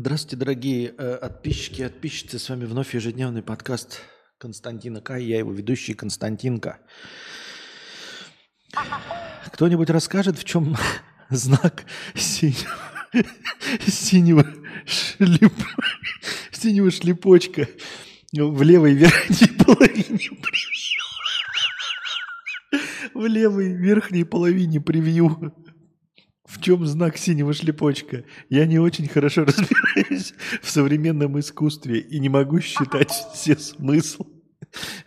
[0.00, 2.38] Здравствуйте, дорогие э, подписчики и подписчицы.
[2.38, 4.02] С вами вновь ежедневный подкаст
[4.38, 5.16] Константина К.
[5.16, 6.78] Я его ведущий Константинка.
[9.46, 10.76] Кто-нибудь расскажет, в чем
[11.30, 11.84] знак
[12.14, 12.70] синего,
[13.88, 14.46] синего,
[14.86, 15.54] шлеп,
[16.52, 17.66] синего шлепочка
[18.32, 21.02] в левой верхней половине превью?
[23.14, 25.52] В левой верхней половине превью
[26.48, 28.24] в чем знак синего шлепочка?
[28.48, 34.26] Я не очень хорошо разбираюсь в современном искусстве и не могу считать все смысл.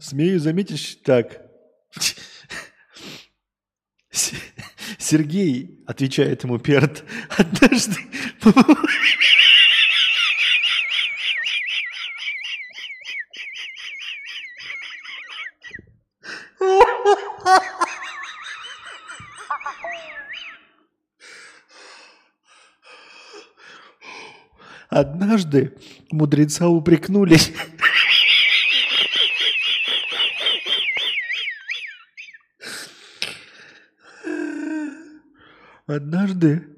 [0.00, 1.40] Смею заметить так.
[4.98, 7.96] Сергей, отвечает ему Перт, однажды...
[25.02, 25.76] Однажды
[26.12, 27.36] мудреца упрекнули.
[35.88, 36.71] Однажды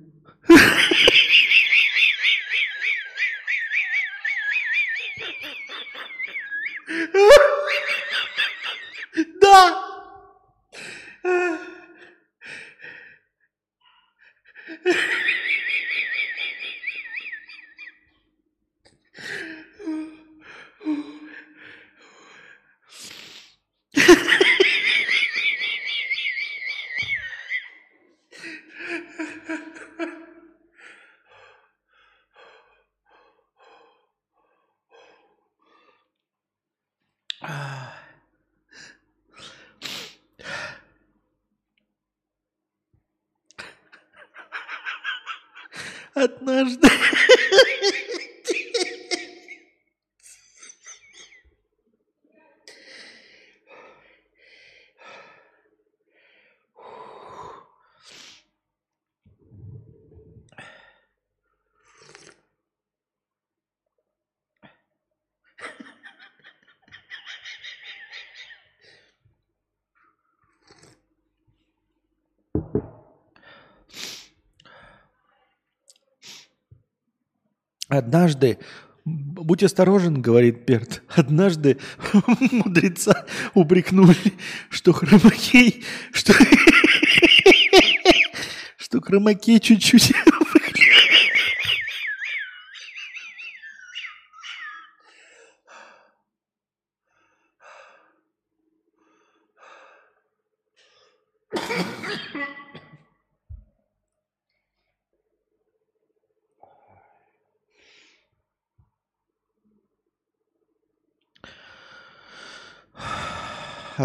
[77.98, 78.58] Однажды,
[79.04, 81.78] будь осторожен, говорит Перт, однажды
[82.50, 83.24] мудреца
[83.54, 84.16] упрекнули,
[84.68, 86.32] что хромакей, что,
[88.76, 90.12] что хромакей чуть-чуть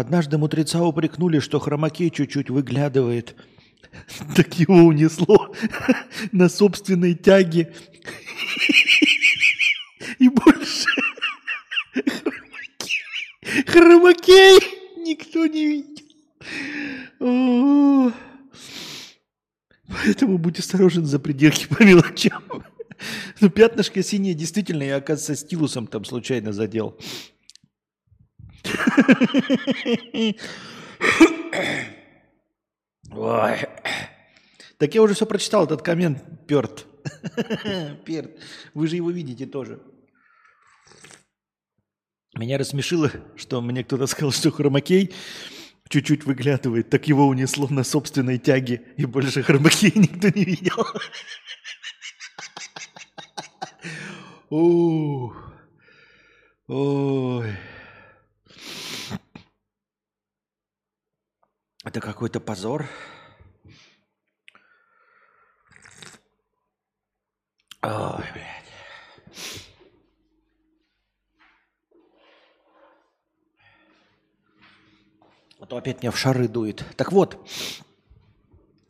[0.00, 3.36] Однажды мудреца упрекнули, что хромакей чуть-чуть выглядывает.
[4.36, 5.54] Так его унесло
[6.32, 7.74] на собственной тяге.
[10.18, 10.86] И больше
[13.66, 14.58] хромакей,
[14.98, 16.04] никто не видел.
[19.88, 22.42] Поэтому будь осторожен за пределки по мелочам.
[23.40, 26.96] Ну, пятнышко синее действительно, я, оказывается, стилусом там случайно задел.
[33.12, 33.58] Ой.
[34.78, 36.86] Так я уже все прочитал, этот коммент, Перт.
[38.04, 38.38] Перт.
[38.74, 39.80] Вы же его видите тоже.
[42.38, 45.12] Меня рассмешило, что мне кто-то сказал, что хромакей
[45.88, 46.88] чуть-чуть выглядывает.
[46.88, 50.86] Так его унесло на собственной тяге, и больше хромакей никто не видел.
[56.68, 57.56] Ой.
[61.82, 62.86] Это какой-то позор.
[67.82, 68.60] Ой, блядь.
[75.58, 76.84] А то опять меня в шары дует.
[76.96, 77.38] Так вот,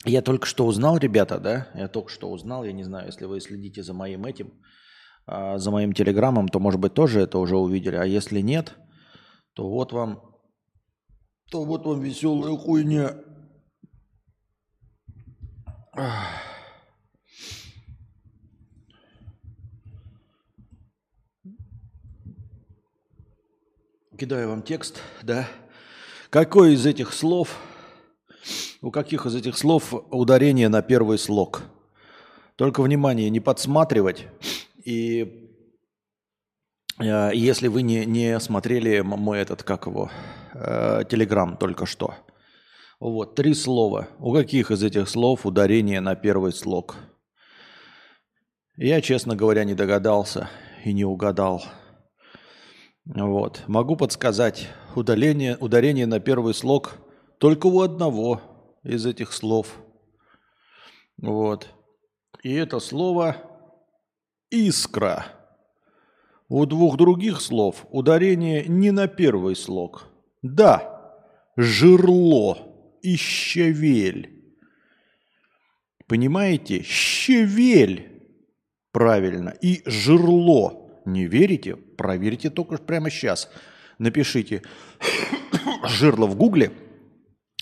[0.05, 3.41] я только что узнал, ребята, да, я только что узнал, я не знаю, если вы
[3.41, 4.53] следите за моим этим,
[5.27, 8.75] а, за моим телеграммом, то, может быть, тоже это уже увидели, а если нет,
[9.55, 10.30] то вот вам
[11.51, 13.17] то вот вам веселая хуйня.
[24.17, 25.49] Кидаю вам текст, да.
[26.29, 27.57] Какой из этих слов,
[28.81, 31.63] у каких из этих слов ударение на первый слог?
[32.55, 34.29] Только внимание, не подсматривать.
[34.85, 35.51] И
[36.99, 40.11] э, если вы не, не смотрели мой этот, как его,
[40.55, 42.15] э, телеграм только что.
[43.01, 44.09] Вот, три слова.
[44.19, 46.97] У каких из этих слов ударение на первый слог?
[48.77, 50.51] Я, честно говоря, не догадался
[50.85, 51.63] и не угадал.
[53.05, 53.63] Вот.
[53.67, 54.69] Могу подсказать.
[54.95, 56.97] Удаление, ударение на первый слог
[57.39, 58.41] только у одного
[58.83, 59.79] из этих слов.
[61.17, 61.69] Вот.
[62.43, 63.37] И это слово
[64.51, 65.27] «искра».
[66.49, 70.10] У двух других слов ударение не на первый слог.
[70.43, 71.13] Да,
[71.57, 72.59] жерло
[73.03, 74.31] и щавель.
[76.07, 76.83] Понимаете?
[76.83, 78.23] Щавель.
[78.93, 79.51] Правильно.
[79.61, 81.03] И жерло.
[81.07, 81.77] Не верите?
[81.77, 83.51] Проверьте только прямо сейчас.
[83.99, 84.63] Напишите
[85.85, 86.73] жерло в гугле–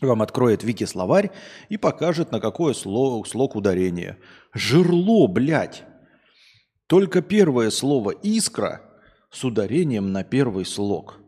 [0.00, 1.30] вам откроет вики-словарь
[1.68, 4.18] и покажет, на какое слово, слог ударение.
[4.54, 5.84] Жерло, блядь.
[6.86, 8.80] Только первое слово «искра»
[9.30, 11.18] с ударением на первый слог.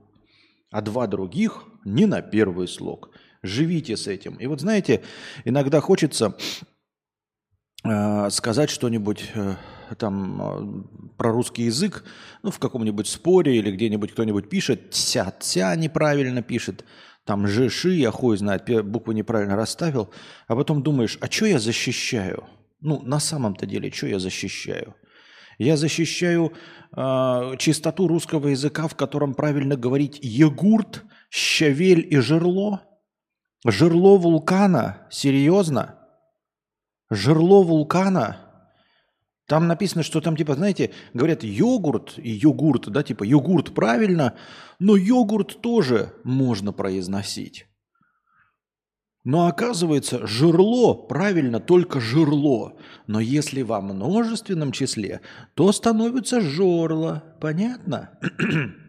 [0.70, 3.10] А два других не на первый слог.
[3.42, 4.34] Живите с этим.
[4.34, 5.02] И вот знаете,
[5.44, 6.36] иногда хочется
[7.84, 9.56] э, сказать что-нибудь э,
[9.98, 12.04] там э, про русский язык,
[12.42, 16.84] ну, в каком-нибудь споре или где-нибудь кто-нибудь пишет, тся-тся неправильно пишет–
[17.24, 20.10] там же, ши, я хуй знает, букву неправильно расставил,
[20.48, 22.44] а потом думаешь, а что я защищаю?
[22.80, 24.94] Ну, на самом-то деле, что я защищаю?
[25.60, 26.54] Я защищаю
[26.96, 32.80] э, чистоту русского языка, в котором правильно говорить егурт, щавель и жерло.
[33.66, 35.06] Жерло вулкана?
[35.10, 35.98] Серьезно?
[37.10, 38.38] Жерло вулкана?
[39.46, 44.32] Там написано, что там, типа, знаете, говорят йогурт и йогурт, да, типа йогурт правильно,
[44.78, 47.69] но йогурт тоже можно произносить.
[49.22, 52.78] Но оказывается, жерло правильно только жерло.
[53.06, 55.20] Но если во множественном числе,
[55.54, 57.36] то становится жорло.
[57.40, 58.18] Понятно?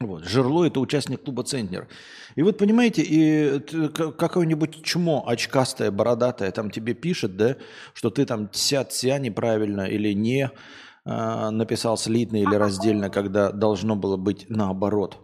[0.00, 1.86] Вот, Жерло– это участник клуба «Центнер».
[2.34, 7.56] И вот, понимаете, и какое-нибудь чмо очкастое, бородатое там тебе пишет, да,
[7.94, 10.50] что ты там тся-тся неправильно или не
[11.04, 15.20] э, написал слитно или раздельно, когда должно было быть наоборот.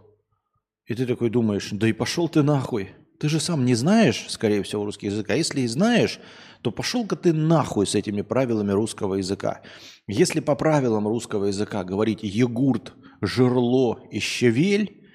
[0.85, 2.91] И ты такой думаешь, да и пошел ты нахуй.
[3.21, 5.29] Ты же сам не знаешь, скорее всего, русский язык.
[5.29, 6.19] А если и знаешь,
[6.63, 9.61] то пошел-ка ты нахуй с этими правилами русского языка.
[10.07, 15.05] Если по правилам русского языка говорить «егурт», «жерло» и «щавель»,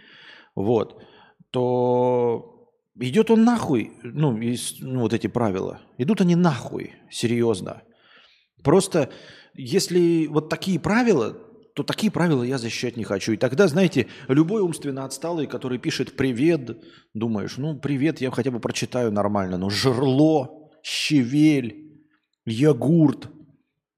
[0.55, 1.03] вот,
[1.50, 5.81] то идет он нахуй, ну, есть, ну, вот эти правила.
[5.99, 7.82] Идут они нахуй, серьезно.
[8.62, 9.11] Просто
[9.52, 11.37] если вот такие правила,
[11.76, 13.32] то такие правила я защищать не хочу.
[13.32, 16.82] И тогда, знаете, любой умственно отсталый, который пишет «привет»,
[17.12, 22.00] думаешь, ну, «привет» я хотя бы прочитаю нормально, но «жерло», «щавель»,
[22.46, 23.28] «ягурт»,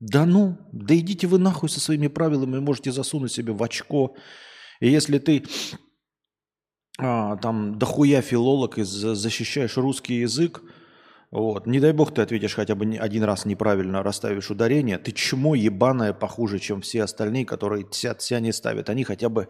[0.01, 4.17] да ну, да идите вы нахуй со своими правилами, можете засунуть себе в очко.
[4.81, 5.45] И если ты
[6.99, 10.63] а, там дохуя филолог и защищаешь русский язык,
[11.31, 11.67] вот.
[11.67, 14.99] Не дай бог ты ответишь хотя бы один раз неправильно, расставишь ударение.
[14.99, 18.89] Ты чмо ебаное похуже, чем все остальные, которые тся-тся не ставят.
[18.89, 19.49] Они хотя бы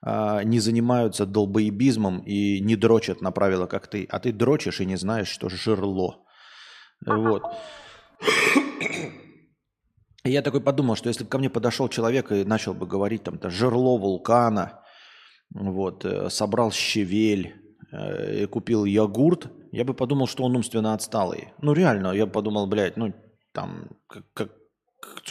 [0.00, 4.06] а, не занимаются долбоебизмом и не дрочат на правила, как ты.
[4.10, 6.24] А ты дрочишь и не знаешь, что жерло.
[7.04, 7.42] Вот.
[10.24, 13.50] я такой подумал, что если бы ко мне подошел человек и начал бы говорить там-то
[13.50, 14.80] жерло вулкана,
[15.50, 17.54] вот, э, собрал щавель,
[17.92, 21.52] э, купил йогурт, я бы подумал, что он умственно отсталый.
[21.62, 23.14] Ну, реально, я подумал, блядь, ну,
[23.52, 24.52] там, как, как,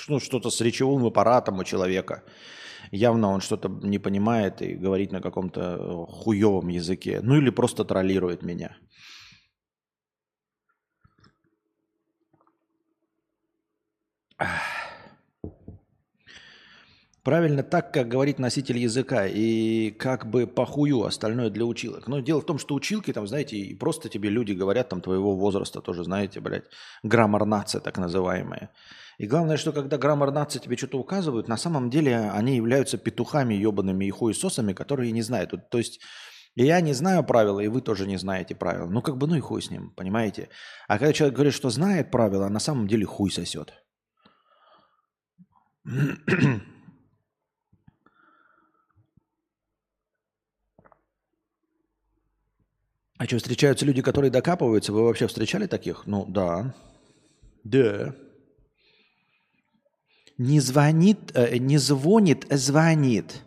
[0.08, 2.24] ну, что-то с речевым аппаратом у человека.
[2.92, 7.20] Явно он что-то не понимает и говорит на каком-то хуевом языке.
[7.22, 8.78] Ну, или просто троллирует меня.
[14.38, 14.77] Ах.
[17.28, 22.08] Правильно так, как говорит носитель языка, и как бы похую остальное для училок.
[22.08, 25.36] Но дело в том, что училки, там, знаете, и просто тебе люди говорят, там, твоего
[25.36, 26.64] возраста тоже, знаете, блядь,
[27.04, 28.70] граммар нация так называемая.
[29.18, 33.56] И главное, что когда граммар нация тебе что-то указывают, на самом деле они являются петухами
[33.56, 35.52] ебаными и хуесосами, которые не знают.
[35.70, 36.00] То есть
[36.56, 38.88] я не знаю правила, и вы тоже не знаете правила.
[38.90, 40.48] Ну, как бы, ну и хуй с ним, понимаете?
[40.88, 43.74] А когда человек говорит, что знает правила, а на самом деле хуй сосет.
[53.18, 54.94] А что, встречаются люди, которые докапываются?
[54.94, 56.06] Вы вообще встречали таких?
[56.06, 56.76] Ну, да.
[57.64, 58.16] Да.
[60.38, 63.42] Не звонит, э, не звонит, а звонит.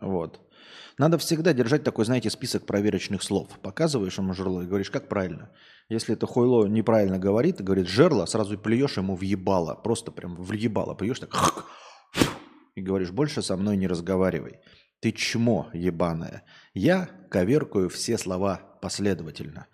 [0.00, 0.40] Вот.
[0.98, 3.48] Надо всегда держать такой, знаете, список проверочных слов.
[3.62, 5.50] Показываешь ему жерло и говоришь, как правильно.
[5.88, 9.74] Если это хуйло неправильно говорит, говорит жерло, сразу плюешь ему в ебало.
[9.74, 11.66] Просто прям в ебало плюешь так.
[12.74, 14.60] И говоришь, больше со мной не разговаривай.
[15.04, 16.44] Ты чмо ебаное.
[16.72, 19.66] Я коверкаю все слова последовательно.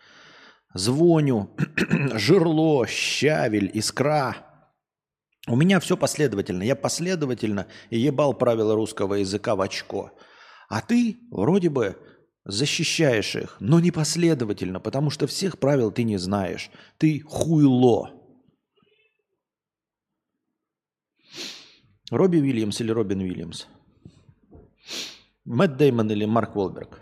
[0.75, 1.57] Звоню,
[2.15, 4.39] жерло, щавель, искра.
[5.47, 6.65] У меня все последовательно.
[6.65, 10.11] Я последовательно ебал правила русского языка в очко.
[10.69, 11.97] А ты вроде бы
[12.45, 16.73] защищаешь их, но не последовательно, потому что всех правил ты не знаешь.
[16.99, 18.11] Ты хуйло.
[22.11, 23.69] Робби Уильямс или Робин Уильямс?
[25.45, 27.01] Мэтт Деймон или Марк Уолберг?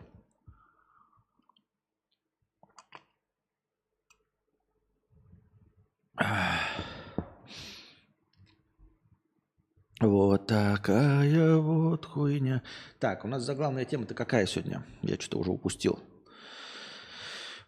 [10.00, 12.62] Вот такая вот хуйня.
[13.00, 14.84] Так, у нас заглавная тема-то какая сегодня?
[15.02, 15.98] Я что-то уже упустил.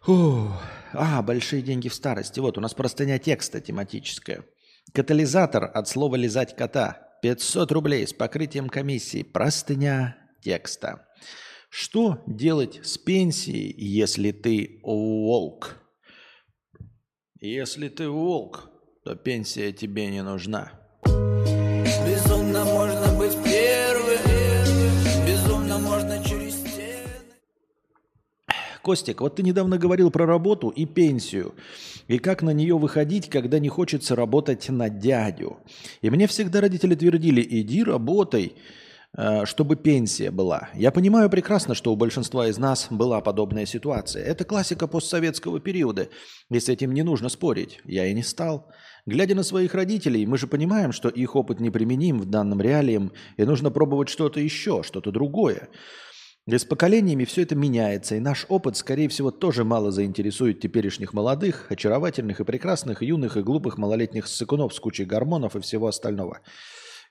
[0.01, 0.49] Фу.
[0.93, 2.39] А, большие деньги в старости.
[2.39, 4.45] Вот, у нас простыня текста тематическая.
[4.93, 7.07] Катализатор от слова «лизать кота».
[7.21, 9.21] 500 рублей с покрытием комиссии.
[9.21, 11.07] Простыня текста.
[11.69, 15.77] Что делать с пенсией, если ты волк?
[17.39, 18.69] Если ты волк,
[19.05, 20.73] то пенсия тебе не нужна.
[22.05, 24.19] Безумно можно быть первым,
[25.25, 27.07] безумно можно через стены.
[28.81, 31.55] Костик, вот ты недавно говорил про работу и пенсию,
[32.07, 35.57] и как на нее выходить, когда не хочется работать на дядю.
[36.01, 38.55] И мне всегда родители твердили, иди работай,
[39.43, 40.69] чтобы пенсия была.
[40.73, 44.23] Я понимаю прекрасно, что у большинства из нас была подобная ситуация.
[44.23, 46.07] Это классика постсоветского периода,
[46.49, 47.79] и с этим не нужно спорить.
[47.83, 48.71] Я и не стал.
[49.05, 53.43] Глядя на своих родителей, мы же понимаем, что их опыт неприменим в данном реалиям, и
[53.43, 55.69] нужно пробовать что-то еще, что-то другое.
[56.47, 61.13] И с поколениями все это меняется, и наш опыт, скорее всего, тоже мало заинтересует теперешних
[61.13, 66.39] молодых, очаровательных и прекрасных, юных и глупых малолетних ссыкунов с кучей гормонов и всего остального.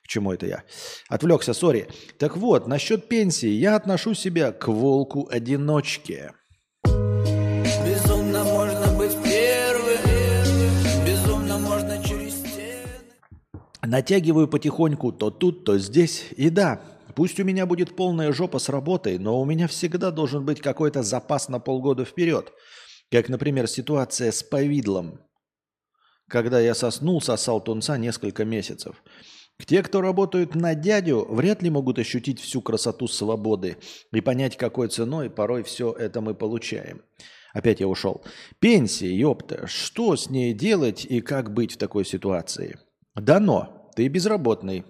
[0.03, 0.63] К чему это я?
[1.09, 1.87] Отвлекся, сори.
[2.17, 3.49] Так вот, насчет пенсии.
[3.49, 6.33] Я отношу себя к волку-одиночке.
[7.85, 9.99] Безумно можно быть первым,
[11.05, 12.85] безумно можно через стены.
[13.81, 16.25] Натягиваю потихоньку то тут, то здесь.
[16.37, 16.81] И да,
[17.15, 21.03] пусть у меня будет полная жопа с работой, но у меня всегда должен быть какой-то
[21.03, 22.51] запас на полгода вперед.
[23.11, 25.19] Как, например, ситуация с повидлом.
[26.29, 29.03] Когда я соснул, сосал тунца несколько месяцев.
[29.65, 33.77] Те, кто работают на дядю, вряд ли могут ощутить всю красоту свободы
[34.11, 37.01] и понять, какой ценой порой все это мы получаем.
[37.53, 38.23] Опять я ушел.
[38.59, 42.79] Пенсия, ёпта, что с ней делать и как быть в такой ситуации?
[43.15, 44.85] Дано, ты безработный,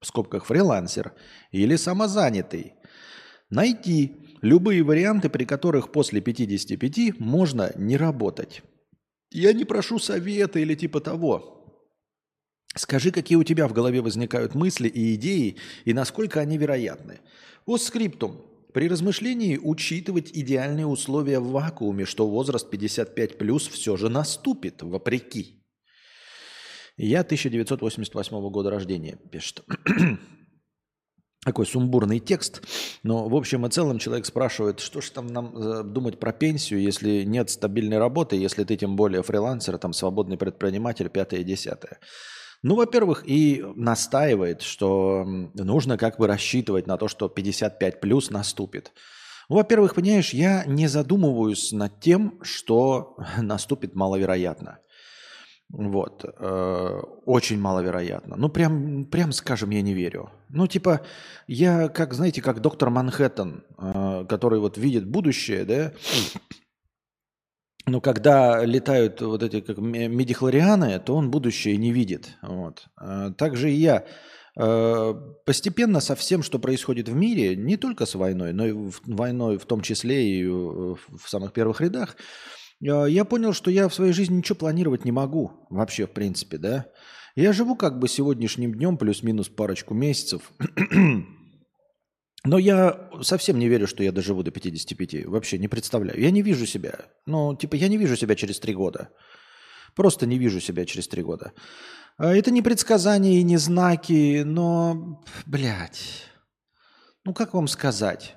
[0.00, 1.12] в скобках фрилансер,
[1.52, 2.74] или самозанятый.
[3.50, 8.62] Найти любые варианты, при которых после 55 можно не работать.
[9.30, 11.55] Я не прошу совета или типа того.
[12.76, 15.56] Скажи, какие у тебя в голове возникают мысли и идеи,
[15.86, 17.20] и насколько они вероятны.
[17.64, 18.42] По скриптум.
[18.74, 25.64] При размышлении учитывать идеальные условия в вакууме, что возраст 55 плюс все же наступит, вопреки.
[26.98, 29.64] Я 1988 года рождения, пишет.
[31.44, 32.62] Такой сумбурный текст.
[33.02, 36.82] Но в общем и целом человек спрашивает, что же там нам э, думать про пенсию,
[36.82, 41.98] если нет стабильной работы, если ты тем более фрилансер, там свободный предприниматель, пятое и десятое.
[42.62, 48.92] Ну, во-первых, и настаивает, что нужно как бы рассчитывать на то, что 55 плюс наступит.
[49.48, 54.78] Ну, во-первых, понимаешь, я не задумываюсь над тем, что наступит маловероятно.
[55.68, 56.24] Вот.
[56.24, 58.36] Э, очень маловероятно.
[58.36, 60.30] Ну, прям, прям скажем, я не верю.
[60.48, 61.00] Ну, типа,
[61.48, 65.92] я, как, знаете, как доктор Манхэттен, э, который вот видит будущее, да,
[67.86, 72.36] но когда летают вот эти как медихлорианы, то он будущее не видит.
[72.42, 72.86] Вот.
[72.96, 74.04] А также и я
[74.58, 75.14] э,
[75.44, 78.74] постепенно со всем, что происходит в мире, не только с войной, но и
[79.04, 82.16] войной в том числе и в самых первых рядах,
[82.82, 86.58] э, я понял, что я в своей жизни ничего планировать не могу вообще, в принципе,
[86.58, 86.86] да.
[87.36, 90.50] Я живу как бы сегодняшним днем плюс-минус парочку месяцев.
[92.46, 95.26] Но я совсем не верю, что я доживу до 55.
[95.26, 96.20] Вообще не представляю.
[96.20, 97.06] Я не вижу себя.
[97.26, 99.08] Ну, типа, я не вижу себя через три года.
[99.96, 101.52] Просто не вижу себя через три года.
[102.18, 106.22] А это не предсказания и не знаки, но, блядь,
[107.24, 108.36] ну как вам сказать?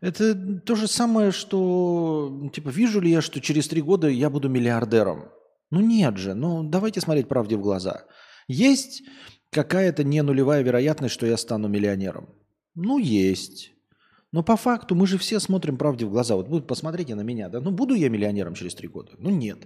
[0.00, 4.48] Это то же самое, что, типа, вижу ли я, что через три года я буду
[4.48, 5.30] миллиардером?
[5.70, 8.04] Ну нет же, ну давайте смотреть правде в глаза.
[8.46, 9.02] Есть
[9.50, 12.28] какая-то не нулевая вероятность, что я стану миллионером?
[12.74, 13.72] Ну, есть.
[14.32, 16.36] Но по факту мы же все смотрим правде в глаза.
[16.36, 17.48] Вот посмотрите на меня.
[17.48, 17.60] Да?
[17.60, 19.12] Ну, буду я миллионером через три года?
[19.18, 19.58] Ну, нет.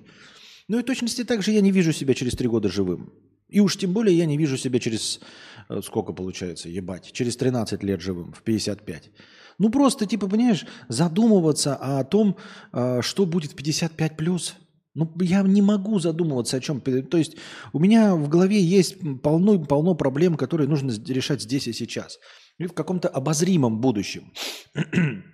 [0.68, 3.12] Ну и точности так же я не вижу себя через три года живым.
[3.48, 5.20] И уж тем более я не вижу себя через,
[5.68, 9.10] э, сколько получается, ебать, через 13 лет живым, в 55.
[9.58, 12.36] Ну просто, типа, понимаешь, задумываться о том,
[12.72, 14.54] э, что будет в 55 плюс.
[14.94, 16.80] Ну, я не могу задумываться о чем.
[16.80, 17.36] То есть
[17.72, 22.18] у меня в голове есть полно, полно проблем, которые нужно решать здесь и сейчас.
[22.62, 24.32] И в каком-то обозримом будущем.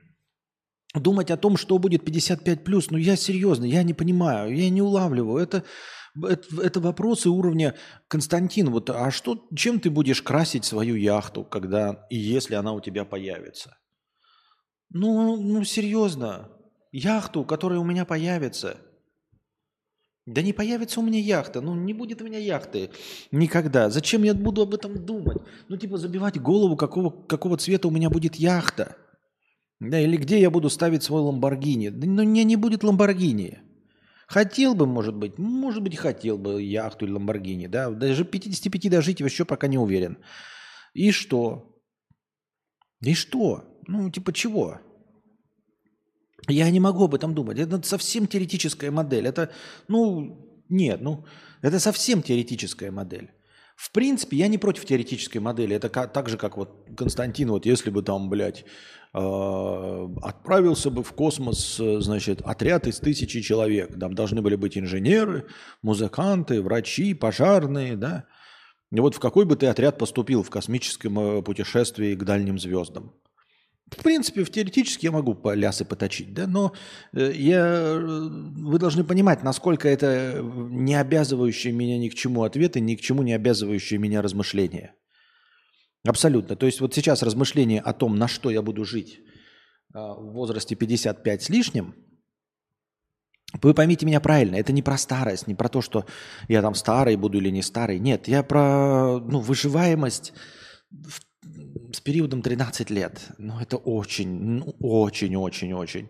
[0.94, 4.80] Думать о том, что будет 55 плюс, ну я серьезно, я не понимаю, я не
[4.80, 5.42] улавливаю.
[5.42, 5.64] Это,
[6.22, 7.74] это, это вопросы уровня
[8.08, 12.80] Константин, вот, а что, чем ты будешь красить свою яхту, когда и если она у
[12.80, 13.76] тебя появится?
[14.88, 16.48] Ну, ну серьезно,
[16.90, 18.78] яхту, которая у меня появится–
[20.28, 22.90] да не появится у меня яхта, ну не будет у меня яхты
[23.30, 23.88] никогда.
[23.88, 25.38] Зачем я буду об этом думать?
[25.68, 28.96] Ну типа забивать голову, какого, какого цвета у меня будет яхта.
[29.80, 31.88] Да, или где я буду ставить свой Ламборгини.
[31.88, 33.60] Да, ну не, не будет Ламборгини.
[34.26, 37.88] Хотел бы, может быть, может быть, хотел бы яхту или Ламборгини, да.
[37.88, 40.18] Даже 55 дожить еще пока не уверен.
[40.92, 41.80] И что?
[43.00, 43.64] И что?
[43.86, 44.80] Ну, типа чего?
[46.48, 47.58] Я не могу об этом думать.
[47.58, 49.26] Это совсем теоретическая модель.
[49.26, 49.50] Это,
[49.88, 51.24] ну, нет, ну,
[51.62, 53.30] это совсем теоретическая модель.
[53.76, 55.76] В принципе, я не против теоретической модели.
[55.76, 58.64] Это как, так же, как вот Константин, вот если бы там, блядь,
[59.14, 63.96] э, отправился бы в космос, значит, отряд из тысячи человек.
[63.98, 65.46] Там должны были быть инженеры,
[65.82, 68.24] музыканты, врачи, пожарные, да.
[68.90, 73.12] И вот в какой бы ты отряд поступил в космическом э, путешествии к дальним звездам?
[73.90, 76.72] В принципе, в теоретически я могу по лясы поточить, да, но
[77.12, 82.80] э, я, э, вы должны понимать, насколько это не обязывающие меня ни к чему ответы,
[82.80, 84.94] ни к чему не обязывающие меня размышления.
[86.06, 86.54] Абсолютно.
[86.56, 89.20] То есть вот сейчас размышления о том, на что я буду жить
[89.92, 91.94] в возрасте 55 с лишним,
[93.62, 96.04] вы поймите меня правильно, это не про старость, не про то, что
[96.48, 97.98] я там старый буду или не старый.
[97.98, 100.34] Нет, я про ну, выживаемость
[100.90, 101.20] в
[101.92, 103.28] с периодом 13 лет.
[103.38, 106.08] Ну, это очень, ну, очень, очень, очень.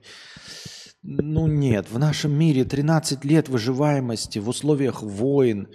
[1.02, 5.70] Ну, нет, в нашем мире 13 лет выживаемости в условиях войн, э,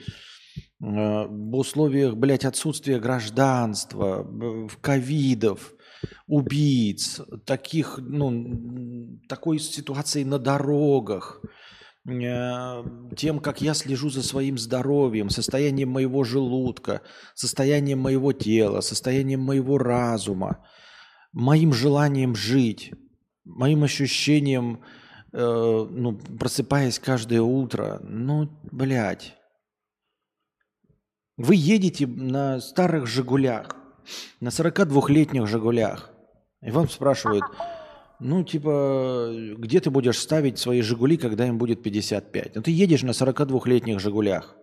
[0.79, 4.27] в условиях, блядь, отсутствия гражданства,
[4.81, 5.73] ковидов,
[6.27, 11.41] убийц, таких, ну, такой ситуации на дорогах–
[12.05, 17.01] тем, как я слежу за своим здоровьем, состоянием моего желудка,
[17.33, 20.65] состоянием моего тела, состоянием моего разума,
[21.31, 22.91] моим желанием жить,
[23.45, 24.83] моим ощущением,
[25.31, 29.35] э, ну, просыпаясь каждое утро, ну, блядь.
[31.37, 33.77] Вы едете на старых «Жигулях»,
[34.41, 36.11] на 42-летних «Жигулях»,
[36.61, 37.45] и вам спрашивают–
[38.19, 42.55] ну, типа, где ты будешь ставить свои «Жигули», когда им будет 55?
[42.55, 44.55] Ну, ты едешь на 42-летних «Жигулях».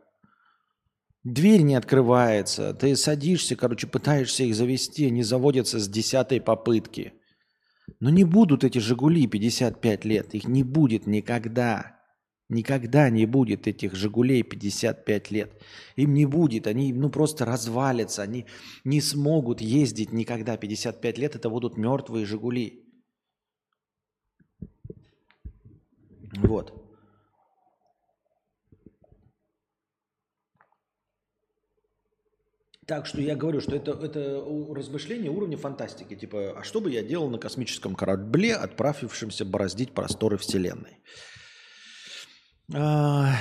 [1.22, 7.12] Дверь не открывается, ты садишься, короче, пытаешься их завести, они заводятся с десятой попытки.
[8.00, 11.98] Но не будут эти «Жигули» 55 лет, их не будет никогда.
[12.48, 15.52] Никогда не будет этих «Жигулей» 55 лет.
[15.96, 18.46] Им не будет, они ну, просто развалятся, они
[18.84, 22.89] не смогут ездить никогда 55 лет, это будут мертвые «Жигули».
[26.36, 26.72] Вот.
[32.86, 36.16] Так что я говорю, что это, это размышление уровня фантастики.
[36.16, 40.98] Типа, а что бы я делал на космическом корабле, отправившемся бороздить просторы Вселенной?
[42.74, 43.36] А,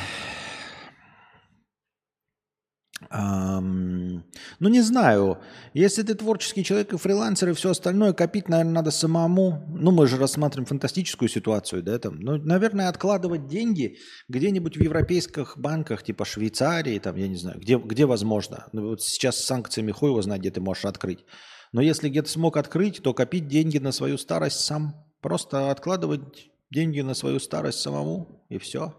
[3.10, 4.26] Эм,
[4.60, 5.40] ну, не знаю.
[5.74, 9.66] Если ты творческий человек и фрилансер и все остальное, копить, наверное, надо самому.
[9.70, 12.20] Ну, мы же рассматриваем фантастическую ситуацию, да, там.
[12.20, 17.78] Ну, наверное, откладывать деньги где-нибудь в европейских банках, типа Швейцарии, там, я не знаю, где,
[17.78, 18.68] где возможно.
[18.74, 21.26] Ну, вот сейчас с санкциями хуй его знает, где ты можешь открыть.
[21.72, 24.96] Но если где-то смог открыть, то копить деньги на свою старость сам.
[25.22, 28.94] Просто откладывать деньги на свою старость самому, и все.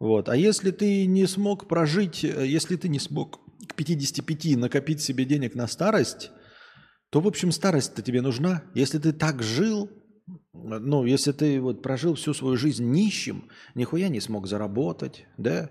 [0.00, 0.28] Вот.
[0.28, 5.24] А если ты не смог прожить, э, если ты не смог к 55 накопить себе
[5.24, 6.30] денег на старость,
[7.10, 8.62] то, в общем, старость-то тебе нужна.
[8.74, 9.90] Если ты так жил,
[10.52, 15.70] ну, если ты вот прожил всю свою жизнь нищим, нихуя не смог заработать, да,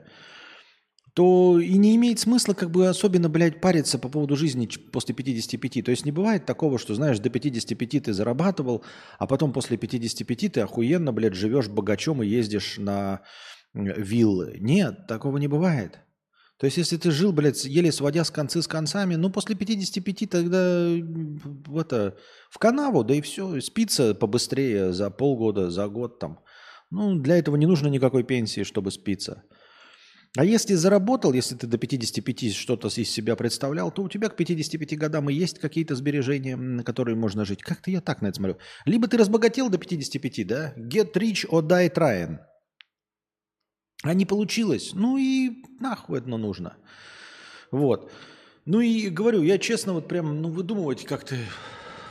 [1.13, 5.83] то и не имеет смысла как бы особенно, блядь, париться по поводу жизни после 55.
[5.83, 8.83] То есть не бывает такого, что, знаешь, до 55 ты зарабатывал,
[9.17, 13.21] а потом после 55 ты охуенно, блядь, живешь богачом и ездишь на
[13.77, 14.57] виллы.
[14.59, 15.99] Нет, такого не бывает.
[16.57, 20.29] То есть, если ты жил, блядь, еле сводя с концы с концами, ну, после 55
[20.29, 22.17] тогда в, это,
[22.49, 26.39] в канаву, да и все, спиться побыстрее за полгода, за год там.
[26.89, 29.43] Ну, для этого не нужно никакой пенсии, чтобы спиться.
[30.35, 34.35] А если заработал, если ты до 55 что-то из себя представлял, то у тебя к
[34.35, 37.61] 55 годам и есть какие-то сбережения, на которые можно жить.
[37.61, 38.57] Как-то я так на это смотрю.
[38.85, 40.73] Либо ты разбогател до 55, да?
[40.75, 42.39] Get rich or die trying.
[44.03, 44.91] А не получилось.
[44.93, 46.77] Ну и нахуй это нужно.
[47.71, 48.11] Вот.
[48.65, 51.35] Ну и говорю, я честно вот прям, ну выдумывать как-то,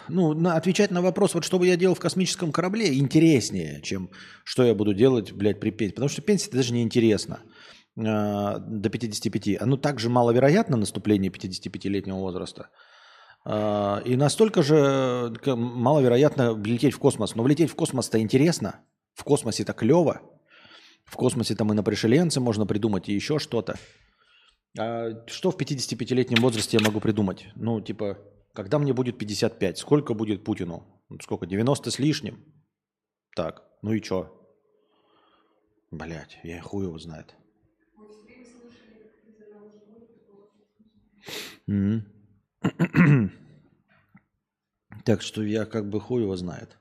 [0.09, 4.11] ну на, отвечать на вопрос, вот что бы я делал в космическом корабле, интереснее, чем
[4.44, 5.94] что я буду делать, блядь, при пенсии.
[5.94, 7.40] Потому что пенсия даже не интересно
[7.96, 9.61] э, до 55.
[9.61, 12.70] Оно также маловероятно наступление 55-летнего возраста.
[13.44, 17.35] Э, и настолько же маловероятно лететь в космос.
[17.35, 18.81] Но влететь в космос-то интересно.
[19.14, 20.22] В космосе это клево.
[21.07, 23.79] В космосе там и на пришеленце можно придумать, и еще что-то.
[24.79, 27.47] А что в 55-летнем возрасте я могу придумать?
[27.55, 28.19] Ну, типа,
[28.53, 29.79] когда мне будет 55?
[29.79, 30.85] Сколько будет Путину?
[31.23, 31.47] Сколько?
[31.47, 32.45] 90 с лишним?
[33.35, 34.33] Так, ну и что?
[35.90, 37.35] Блять, я хуй его знает.
[45.05, 46.77] Так что я как бы хуй его знает.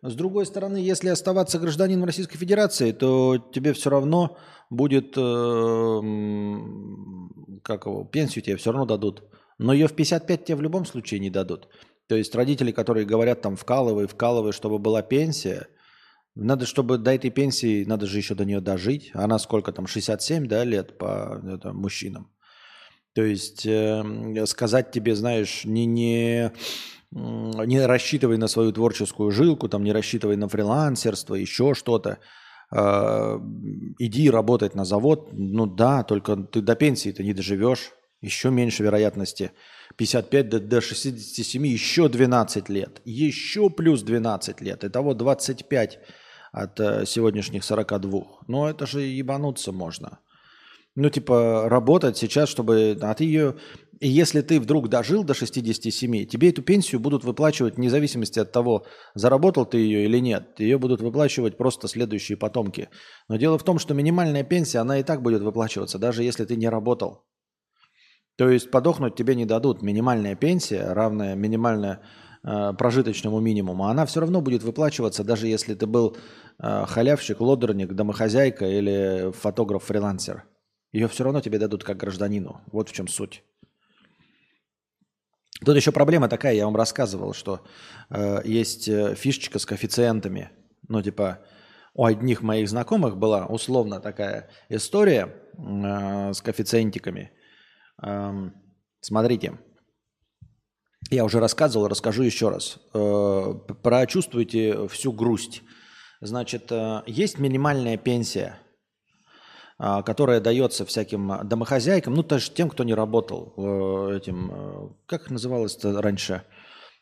[0.00, 4.38] С другой стороны, если оставаться гражданином Российской Федерации, то тебе все равно
[4.70, 6.00] будет, э,
[7.62, 9.24] как его, пенсию тебе все равно дадут.
[9.58, 11.68] Но ее в 55 тебе в любом случае не дадут.
[12.06, 15.66] То есть родители, которые говорят там вкалывай, вкалывай, чтобы была пенсия–
[16.38, 19.10] надо, чтобы до этой пенсии, надо же еще до нее дожить.
[19.14, 22.30] Она сколько там, 67 да, лет по это, мужчинам.
[23.14, 26.52] То есть э, сказать тебе, знаешь, не, не,
[27.10, 32.18] не рассчитывай на свою творческую жилку, там, не рассчитывай на фрилансерство, еще что-то.
[32.70, 33.38] Э,
[33.98, 35.30] иди работать на завод.
[35.32, 37.92] Ну да, только ты до пенсии-то не доживешь.
[38.20, 39.50] Еще меньше вероятности.
[39.96, 43.00] 55 до, до 67 еще 12 лет.
[43.04, 44.84] Еще плюс 12 лет.
[44.84, 45.98] Итого 25
[46.52, 48.20] от э, сегодняшних 42.
[48.46, 50.20] Но это же ебануться можно.
[51.00, 52.98] Ну, типа, работать сейчас, чтобы...
[53.00, 53.54] А ты ее...
[54.00, 58.52] И если ты вдруг дожил до 67, тебе эту пенсию будут выплачивать вне зависимости от
[58.52, 58.84] того,
[59.14, 60.58] заработал ты ее или нет.
[60.58, 62.88] Ее будут выплачивать просто следующие потомки.
[63.28, 66.56] Но дело в том, что минимальная пенсия, она и так будет выплачиваться, даже если ты
[66.56, 67.24] не работал.
[68.36, 69.82] То есть подохнуть тебе не дадут.
[69.82, 72.02] Минимальная пенсия, равная минимальная
[72.44, 76.16] Э, прожиточному минимуму, она все равно будет выплачиваться, даже если ты был
[76.62, 80.44] э, халявщик, лодерник, домохозяйка или фотограф-фрилансер.
[80.92, 82.60] Ее все равно тебе дадут как гражданину.
[82.72, 83.42] Вот в чем суть.
[85.64, 87.66] Тут еще проблема такая, я вам рассказывал, что
[88.10, 90.50] э, есть э, фишечка с коэффициентами.
[90.88, 91.40] Ну, типа,
[91.94, 97.32] у одних моих знакомых была условно такая история э, с коэффициентиками.
[98.00, 98.54] Эм,
[99.00, 99.58] смотрите,
[101.10, 102.78] я уже рассказывал, расскажу еще раз.
[102.92, 105.62] Э, прочувствуйте всю грусть.
[106.20, 108.58] Значит, э, есть минимальная пенсия,
[109.78, 113.54] э, которая дается всяким домохозяйкам, ну, даже тем, кто не работал
[114.12, 116.44] этим, как называлось-то раньше,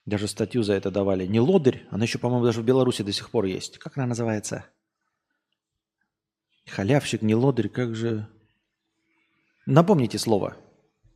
[0.05, 3.31] даже статью за это давали, не лодырь, она еще, по-моему, даже в Беларуси до сих
[3.31, 3.79] пор есть.
[3.79, 4.67] Как она называется?
[6.69, 8.29] Халявщик, не лодырь, как же...
[9.67, 10.57] Напомните слово.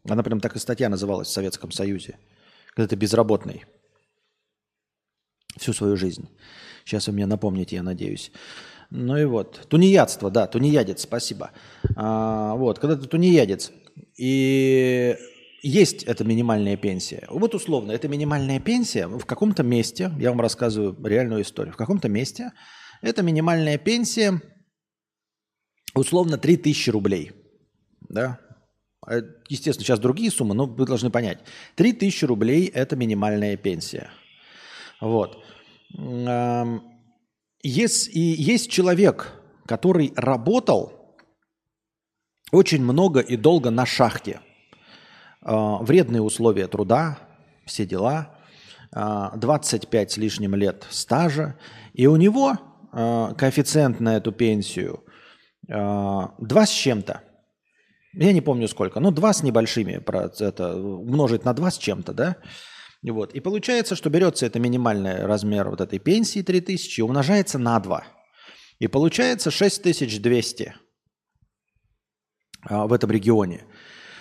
[0.09, 2.19] Она прям так и статья называлась в Советском Союзе
[2.81, 3.67] когда ты безработный
[5.59, 6.31] всю свою жизнь.
[6.87, 8.33] Сейчас вы мне напомните, я надеюсь.
[8.89, 9.67] Ну и вот.
[9.69, 11.51] Тунеядство, да, тунеядец, спасибо.
[11.95, 13.71] А, вот, когда ты тунеядец,
[14.17, 15.15] и
[15.63, 17.27] есть эта минимальная пенсия.
[17.29, 22.09] Вот условно, это минимальная пенсия в каком-то месте, я вам рассказываю реальную историю, в каком-то
[22.09, 22.53] месте
[23.03, 24.41] это минимальная пенсия
[25.95, 27.33] условно 3000 рублей.
[28.09, 28.41] Да,
[29.49, 31.39] естественно, сейчас другие суммы, но вы должны понять.
[31.77, 34.11] 3000 рублей– это минимальная пенсия.
[35.01, 35.43] Вот.
[37.63, 39.33] Есть, и есть человек,
[39.67, 41.17] который работал
[42.53, 44.41] очень много и долго на шахте.
[45.43, 47.19] А, вредные условия труда,
[47.65, 48.37] все дела.
[48.93, 51.57] 25 а, с лишним лет стажа.
[51.93, 52.59] И у него
[52.93, 55.05] коэффициент на эту пенсию
[55.69, 57.23] 2 с чем-то–
[58.13, 60.03] я не помню сколько, ну, два с небольшими,
[60.41, 62.37] это, умножить на два с чем-то, да?
[63.03, 63.35] Вот.
[63.35, 68.05] И получается, что берется это минимальный размер вот этой пенсии 3000 и умножается на 2.
[68.79, 70.75] И получается 6200
[72.69, 73.65] а, в этом регионе.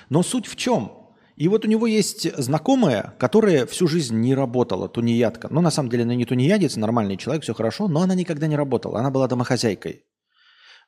[0.10, 1.00] Но суть в чем?
[1.36, 5.48] И вот у него есть знакомая, которая всю жизнь не работала, тунеядка.
[5.50, 8.58] Ну, на самом деле, она не тунеядец, нормальный человек, все хорошо, но она никогда не
[8.58, 9.00] работала.
[9.00, 10.04] Она была домохозяйкой.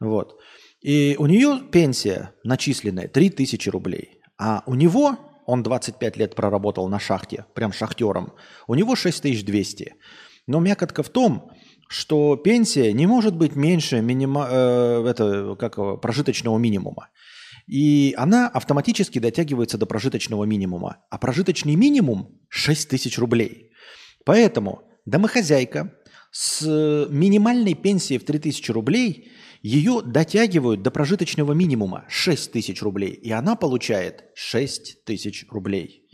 [0.01, 0.37] Вот.
[0.81, 4.19] И у нее пенсия начисленная 3000 рублей.
[4.37, 8.33] А у него, он 25 лет проработал на шахте, прям шахтером,
[8.67, 9.93] у него 6200.
[10.47, 11.51] Но мякотка в том,
[11.87, 17.09] что пенсия не может быть меньше минима, э, это, как, прожиточного минимума.
[17.67, 20.97] И она автоматически дотягивается до прожиточного минимума.
[21.09, 23.71] А прожиточный минимум 6 тысяч рублей.
[24.25, 25.93] Поэтому домохозяйка
[26.31, 26.61] с
[27.09, 29.31] минимальной пенсией в 3000 рублей,
[29.61, 33.11] ее дотягивают до прожиточного минимума 6 тысяч рублей.
[33.11, 36.07] И она получает 6 тысяч рублей.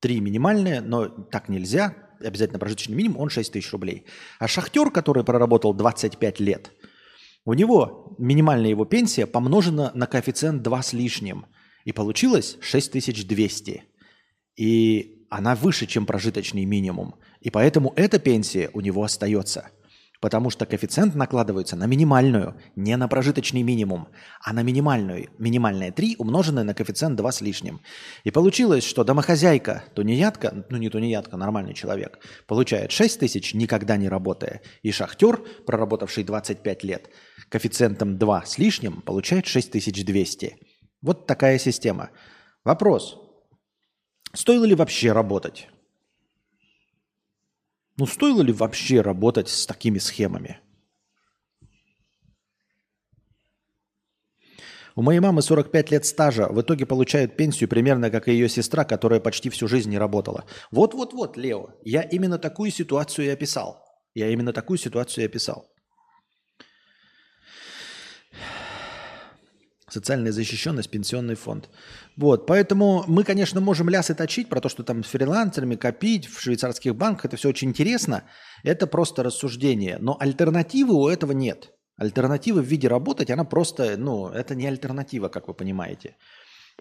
[0.00, 1.96] Три минимальные, но так нельзя.
[2.20, 4.06] Обязательно прожиточный минимум, он 6 тысяч рублей.
[4.38, 6.72] А шахтер, который проработал 25 лет–
[7.44, 11.46] у него минимальная его пенсия помножена на коэффициент 2 с лишним.
[11.84, 13.82] И получилось 6200.
[14.56, 17.14] И она выше, чем прожиточный минимум.
[17.40, 19.70] И поэтому эта пенсия у него остается.
[20.20, 24.08] Потому что коэффициент накладывается на минимальную, не на прожиточный минимум,
[24.44, 25.28] а на минимальную.
[25.38, 27.80] Минимальная 3 умноженная на коэффициент 2 с лишним.
[28.24, 34.10] И получилось, что домохозяйка, тунеядка, ну не тунеядка, нормальный человек, получает 6 тысяч, никогда не
[34.10, 34.60] работая.
[34.82, 37.08] И шахтер, проработавший 25 лет,
[37.48, 40.56] коэффициентом 2 с лишним, получает 6200.
[41.00, 42.10] Вот такая система.
[42.62, 43.16] Вопрос.
[44.34, 45.68] Стоило ли вообще работать?
[48.00, 50.58] Ну, стоило ли вообще работать с такими схемами?
[54.96, 58.86] У моей мамы 45 лет стажа, в итоге получает пенсию примерно как и ее сестра,
[58.86, 60.46] которая почти всю жизнь не работала.
[60.70, 63.84] Вот-вот-вот, Лео, я именно такую ситуацию и описал.
[64.14, 65.70] Я именно такую ситуацию и описал.
[69.90, 71.68] Социальная защищенность, пенсионный фонд.
[72.16, 76.40] Вот, поэтому мы, конечно, можем лясы точить про то, что там с фрилансерами копить в
[76.40, 78.22] швейцарских банках, это все очень интересно.
[78.62, 79.98] Это просто рассуждение.
[80.00, 81.72] Но альтернативы у этого нет.
[81.96, 86.16] Альтернатива в виде работать, она просто, ну, это не альтернатива, как вы понимаете.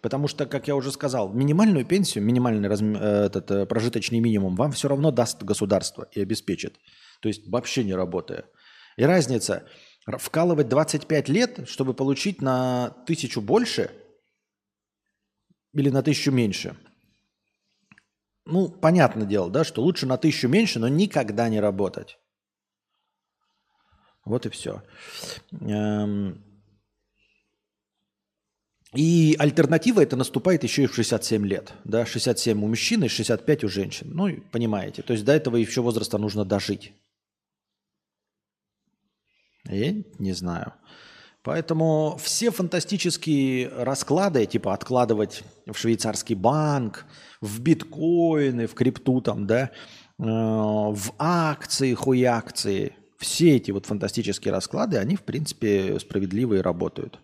[0.01, 2.95] Потому что, как я уже сказал, минимальную пенсию, минимальный разм...
[2.95, 6.75] Э, этот, э, прожиточный минимум вам все равно даст государство и обеспечит.
[7.21, 8.45] То есть вообще не работая.
[8.97, 9.63] И разница–
[10.17, 13.91] вкалывать 25 лет, чтобы получить на тысячу больше
[15.73, 16.75] или на тысячу меньше.
[18.45, 22.17] Ну, понятное дело, да, что лучше на тысячу меньше, но никогда не работать.
[24.25, 24.83] Вот и все.
[25.51, 26.43] Эм.
[28.95, 31.73] И альтернатива это наступает еще и в 67 лет.
[31.83, 32.05] Да?
[32.05, 34.09] 67 у мужчин и 65 у женщин.
[34.11, 35.03] Ну, понимаете.
[35.03, 36.93] То есть до этого еще возраста нужно дожить.
[39.69, 40.73] Я не знаю.
[41.43, 47.05] Поэтому все фантастические расклады, типа откладывать в швейцарский банк,
[47.39, 49.69] в биткоины, в крипту там, да, э,
[50.17, 57.19] в акции, хуякции, все эти вот фантастические расклады, они, в принципе, справедливые работают.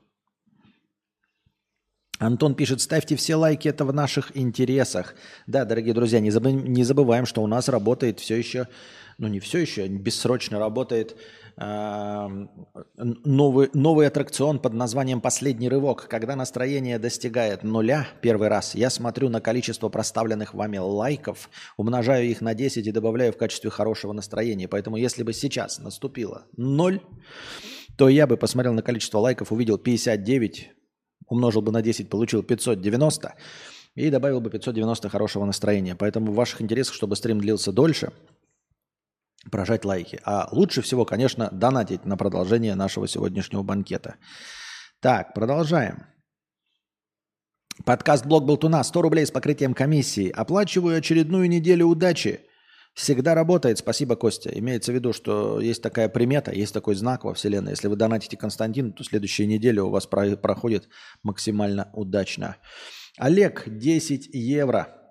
[2.17, 5.15] Антон пишет, ставьте все лайки, это в наших интересах.
[5.47, 8.69] Да, дорогие друзья, не, забы- не забываем, что у нас работает все еще,
[9.17, 11.17] ну не все еще, бессрочно работает
[11.57, 16.07] новый, новый аттракцион под названием «Последний рывок».
[16.09, 22.41] Когда настроение достигает нуля первый раз, я смотрю на количество проставленных вами лайков, умножаю их
[22.41, 24.67] на 10 и добавляю в качестве хорошего настроения.
[24.67, 26.99] Поэтому если бы сейчас наступило ноль,
[27.97, 30.71] то я бы посмотрел на количество лайков, увидел 59,
[31.27, 33.33] умножил бы на 10, получил 590
[33.95, 35.95] и добавил бы 590 хорошего настроения.
[35.95, 38.11] Поэтому в ваших интересах, чтобы стрим длился дольше–
[39.51, 40.19] прожать лайки.
[40.23, 44.15] А лучше всего, конечно, донатить на продолжение нашего сегодняшнего банкета.
[45.01, 46.05] Так, продолжаем.
[47.85, 50.29] Подкаст «Блог Болтуна» 100 рублей с покрытием комиссии.
[50.29, 52.41] Оплачиваю очередную неделю удачи.
[52.93, 53.77] Всегда работает.
[53.77, 54.49] Спасибо, Костя.
[54.57, 57.71] Имеется в виду, что есть такая примета, есть такой знак во Вселенной.
[57.71, 60.87] Если вы донатите Константину, то следующая неделя у вас проходит
[61.21, 62.55] максимально удачно.
[63.17, 65.04] Олег, 10 евро.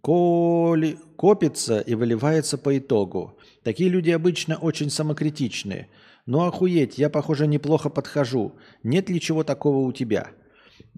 [0.00, 3.38] коли, копится и выливается по итогу.
[3.64, 5.88] Такие люди обычно очень самокритичные–
[6.26, 8.52] ну охуеть, я, похоже, неплохо подхожу.
[8.82, 10.32] Нет ли чего такого у тебя?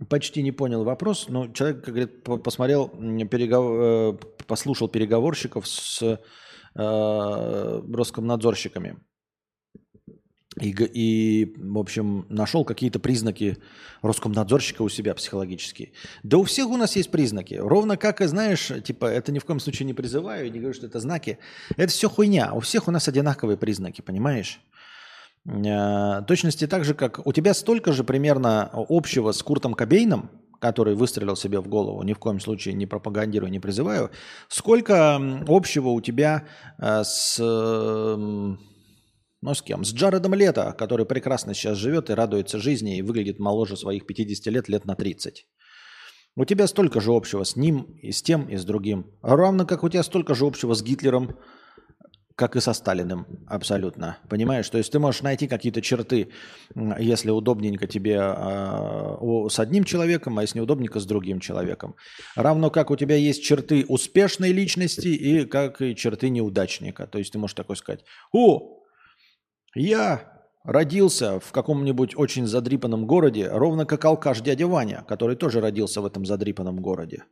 [0.09, 3.67] Почти не понял вопрос, но человек, как говорит, посмотрел, перегов...
[3.69, 4.15] Э,
[4.47, 6.17] послушал переговорщиков с э,
[6.75, 8.97] Роскомнадзорщиками.
[10.61, 13.59] И, и, в общем, нашел какие-то признаки
[14.03, 15.93] Роскомнадзорщика у себя психологические.
[16.23, 17.55] Да у всех у нас есть признаки.
[17.55, 20.87] Ровно как и, знаешь, типа, это ни в коем случае не призываю, не говорю, что
[20.87, 21.39] это знаки.
[21.77, 22.53] Это все хуйня.
[22.55, 24.61] У всех у нас одинаковые признаки, понимаешь?
[25.47, 30.95] Э, точности так же, как у тебя столько же примерно общего с Куртом Кобейном, который
[30.95, 34.11] выстрелил себе в голову, ни в коем случае не пропагандирую, не призываю,
[34.49, 36.45] сколько общего у тебя
[36.79, 37.39] э, с,
[39.41, 39.85] ну, с кем?
[39.85, 44.47] С Джаредом Лето, который прекрасно сейчас живет и радуется жизни и выглядит моложе своих 50
[44.53, 45.47] лет, лет на 30.
[46.35, 49.13] У тебя столько же общего с ним, и с тем, и с другим.
[49.23, 51.37] Равно как у тебя столько же общего с Гитлером,
[52.39, 54.19] как и со Сталиным, абсолютно.
[54.29, 54.69] Понимаешь?
[54.69, 56.29] То есть ты можешь найти какие-то черты,
[56.99, 61.97] если удобненько тебе э, с одним человеком, а если неудобненько с другим человеком.
[62.37, 67.09] Равно как у тебя есть черты успешной личности и как и черты неудачника.
[67.09, 68.78] То есть ты можешь такой сказать, о,
[69.75, 76.01] я родился в каком-нибудь очень задрипанном городе, ровно как алкаш дядя Ваня, который тоже родился
[76.01, 77.25] в этом задрипанном городе.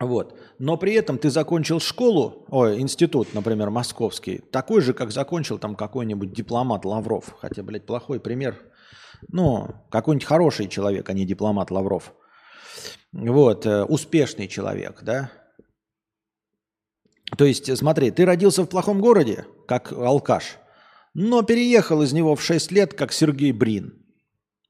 [0.00, 0.38] Вот.
[0.58, 5.76] Но при этом ты закончил школу, ой, институт, например, московский, такой же, как закончил там
[5.76, 7.34] какой-нибудь дипломат Лавров.
[7.40, 8.60] Хотя, блядь, плохой пример.
[9.28, 12.12] Ну, какой-нибудь хороший человек, а не дипломат Лавров.
[13.12, 15.30] Вот, э, успешный человек, да.
[17.36, 20.58] То есть, смотри, ты родился в плохом городе, как алкаш,
[21.14, 23.94] но переехал из него в 6 лет, как Сергей Брин.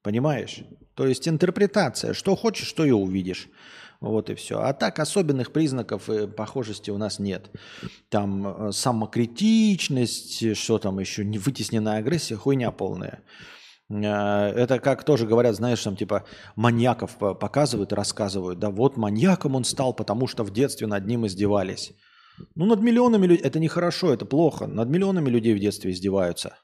[0.02, 0.62] Понимаешь?
[0.94, 2.14] То есть интерпретация.
[2.14, 3.48] Что хочешь, что и увидишь.
[4.00, 4.60] Вот и все.
[4.60, 7.50] А так особенных признаков и похожести у нас нет.
[8.10, 13.22] Там э, самокритичность, что там еще, не вытесненная агрессия, хуйня полная.
[13.88, 18.58] Э, это как тоже говорят, знаешь, там типа маньяков показывают и рассказывают.
[18.58, 21.92] Да вот маньяком он стал, потому что в детстве над ним издевались.
[22.54, 24.66] Ну, над миллионами людей, это нехорошо, это плохо.
[24.66, 26.56] Над миллионами людей в детстве издеваются.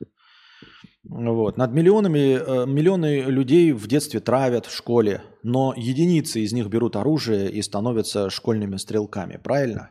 [1.05, 1.57] Вот.
[1.57, 6.97] Над миллионами, э, миллионы людей в детстве травят в школе, но единицы из них берут
[6.97, 9.91] оружие и становятся школьными стрелками, правильно?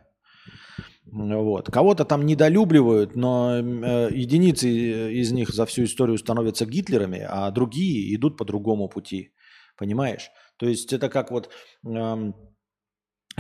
[1.12, 1.72] Вот.
[1.72, 4.70] Кого-то там недолюбливают, но э, единицы
[5.12, 9.32] из них за всю историю становятся Гитлерами, а другие идут по другому пути.
[9.78, 10.30] Понимаешь?
[10.58, 11.50] То есть это как вот
[11.86, 12.34] э,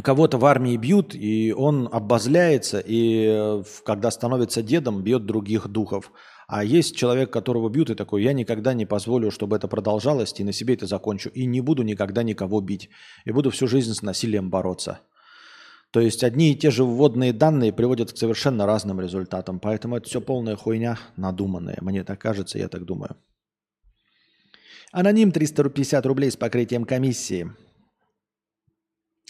[0.01, 6.11] кого-то в армии бьют, и он обозляется, и э, когда становится дедом, бьет других духов.
[6.47, 10.43] А есть человек, которого бьют, и такой, я никогда не позволю, чтобы это продолжалось, и
[10.43, 11.29] на себе это закончу.
[11.29, 12.89] И не буду никогда никого бить.
[13.25, 14.99] И буду всю жизнь с насилием бороться.
[15.91, 19.59] То есть одни и те же вводные данные приводят к совершенно разным результатам.
[19.59, 21.77] Поэтому это все полная хуйня надуманная.
[21.81, 23.15] Мне так кажется, я так думаю.
[24.91, 27.51] Аноним 350 рублей с покрытием комиссии.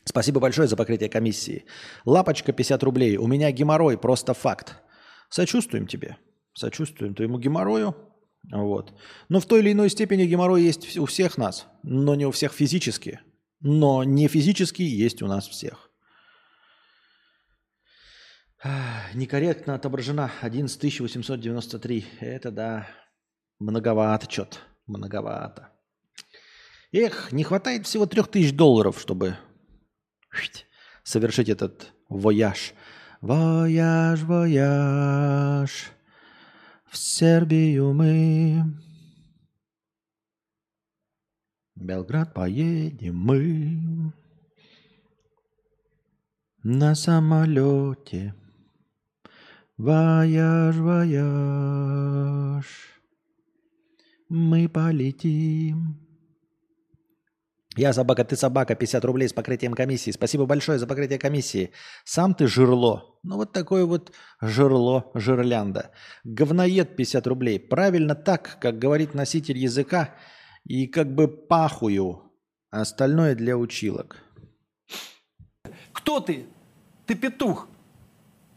[0.10, 1.66] Спасибо большое за покрытие комиссии.
[2.06, 3.18] Лапочка 50 рублей.
[3.18, 4.76] У меня геморрой, просто факт.
[5.30, 6.18] Сочувствуем тебе
[6.60, 7.96] сочувствуем твоему геморрою.
[8.52, 8.94] Вот.
[9.30, 12.54] Но в той или иной степени геморрой есть у всех нас, но не у всех
[12.54, 13.20] физически.
[13.62, 15.90] Но не физически есть у нас всех.
[19.14, 22.06] Некорректно отображена 11893.
[22.20, 22.88] Это да,
[23.60, 25.70] многовато что-то, многовато.
[26.92, 29.38] Эх, не хватает всего 3000 долларов, чтобы
[31.04, 32.74] совершить этот вояж.
[33.22, 35.92] Вояж, вояж.
[36.90, 38.64] В Сербию мы.
[41.76, 44.14] Белград поедем мы.
[46.64, 48.36] На самолете.
[49.78, 52.66] Вояж, вояж.
[54.30, 56.09] Мы полетим.
[57.80, 60.12] Я собака, ты собака, 50 рублей с покрытием комиссии.
[60.12, 61.72] Спасибо большое за покрытие комиссии.
[62.04, 63.16] Сам ты жирло.
[63.24, 64.12] Ну вот такое вот
[64.42, 65.92] жирло, жирлянда.
[66.26, 67.58] Говноед 50 рублей.
[67.58, 70.14] Правильно так, как говорит носитель языка,
[70.66, 72.22] и как бы пахую.
[72.70, 74.18] остальное для училок.
[75.94, 76.48] Кто ты?
[77.06, 77.70] Ты петух.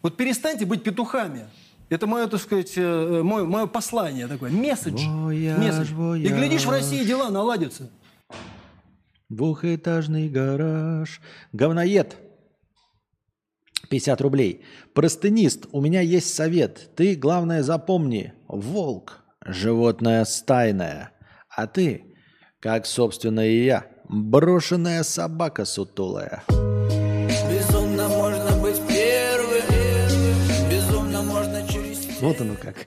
[0.03, 1.47] Вот перестаньте быть петухами.
[1.91, 5.07] Это мое, так сказать, э, мое, мое послание такое, месседж.
[5.07, 5.95] Вояж, месседж.
[5.95, 6.29] вояж.
[6.29, 7.89] И глядишь, в России дела наладятся.
[9.33, 11.23] Двухэтажный гараж.
[11.55, 12.19] Говноед.
[13.89, 14.63] 50 рублей.
[14.93, 16.91] Простынист, у меня есть совет.
[16.97, 18.35] Ты, главное, запомни.
[18.47, 19.25] Волк.
[19.43, 21.13] Животное стайное.
[21.49, 22.15] А ты,
[22.61, 26.45] как, собственно, и я, брошенная собака сутулая.
[26.51, 29.63] Безумно можно быть первым,
[30.71, 32.21] безумно можно через...
[32.21, 32.87] Вот оно как.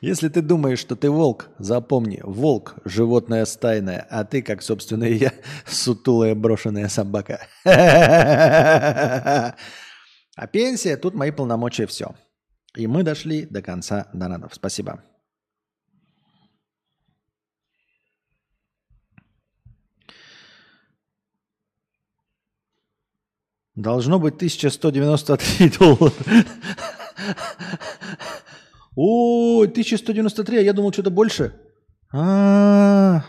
[0.00, 5.14] Если ты думаешь, что ты волк, запомни, волк– животное стайное, а ты, как, собственно, и
[5.14, 5.32] я,
[5.66, 7.46] сутулая брошенная собака.
[10.40, 12.14] А пенсия– тут мои полномочия все.
[12.76, 14.54] И мы дошли до конца донатов.
[14.54, 15.02] Спасибо.
[23.74, 26.12] Должно быть 1193 доллара.
[29.00, 31.54] О, 1193, а я думал, что-то больше.
[32.12, 33.22] А,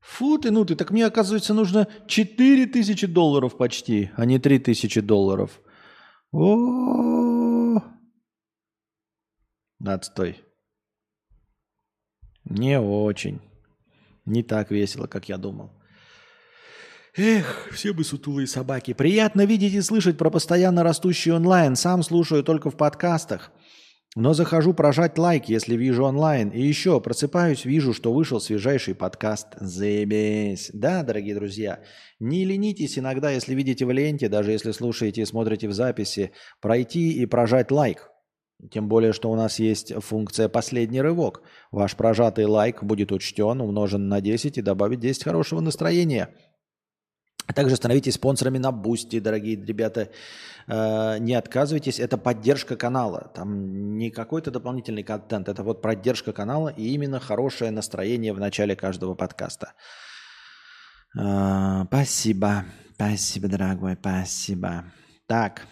[0.00, 5.60] Фу ты, ну ты, так мне, оказывается, нужно 4000 долларов почти, а не 3000 долларов.
[6.30, 7.80] О,
[9.84, 10.40] Отстой.
[12.44, 13.40] Не очень.
[14.24, 15.72] Не так весело, как я думал.
[17.16, 18.92] Эх, все бы сутулые собаки.
[18.92, 21.74] Приятно видеть и слышать про постоянно растущий онлайн.
[21.74, 23.50] Сам слушаю только в подкастах.
[24.16, 26.48] Но захожу прожать лайк, если вижу онлайн.
[26.48, 29.48] И еще просыпаюсь, вижу, что вышел свежайший подкаст.
[29.60, 30.70] Заебись.
[30.72, 31.80] Да, дорогие друзья,
[32.18, 37.12] не ленитесь иногда, если видите в ленте, даже если слушаете и смотрите в записи, пройти
[37.12, 38.10] и прожать лайк.
[38.72, 41.42] Тем более, что у нас есть функция «Последний рывок».
[41.70, 46.34] Ваш прожатый лайк будет учтен, умножен на 10 и добавит 10 хорошего настроения–
[47.48, 50.10] а также становитесь спонсорами на Бусти, дорогие ребята.
[50.66, 53.32] Э, не отказывайтесь, это поддержка канала.
[53.34, 58.76] Там не какой-то дополнительный контент, это вот поддержка канала и именно хорошее настроение в начале
[58.76, 59.72] каждого подкаста.
[61.18, 64.84] Э, спасибо, спасибо, дорогой, спасибо.
[65.26, 65.66] Так.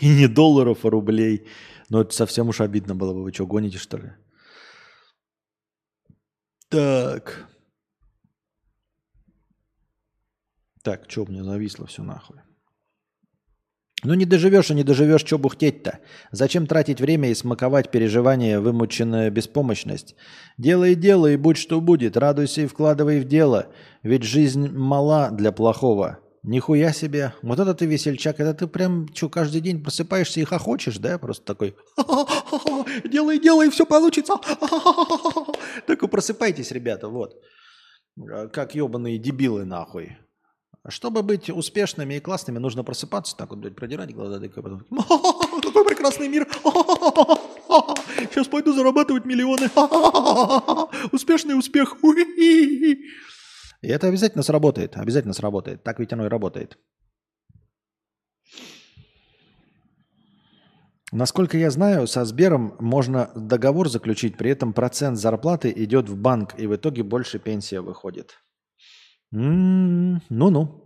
[0.00, 1.46] И не долларов, а рублей.
[1.90, 3.24] Но это совсем уж обидно было бы.
[3.24, 4.12] Вы что, гоните, что ли?
[6.70, 7.46] Так.
[10.84, 12.36] Так, что у меня зависло все нахуй?
[14.02, 16.00] Ну не доживешь и не доживешь, что бухтеть-то?
[16.30, 20.14] Зачем тратить время и смаковать переживания, вымученная беспомощность?
[20.58, 23.68] Делай дело и будь что будет, радуйся и вкладывай в дело,
[24.02, 26.18] ведь жизнь мала для плохого.
[26.42, 27.32] Нихуя себе.
[27.40, 31.18] Вот это ты весельчак, это ты прям что, каждый день просыпаешься и хохочешь, да?
[31.18, 31.74] Просто такой,
[33.10, 34.34] делай, делай, все получится.
[35.86, 37.42] Так и просыпайтесь, ребята, вот.
[38.52, 40.18] Как ебаные дебилы нахуй.
[40.86, 44.84] Чтобы быть успешными и классными, нужно просыпаться, так вот, блядь, продирать глаза, и потом,
[45.62, 46.46] какой прекрасный мир,
[48.30, 49.70] сейчас пойду зарабатывать миллионы,
[51.12, 51.96] успешный успех,
[52.36, 53.00] и
[53.80, 56.78] это обязательно сработает, обязательно сработает, так ведь оно и работает.
[61.12, 66.58] Насколько я знаю, со Сбером можно договор заключить, при этом процент зарплаты идет в банк,
[66.58, 68.43] и в итоге больше пенсия выходит.
[69.36, 70.80] Ну-ну.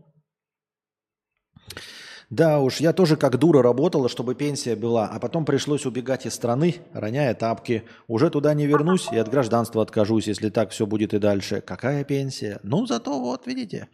[2.30, 6.34] Да уж, я тоже как дура работала, чтобы пенсия была, а потом пришлось убегать из
[6.34, 7.84] страны, роняя тапки.
[8.07, 11.61] Уже туда не вернусь и от гражданства откажусь, если так все будет и дальше.
[11.61, 12.59] Какая пенсия?
[12.62, 13.88] Ну, зато вот, видите.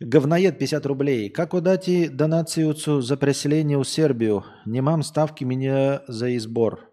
[0.00, 1.30] Говноед 50 рублей.
[1.30, 4.44] Как удати донацию за переселение в Сербию?
[4.66, 6.90] Не мам ставки меня за избор.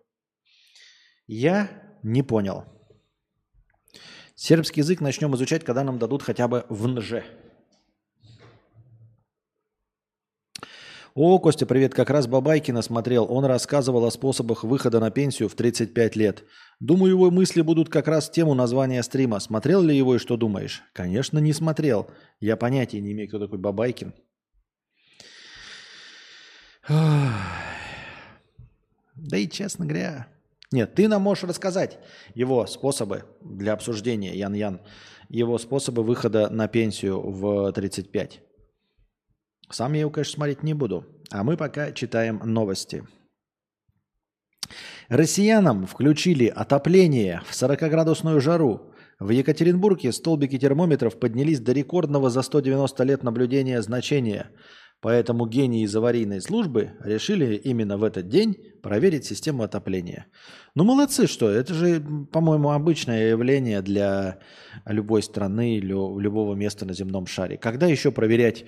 [1.25, 1.69] Я
[2.03, 2.76] не понял.
[4.39, 7.23] Сербский язык начнем изучать, когда нам дадут хотя бы в НЖ.
[11.15, 11.95] О, Костя, привет.
[11.95, 13.25] Как раз Бабайкина смотрел.
[13.27, 16.43] Он рассказывал о способах выхода на пенсию в 35 лет.
[16.79, 19.39] Думаю, его мысли будут как раз в тему названия стрима.
[19.39, 20.83] Смотрел ли его и что думаешь?
[20.93, 22.07] Конечно, не смотрел.
[22.39, 24.13] Я понятия не имею, кто такой Бабайкин.
[26.87, 27.47] Да
[29.31, 30.27] и честно говоря,
[30.71, 31.97] нет, ты нам можешь рассказать
[32.35, 34.81] его способы для обсуждения, Ян-Ян,
[35.29, 38.41] его способы выхода на пенсию в 35.
[39.69, 41.05] Сам я его, конечно, смотреть не буду.
[41.29, 43.05] А мы пока читаем новости.
[45.09, 48.93] Россиянам включили отопление в 40-градусную жару.
[49.19, 54.51] В Екатеринбурге столбики термометров поднялись до рекордного за 190 лет наблюдения значения.
[54.99, 60.25] Поэтому гении из аварийной службы решили именно в этот день проверить систему отопления.
[60.73, 64.39] Ну, молодцы, что это же, по-моему, обычное явление для
[64.85, 67.57] любой страны, лю- любого места на земном шаре.
[67.57, 68.65] Когда еще проверять,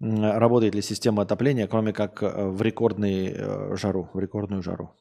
[0.00, 4.96] работает ли система отопления, кроме как э, в рекордную э, жару, в рекордную жару?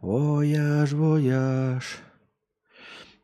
[0.00, 1.98] Вояж, вояж.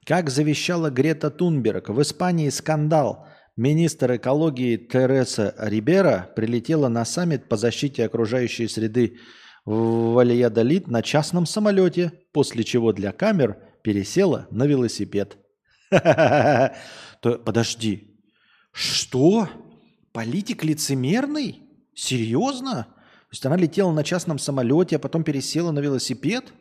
[0.06, 3.25] Как завещала Грета Тунберг, в Испании скандал.
[3.56, 9.18] Министр экологии Тереса Рибера прилетела на саммит по защите окружающей среды
[9.64, 15.38] в Вальядолит на частном самолете, после чего для камер пересела на велосипед.
[17.22, 18.20] Подожди,
[18.72, 19.48] что?
[20.12, 21.62] Политик лицемерный?
[21.94, 22.84] Серьезно?
[22.84, 26.52] То есть она летела на частном самолете, а потом пересела на велосипед?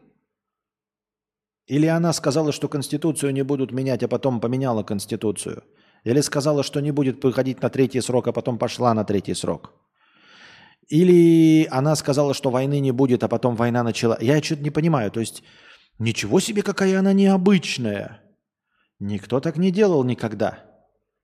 [1.67, 5.63] Или она сказала, что Конституцию не будут менять, а потом поменяла Конституцию?
[6.05, 9.73] Или сказала, что не будет выходить на третий срок, а потом пошла на третий срок?
[10.87, 14.17] Или она сказала, что войны не будет, а потом война начала?
[14.21, 15.09] Я что-то не понимаю.
[15.11, 15.43] То есть
[15.97, 18.21] ничего себе, какая она необычная.
[18.99, 20.63] Никто так не делал никогда.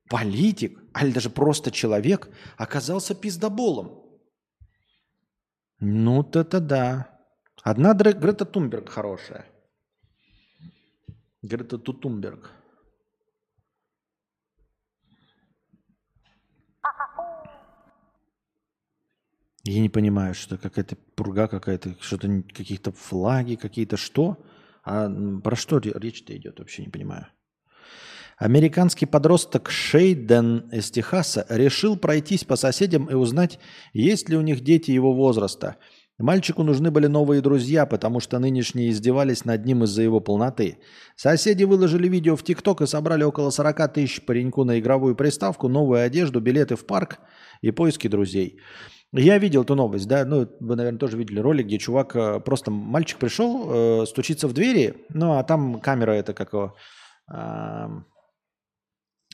[0.10, 4.04] Политик, али даже просто человек оказался пиздоболом.
[5.80, 7.20] Ну, это да.
[7.64, 9.46] Одна Дре- Грета Тунберг хорошая.
[11.44, 12.52] Грета Тутумберг.
[19.64, 24.43] Я не понимаю, что какая-то пурга какая-то, что-то какие-то флаги, какие-то что?
[24.84, 25.09] А
[25.43, 27.28] про что ре- речь-то идет, вообще не понимаю.
[28.38, 33.59] Американский подросток Шейден из Техаса решил пройтись по соседям и узнать,
[33.93, 35.78] есть ли у них дети его возраста.
[36.18, 40.80] Мальчику нужны были новые друзья, потому что нынешние издевались над ним из-за его полноты.
[41.16, 46.03] Соседи выложили видео в ТикТок и собрали около 40 тысяч пареньку на игровую приставку, новую
[46.03, 47.20] одежду, билеты в парк
[47.62, 48.59] и поиски друзей.
[49.14, 52.72] Я видел эту новость, да, ну, вы, наверное, тоже видели ролик, где чувак, э, просто
[52.72, 56.76] мальчик пришел, э, стучится в двери, ну, а там камера это как его,
[57.28, 58.05] ам,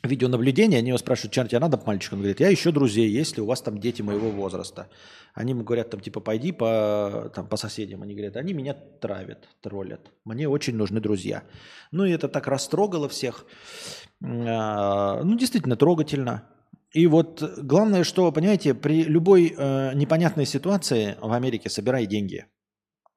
[0.04, 2.14] видеонаблюдение, они его спрашивают, что тебе надо, мальчик?
[2.14, 4.90] Он говорит, я ищу друзей, если у вас там дети моего возраста.
[5.34, 8.02] Они ему говорят, там, типа, пойди по, там, по соседям.
[8.02, 10.12] Они говорят, они меня травят, троллят.
[10.24, 11.44] Мне очень нужны друзья.
[11.92, 13.46] Ну, и это так растрогало всех.
[14.24, 16.44] А, Ну, действительно, трогательно.
[16.94, 22.46] И вот главное, что, понимаете, при любой э, непонятной ситуации в Америке собирай деньги.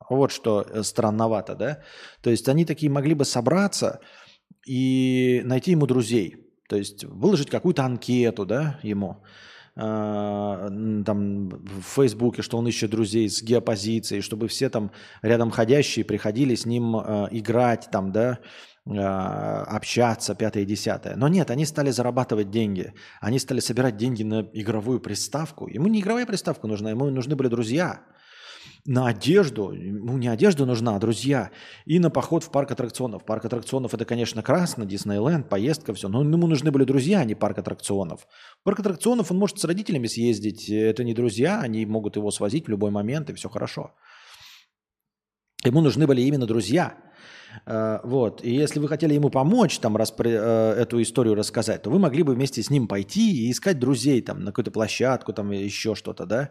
[0.09, 1.83] Вот что э, странновато, да?
[2.21, 4.01] То есть они такие могли бы собраться
[4.67, 6.51] и найти ему друзей.
[6.69, 9.23] То есть выложить какую-то анкету, да, ему,
[9.77, 14.93] м, там в Фейсбуке, что он ищет друзей с геопозицией, чтобы все там
[15.23, 18.39] рядом ходящие приходили с ним а, играть, там, да,
[18.99, 21.17] общаться, пятое и десятое.
[21.17, 22.93] Но нет, они стали зарабатывать деньги.
[23.21, 25.69] Они стали собирать деньги на игровую приставку.
[25.69, 28.03] Ему не игровая приставка нужна, ему нужны были друзья
[28.87, 31.51] на одежду, ему не одежда нужна, а друзья,
[31.85, 33.25] и на поход в парк аттракционов.
[33.25, 37.35] Парк аттракционов это, конечно, красно, Диснейленд, поездка, все, но ему нужны были друзья, а не
[37.35, 38.27] парк аттракционов.
[38.65, 42.71] Парк аттракционов он может с родителями съездить, это не друзья, они могут его свозить в
[42.71, 43.95] любой момент, и все хорошо.
[45.65, 46.97] Ему нужны были именно друзья.
[47.67, 48.45] Э, Вот.
[48.45, 52.23] И если вы хотели ему помочь, там, распри- э, эту историю рассказать, то вы могли
[52.23, 56.27] бы вместе с ним пойти и искать друзей там, на какую-то площадку, там, еще что-то,
[56.27, 56.51] да,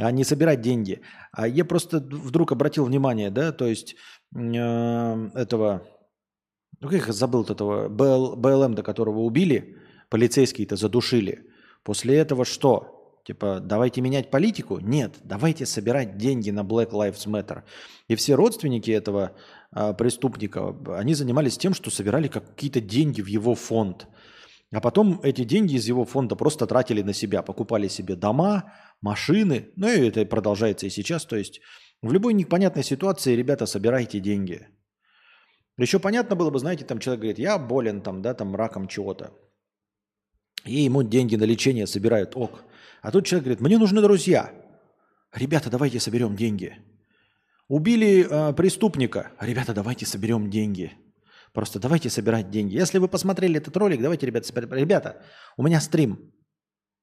[0.00, 1.00] а не собирать деньги.
[1.32, 3.96] А я просто вдруг обратил внимание, да, то есть
[4.34, 4.38] э,
[5.34, 5.82] этого,
[6.80, 9.76] ну как я забыл этого, БЛ, БЛМ, до которого убили,
[10.10, 11.46] полицейские-то задушили.
[11.84, 12.94] После этого что?
[13.28, 14.78] Типа, давайте менять политику?
[14.80, 17.62] Нет, давайте собирать деньги на Black Lives Matter.
[18.08, 19.32] И все родственники этого
[19.72, 24.06] преступника, они занимались тем, что собирали какие-то деньги в его фонд.
[24.70, 29.70] А потом эти деньги из его фонда просто тратили на себя, покупали себе дома, машины.
[29.76, 31.24] Ну и это продолжается и сейчас.
[31.24, 31.60] То есть
[32.02, 34.68] в любой непонятной ситуации, ребята, собирайте деньги.
[35.78, 39.32] Еще понятно было бы, знаете, там человек говорит, я болен там, да, там раком чего-то.
[40.64, 42.64] И ему деньги на лечение собирают, ок.
[43.00, 44.52] А тут человек говорит, мне нужны друзья.
[45.32, 46.76] Ребята, давайте соберем деньги.
[47.68, 49.32] Убили э, преступника.
[49.40, 50.92] Ребята, давайте соберем деньги.
[51.52, 52.74] Просто давайте собирать деньги.
[52.74, 55.22] Если вы посмотрели этот ролик, давайте, ребята, собер- ребята,
[55.56, 56.32] у меня стрим,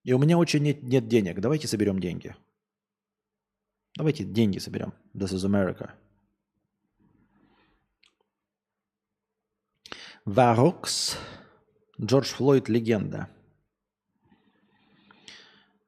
[0.04, 1.40] и у меня очень нет, нет денег.
[1.40, 2.36] Давайте соберем деньги.
[3.98, 4.94] Давайте деньги соберем.
[5.14, 5.92] This is America.
[10.26, 11.18] Варокс.
[12.02, 13.30] Джордж Флойд легенда.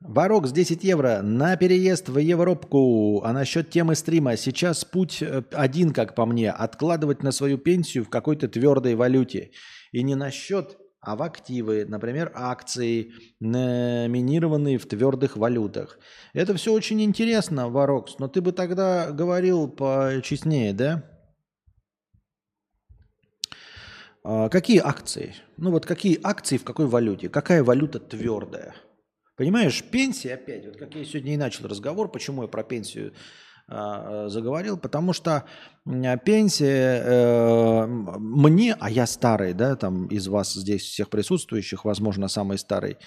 [0.07, 3.21] Варокс 10 евро на переезд в Европку.
[3.25, 4.37] А насчет темы стрима.
[4.37, 6.49] Сейчас путь э, один, как по мне.
[6.49, 9.51] Откладывать на свою пенсию в какой-то твердой валюте.
[9.91, 15.99] И не насчет а в активы, например, акции, номинированные в твердых валютах.
[16.33, 21.03] Это все очень интересно, Варокс, но ты бы тогда говорил почестнее, да?
[24.23, 25.35] А, какие акции?
[25.55, 27.29] Ну вот какие акции в какой валюте?
[27.29, 28.75] Какая валюта твердая?
[29.38, 33.13] Понимаешь, пенсия опять, вот как я сегодня и начал разговор, почему я про пенсию
[33.69, 35.45] э, заговорил, потому что
[35.85, 42.29] э, пенсия э, мне, а я старый, да, там из вас здесь всех присутствующих, возможно,
[42.29, 42.97] самый старый,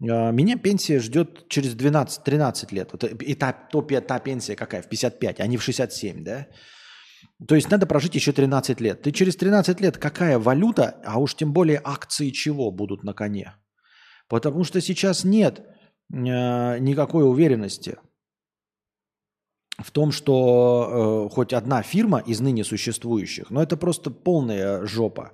[0.00, 2.88] э, меня пенсия ждет через 12-13 лет.
[2.90, 4.82] Вот, и та, то, та пенсия какая?
[4.82, 6.48] В 55, а не в 67, да?
[7.46, 9.02] То есть надо прожить еще 13 лет.
[9.02, 13.54] Ты через 13 лет какая валюта, а уж тем более акции чего будут на коне?
[14.30, 15.60] Потому что сейчас нет
[16.12, 17.98] э, никакой уверенности
[19.76, 25.32] в том, что э, хоть одна фирма из ныне существующих, но это просто полная жопа,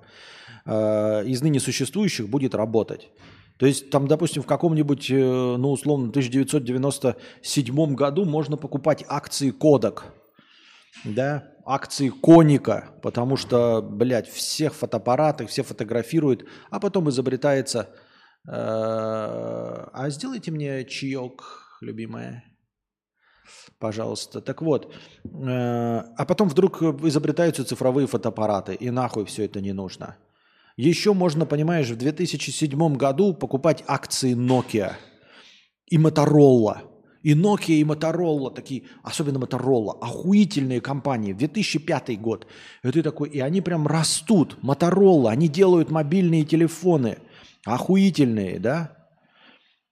[0.65, 3.11] э, из ныне существующих будет работать.
[3.59, 5.15] То есть там, допустим, в каком-нибудь, э,
[5.57, 10.05] ну, условно, 1997 году можно покупать акции Кодак,
[11.03, 17.89] да, акции Коника, потому что, блядь, всех фотоаппараты, все фотографируют, а потом изобретается
[18.47, 21.43] а сделайте мне чаек,
[21.81, 22.43] любимая.
[23.79, 24.41] Пожалуйста.
[24.41, 24.93] Так вот.
[25.23, 28.73] Э, а потом вдруг изобретаются цифровые фотоаппараты.
[28.73, 30.17] И нахуй все это не нужно.
[30.77, 34.93] Еще можно, понимаешь, в 2007 году покупать акции Nokia
[35.87, 36.77] и Motorola.
[37.23, 41.33] И Nokia, и Motorola, такие, особенно Motorola, охуительные компании.
[41.33, 42.47] В 2005 год.
[42.83, 44.57] И ты такой, и они прям растут.
[44.61, 47.17] Motorola, они делают мобильные телефоны–
[47.67, 48.95] Охуительные, да?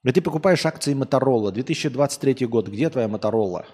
[0.06, 1.52] И ты покупаешь акции Моторола.
[1.52, 2.70] 2023 год.
[2.70, 3.66] Где твоя Моторола?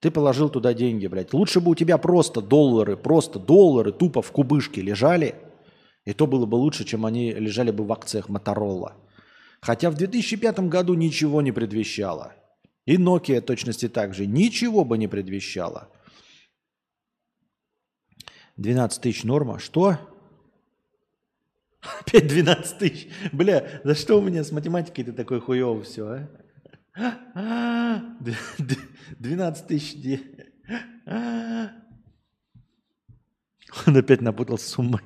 [0.00, 1.32] Ты положил туда деньги, блядь.
[1.32, 5.36] Лучше бы у тебя просто доллары, просто доллары тупо в кубышке лежали.
[6.04, 8.94] И то было бы лучше, чем они лежали бы в акциях Моторола.
[9.60, 12.32] Хотя в 2005 году ничего не предвещало.
[12.86, 14.26] И Nokia точности так же.
[14.26, 15.88] Ничего бы не предвещало.
[18.56, 19.60] 12 тысяч норма.
[19.60, 19.96] Что?
[22.00, 23.08] Опять 12 тысяч.
[23.32, 26.28] Бля, за что у меня с математикой ты такой хуёв все,
[26.96, 28.02] а?
[29.18, 30.18] 12 тысяч.
[33.86, 35.00] Он опять напутал с суммой.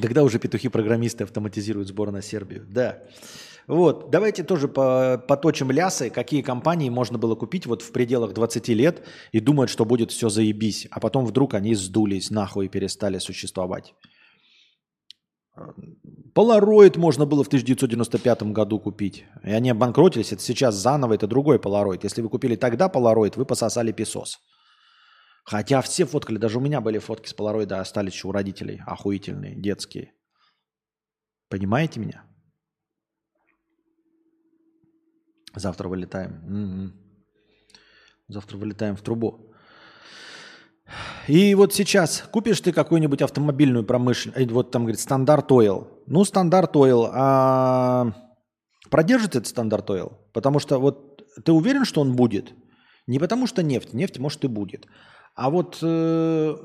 [0.00, 2.66] Когда уже петухи-программисты автоматизируют сбор на Сербию?
[2.68, 3.02] Да.
[3.66, 8.68] Вот, давайте тоже по, поточим лясы, какие компании можно было купить вот в пределах 20
[8.68, 13.18] лет и думать, что будет все заебись, а потом вдруг они сдулись нахуй и перестали
[13.18, 13.94] существовать.
[16.34, 19.24] Полароид можно было в 1995 году купить.
[19.44, 20.32] И они обанкротились.
[20.32, 22.02] Это сейчас заново, это другой полароид.
[22.02, 24.40] Если вы купили тогда полароид, вы пососали песос.
[25.44, 29.54] Хотя все фоткали, даже у меня были фотки с полароида, остались еще у родителей, охуительные,
[29.54, 30.12] детские.
[31.48, 32.24] Понимаете меня?
[35.54, 36.40] Завтра вылетаем.
[36.46, 36.92] М-м.
[38.28, 39.50] Завтра вылетаем в трубу.
[41.28, 45.88] И вот сейчас купишь ты какую-нибудь автомобильную промышленность, вот там говорит стандарт ойл.
[46.06, 48.12] Ну, стандарт ойл, а
[48.90, 50.18] продержит этот стандарт ойл?
[50.32, 52.52] Потому что вот ты уверен, что он будет?
[53.06, 54.86] Не потому что нефть, нефть может и будет.
[55.34, 56.56] А вот э,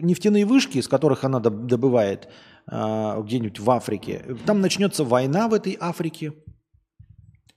[0.00, 2.28] нефтяные вышки, из которых она добывает
[2.70, 6.32] э, где-нибудь в Африке, там начнется война в этой Африке,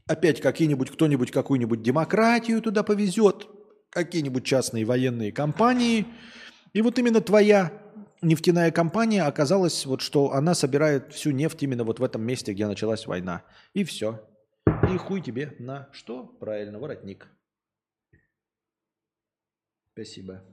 [0.07, 3.47] опять какие-нибудь, кто-нибудь какую-нибудь демократию туда повезет,
[3.89, 6.05] какие-нибудь частные военные компании.
[6.73, 7.71] И вот именно твоя
[8.21, 12.67] нефтяная компания оказалась, вот что она собирает всю нефть именно вот в этом месте, где
[12.67, 13.43] началась война.
[13.73, 14.27] И все.
[14.91, 16.23] И хуй тебе на что?
[16.23, 17.27] Правильно, воротник.
[19.93, 20.43] Спасибо.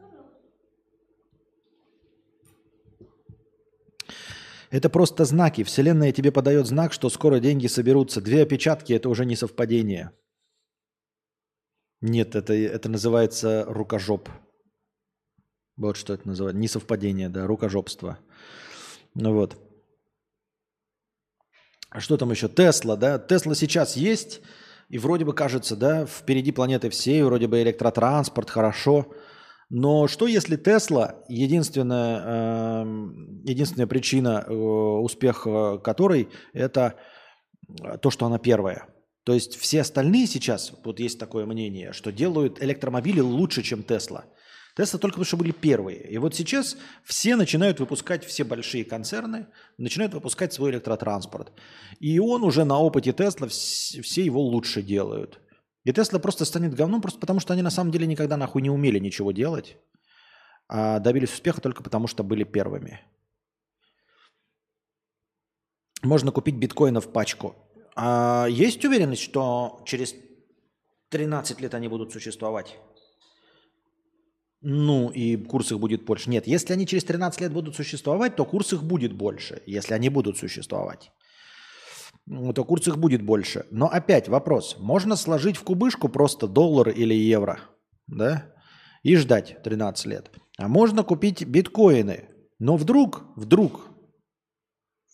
[4.73, 5.65] Это просто знаки.
[5.65, 8.23] Вселенная тебе подает знак, что скоро деньги соберутся.
[8.23, 10.13] Две опечатки– это уже не совпадение.
[12.01, 14.31] Нет, это, это называется рукожоп.
[15.77, 16.59] Вот что это называется.
[16.59, 18.19] Не совпадение, да, рукожопство.
[19.15, 19.59] Ну вот.
[21.91, 22.49] А что там еще?
[22.49, 23.19] Тесла, да?
[23.19, 24.41] Тесла сейчас есть,
[24.89, 29.13] и вроде бы кажется, да, впереди планеты всей, вроде бы электротранспорт, хорошо.
[29.75, 36.97] Но что если Тесла, единственная, эм, единственная причина э, успеха которой это
[38.03, 38.89] то, что она первая?
[39.25, 44.27] То есть все остальные сейчас, вот есть такое мнение, что делают электромобили лучше, чем Тесла.
[44.77, 46.07] Тесла только потому, что были первые.
[46.07, 49.47] И вот сейчас все начинают выпускать, все большие концерны
[49.79, 51.51] начинают выпускать свой электротранспорт.
[51.99, 55.42] И он уже на опыте Тесла, все его лучше делают.
[55.85, 58.71] И Тесла просто станет говном, просто потому что они на самом деле никогда нахуй не
[58.71, 59.77] умели ничего делать.
[60.69, 63.01] а добились успеха только потому, что были первыми.
[66.03, 67.55] Можно купить биткоинов пачку.
[67.95, 70.15] А есть уверенность, что через
[71.11, 72.79] 13 лет они будут существовать?
[74.61, 76.31] Ну, и курс их будет больше.
[76.31, 80.09] Нет, если они через 13 лет будут существовать, то курс их будет больше, если они
[80.09, 81.11] будут существовать.
[82.29, 83.67] То курс их будет больше.
[83.71, 84.77] Но опять вопрос.
[84.79, 87.61] Можно сложить в кубышку просто доллар или евро,
[88.07, 88.53] да,
[89.03, 90.31] и ждать 13 лет.
[90.57, 92.29] А можно купить биткоины.
[92.59, 93.89] Но вдруг, вдруг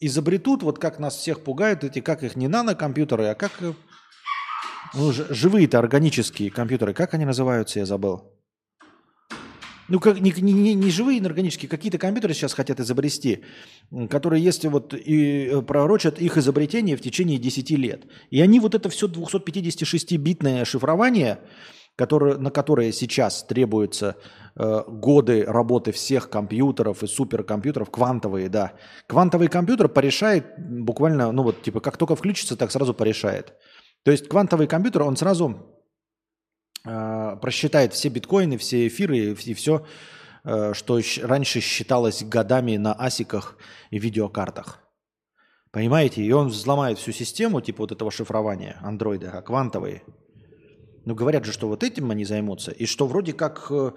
[0.00, 3.52] изобретут, вот как нас всех пугают эти, как их не нанокомпьютеры, а как
[4.94, 8.37] ну, живые-то органические компьютеры, как они называются, я забыл.
[9.88, 13.42] Ну, как не, не, не- живые органические, какие-то компьютеры сейчас хотят изобрести,
[14.10, 18.04] которые, если вот и э, пророчат их изобретение в течение 10 лет.
[18.30, 21.38] И они вот это все 256-битное шифрование,
[21.96, 24.16] которое, на которое сейчас требуется
[24.56, 28.74] э, годы работы всех компьютеров и суперкомпьютеров, квантовые, да.
[29.06, 33.54] Квантовый компьютер порешает буквально, ну вот, типа, как только включится, так сразу порешает.
[34.04, 35.77] То есть квантовый компьютер, он сразу
[37.40, 39.86] просчитает все биткоины, все эфиры и все,
[40.44, 43.58] э, что раньше считалось годами на асиках
[43.90, 44.80] и видеокартах.
[45.70, 46.22] Понимаете?
[46.22, 50.02] И он взломает всю систему, типа вот этого шифрования андроида, а квантовые.
[51.04, 52.70] Ну, говорят же, что вот этим они займутся.
[52.70, 53.92] И что вроде как, э,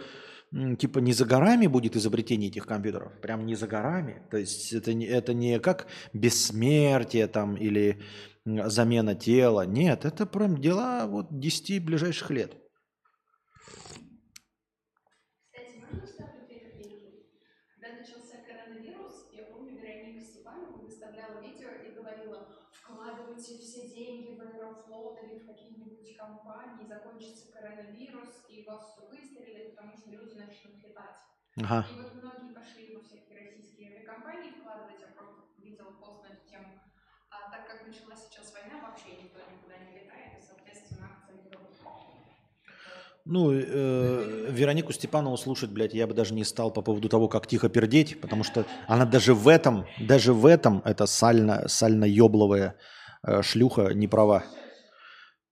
[0.78, 3.12] типа, не за горами будет изобретение этих компьютеров.
[3.22, 4.22] Прям не за горами.
[4.32, 8.02] То есть это не, это не как бессмертие там или
[8.46, 9.66] замена тела.
[9.66, 12.56] Нет, это прям дела вот 10 ближайших лет.
[15.46, 17.28] Кстати, можно вставлю две копейки?
[17.80, 24.42] Когда начался коронавирус, я помню, Вероника Степанова выставляла видео и говорила, вкладывайте все деньги в
[24.42, 30.82] Аэрофлот или в какие-нибудь компании, закончится коронавирус, и вас все выстрелит, потому что люди начнут
[30.82, 31.22] летать.
[31.62, 31.86] Ага.
[31.94, 36.50] И вот многие пошли во всякие российские авиакомпании вкладывать, я просто видела пост на эту
[36.50, 36.74] тему.
[37.30, 41.08] А так как началась сейчас война, вообще никто никуда не летает, и, соответственно,
[41.46, 41.70] берут.
[43.26, 47.46] Ну, э, Веронику Степанову слушать, блядь, я бы даже не стал по поводу того, как
[47.46, 52.76] тихо пердеть, потому что она даже в этом, даже в этом, это сально, сально-ёбловая
[53.24, 54.44] э, шлюха не права.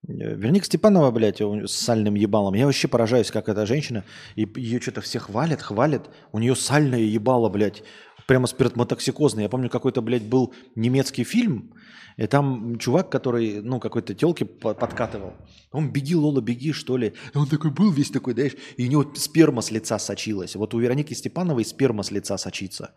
[0.07, 2.53] Э, Вероника Степанова, блядь, с сальным ебалом.
[2.53, 4.03] Я вообще поражаюсь, как эта женщина.
[4.35, 6.09] И ее что-то все хвалят, хвалят.
[6.31, 7.83] У нее сальное ебало, блядь.
[8.27, 9.43] Прямо спиртмотоксикозное.
[9.43, 11.73] Я помню, какой-то, блядь, был немецкий фильм.
[12.17, 15.33] И там чувак, который, ну, какой-то телке подкатывал.
[15.71, 17.13] Он «Беги, Лола, беги», что ли.
[17.33, 20.55] И он такой был весь такой, знаешь, и у него сперма с лица сочилась.
[20.55, 22.93] Вот у Вероники Степановой сперма с лица сочится.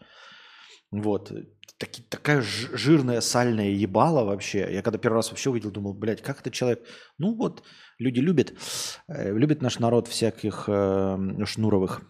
[0.91, 1.33] Вот.
[1.83, 4.69] Таки- такая жирная сальная ебала вообще.
[4.73, 6.87] Я когда первый раз вообще увидел, думал, блядь, как это человек...
[7.19, 7.65] Ну вот,
[7.99, 8.55] люди любят.
[9.09, 12.03] э, любит наш народ всяких э, шнуровых.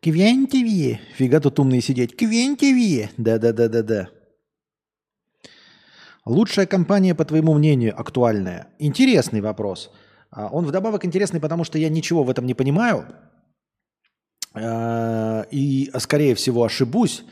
[0.00, 0.98] Квентиви.
[1.16, 2.16] Фига тут умные сидеть.
[2.16, 3.10] Квентиви.
[3.18, 4.08] Да-да-да-да-да.
[6.24, 8.68] Лучшая компания, по твоему мнению, актуальная?
[8.78, 9.90] Интересный вопрос.
[10.30, 13.04] А, Он вдобавок интересный, потому что я ничего в этом не понимаю.
[14.54, 17.24] Э, И, скорее всего, ошибусь.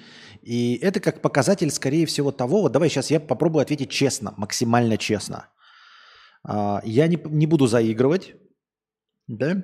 [0.43, 2.63] И это как показатель, скорее всего, того...
[2.63, 5.49] Вот давай сейчас я попробую ответить честно, максимально честно.
[6.45, 8.35] А, Я не, не буду заигрывать,
[9.27, 9.63] да?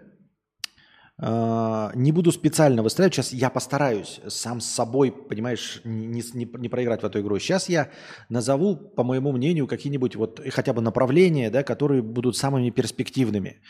[1.18, 3.14] А, Не буду специально выстраивать.
[3.14, 7.38] Сейчас я постараюсь сам с собой, понимаешь, не, не- не проиграть в эту игру.
[7.38, 7.90] Сейчас я
[8.28, 13.62] назову, по моему мнению, какие-нибудь вот э, хотя бы направления, да, которые будут самыми перспективными.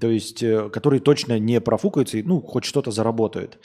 [0.00, 3.58] То есть, э, которые точно не профукаются и, ну, хоть что-то заработают.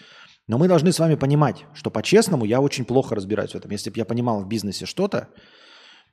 [0.47, 3.72] Но мы должны с вами понимать, что по-честному я очень плохо разбираюсь в этом.
[3.72, 5.30] Если бы я понимал в бизнесе что-то,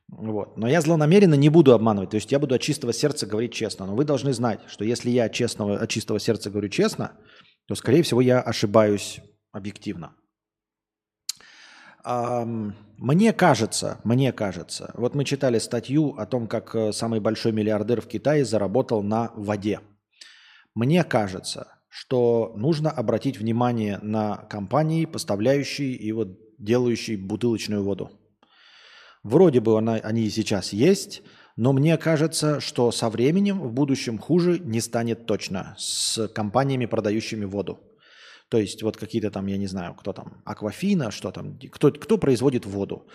[0.08, 0.56] вот.
[0.56, 2.10] Но я злонамеренно не буду обманывать.
[2.10, 3.86] То есть я буду от чистого сердца говорить честно.
[3.86, 7.12] Но вы должны знать, что если я честного, от чистого сердца говорю честно,
[7.66, 9.20] то, скорее всего, я ошибаюсь
[9.52, 10.14] объективно.
[12.04, 18.00] Мне кажется, мне кажется, вот мы читали статью о том, как э, самый большой миллиардер
[18.00, 19.80] в Китае заработал на воде.
[20.74, 28.10] Мне кажется, что нужно обратить внимание на компании, поставляющие и вот делающие бутылочную воду.
[29.22, 31.22] Вроде бы она, они сейчас есть,
[31.56, 37.44] но мне кажется, что со временем в будущем хуже не станет точно с компаниями, продающими
[37.44, 37.80] воду.
[38.48, 42.18] То есть вот какие-то там, я не знаю, кто там, Аквафина, что там, кто, кто
[42.18, 43.06] производит воду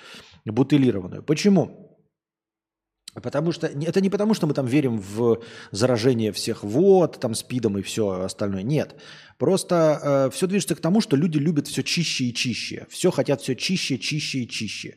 [0.45, 1.23] бутылированную.
[1.23, 1.84] Почему?
[3.21, 5.41] Потому что это не потому, что мы там верим в
[5.71, 8.63] заражение всех вод, там спидом и все остальное.
[8.63, 8.95] Нет.
[9.37, 12.85] Просто все движется к тому, что люди любят все чище и чище.
[12.89, 14.95] Все хотят все чище, чище и чище.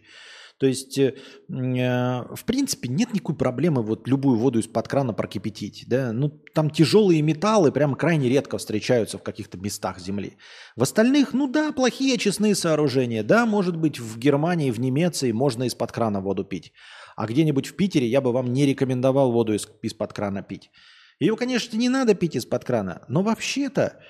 [0.58, 1.14] То есть, э,
[1.48, 5.84] э, в принципе, нет никакой проблемы вот любую воду из-под крана прокипятить.
[5.86, 6.12] Да?
[6.12, 10.36] Ну, там тяжелые металлы прям крайне редко встречаются в каких-то местах Земли.
[10.74, 13.22] В остальных, ну да, плохие очистные сооружения.
[13.22, 16.72] Да, может быть, в Германии, в Немеции можно из-под крана воду пить.
[17.18, 20.70] А где-нибудь в Питере я бы вам не рекомендовал воду из- из-под крана пить.
[21.18, 24.00] Ее, конечно, не надо пить из-под крана, но вообще-то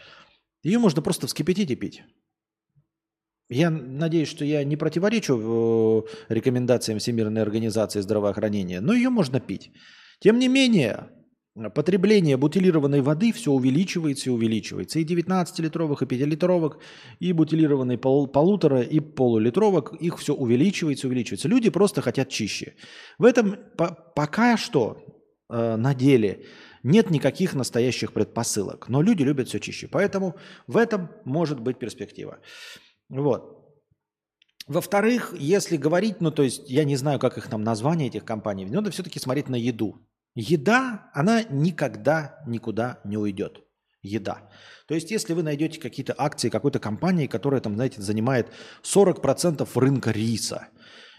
[0.63, 2.03] ее можно просто вскипятить и пить.
[3.49, 9.71] Я надеюсь, что я не противоречу э, рекомендациям Всемирной организации здравоохранения, но ее можно пить.
[10.21, 11.09] Тем не менее,
[11.75, 14.99] потребление бутилированной воды все увеличивается и увеличивается.
[14.99, 16.79] И 19-литровых, и 5-литровок,
[17.21, 21.49] и бутилированной пол- полутора, и полулитровок, их все увеличивается и увеличивается.
[21.49, 22.75] Люди просто хотят чище.
[23.19, 24.97] В этом по- пока что
[25.51, 26.45] э, на деле
[26.83, 29.89] нет никаких настоящих предпосылок, но люди любят все чище.
[29.89, 30.37] Поэтому
[30.67, 32.39] в этом может быть перспектива.
[33.09, 33.59] Вот.
[34.67, 38.67] Во-вторых, если говорить, ну то есть я не знаю, как их там название этих компаний,
[38.67, 39.97] надо все-таки смотреть на еду.
[40.41, 43.65] Еда, она никогда никуда не уйдет.
[44.03, 44.49] Еда.
[44.87, 48.47] То есть если вы найдете какие-то акции какой-то компании, которая там, знаете, занимает
[48.85, 50.69] 40% рынка риса,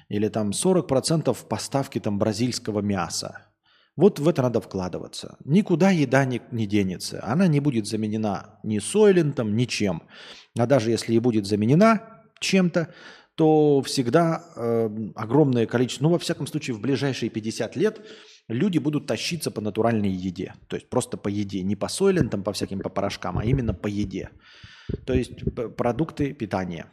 [0.07, 3.47] или там 40% поставки там бразильского мяса,
[3.97, 5.35] вот в это надо вкладываться.
[5.43, 7.21] Никуда еда не, не денется.
[7.21, 10.03] Она не будет заменена ни сойлентом, ничем.
[10.57, 12.93] А даже если и будет заменена чем-то,
[13.35, 18.01] то всегда э, огромное количество, ну, во всяком случае, в ближайшие 50 лет
[18.49, 20.53] люди будут тащиться по натуральной еде.
[20.67, 21.61] То есть просто по еде.
[21.61, 24.29] Не по сойлентам, по всяким по порошкам, а именно по еде.
[25.05, 25.31] То есть
[25.77, 26.87] продукты питания.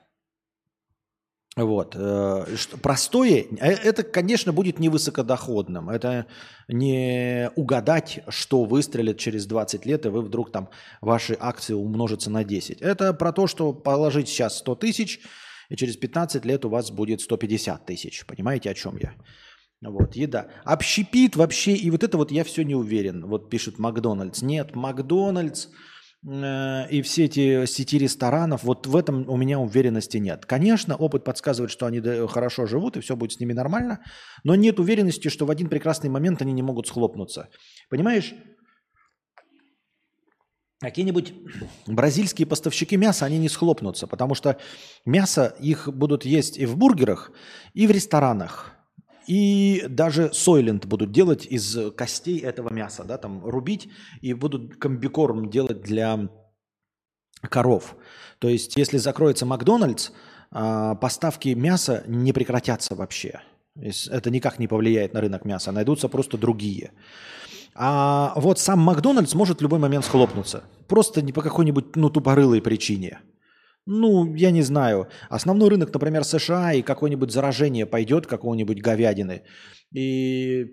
[1.56, 1.96] Вот.
[1.96, 2.44] э,
[2.82, 5.88] Простое, э, это, конечно, будет невысокодоходным.
[5.88, 6.26] Это
[6.68, 10.68] не угадать, что выстрелит через 20 лет, и вы вдруг там,
[11.00, 12.82] ваши акции умножатся на 10.
[12.82, 15.20] Это про то, что положить сейчас 100 тысяч,
[15.70, 18.26] и через 15 лет у вас будет 150 тысяч.
[18.26, 19.14] Понимаете, о чем я?
[19.82, 20.48] Вот, еда.
[20.64, 23.26] Общепит вообще, и вот это вот я все не уверен.
[23.26, 24.42] Вот пишет Макдональдс.
[24.42, 25.68] Нет, Макдональдс
[26.26, 30.46] э, и все эти сети ресторанов, вот в этом у меня уверенности нет.
[30.46, 34.00] Конечно, опыт подсказывает, что они хорошо живут, и все будет с ними нормально,
[34.44, 37.50] но нет уверенности, что в один прекрасный момент они не могут схлопнуться.
[37.90, 38.34] Понимаешь?
[40.80, 41.32] Какие-нибудь
[41.86, 44.58] бразильские поставщики мяса, они не схлопнутся, потому что
[45.06, 47.30] мясо их будут есть и в бургерах,
[47.72, 48.75] и в ресторанах.
[49.26, 53.88] И даже сойленд будут делать из костей этого мяса, да, там рубить,
[54.20, 56.28] и будут комбикорм делать для
[57.42, 57.96] коров.
[58.38, 60.10] То есть, если закроется Макдональдс,
[60.50, 63.40] а, поставки мяса не прекратятся вообще.
[63.74, 66.92] Это никак не повлияет на рынок мяса, найдутся просто другие.
[67.74, 70.64] А вот сам Макдональдс может в любой момент схлопнуться.
[70.88, 73.20] Просто не по какой-нибудь ну, тупорылой причине.
[73.86, 75.08] Ну, я не знаю.
[75.28, 79.42] Основной рынок, например, США, и какое-нибудь заражение пойдет какого-нибудь говядины,
[79.92, 80.66] и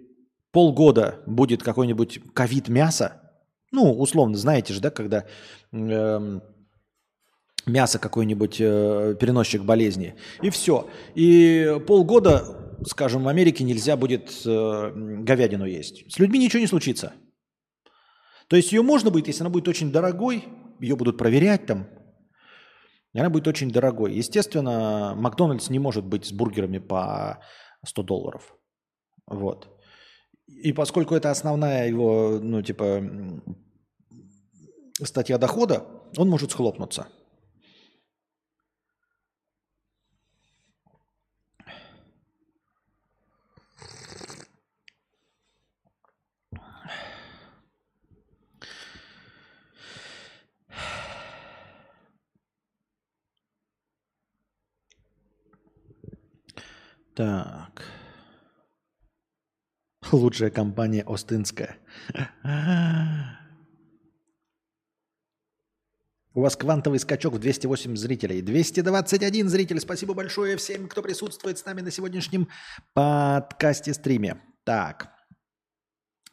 [0.52, 3.22] полгода будет какой-нибудь ковид мяса.
[3.72, 5.26] Ну, условно, знаете же, да, когда
[5.72, 6.42] эм,
[7.68, 10.16] мясо какой-нибудь э, переносчик болезни.
[10.42, 10.90] И все.
[11.14, 16.12] И полгода, скажем, в Америке нельзя будет э, говядину есть.
[16.12, 17.14] С людьми ничего не случится.
[18.48, 20.46] То есть ее можно будет, если она будет очень дорогой,
[20.80, 21.88] ее будут проверять там,
[23.14, 24.14] и она будет очень дорогой.
[24.14, 27.40] Естественно, Макдональдс не может быть с бургерами по
[27.86, 28.56] 100 долларов.
[29.28, 29.70] Вот.
[30.48, 33.04] И поскольку это основная его, ну, типа,
[35.02, 35.86] статья дохода,
[36.18, 37.08] он может схлопнуться.
[57.16, 57.84] Так.
[60.12, 61.78] Лучшая компания Остинская.
[66.36, 68.42] У вас квантовый скачок в 208 зрителей.
[68.42, 69.80] 221 зритель.
[69.80, 72.50] Спасибо большое всем, кто присутствует с нами на сегодняшнем
[72.96, 74.42] подкасте-стриме.
[74.64, 75.13] Так.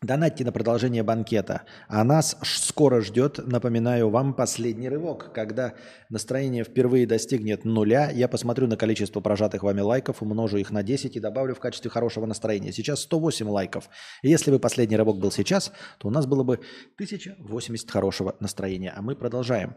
[0.03, 1.65] Донатьте на продолжение банкета.
[1.87, 5.31] А нас скоро ждет, напоминаю вам, последний рывок.
[5.35, 5.75] Когда
[6.09, 11.17] настроение впервые достигнет нуля, я посмотрю на количество прожатых вами лайков, умножу их на 10
[11.17, 12.73] и добавлю в качестве хорошего настроения.
[12.73, 13.91] Сейчас 108 лайков.
[14.23, 16.55] И если бы последний рывок был сейчас, то у нас было бы
[16.95, 18.95] 1080 хорошего настроения.
[18.97, 19.77] А мы продолжаем.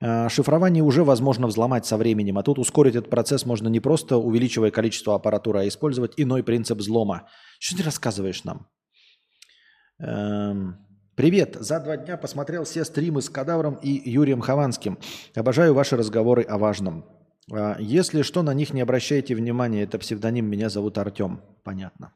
[0.00, 4.18] А, Шифрование уже возможно взломать со временем, а тут ускорить этот процесс можно не просто
[4.18, 7.26] увеличивая количество аппаратуры, а использовать иной принцип взлома.
[7.58, 8.68] Что ты рассказываешь нам?
[10.00, 10.76] Эм,
[11.16, 11.56] Привет.
[11.58, 14.98] За два дня посмотрел все стримы с Кадавром и Юрием Хованским.
[15.34, 17.04] Обожаю ваши разговоры о важном.
[17.50, 19.82] А, Если что, на них не обращайте внимания.
[19.82, 20.46] Это псевдоним.
[20.46, 21.42] Меня зовут Артем.
[21.64, 22.14] Понятно.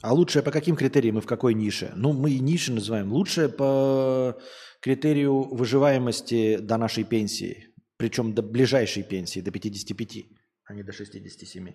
[0.00, 1.92] А лучшее по каким критериям и в какой нише?
[1.94, 3.12] Ну, мы и ниши называем.
[3.12, 4.38] Лучшее по
[4.80, 7.74] критерию выживаемости до нашей пенсии.
[7.98, 10.24] Причем до ближайшей пенсии, до 55,
[10.64, 11.74] а не до 67.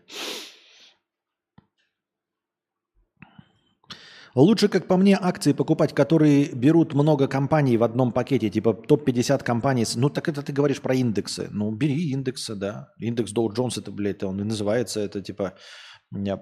[4.36, 9.44] Лучше, как по мне, акции покупать, которые берут много компаний в одном пакете, типа топ-50
[9.44, 9.86] компаний.
[9.96, 11.48] Ну, так это ты говоришь про индексы.
[11.52, 12.90] Ну, бери индексы, да.
[13.00, 15.54] Индекс Dow Jones, это, блядь, он и называется, это типа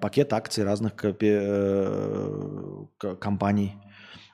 [0.01, 2.85] пакет акций разных э,
[3.19, 3.73] компаний.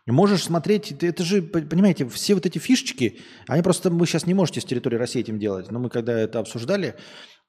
[0.06, 4.60] Можешь смотреть, это же, понимаете, все вот эти фишечки, они просто, вы сейчас не можете
[4.60, 6.96] с территории России этим делать, но мы когда это обсуждали,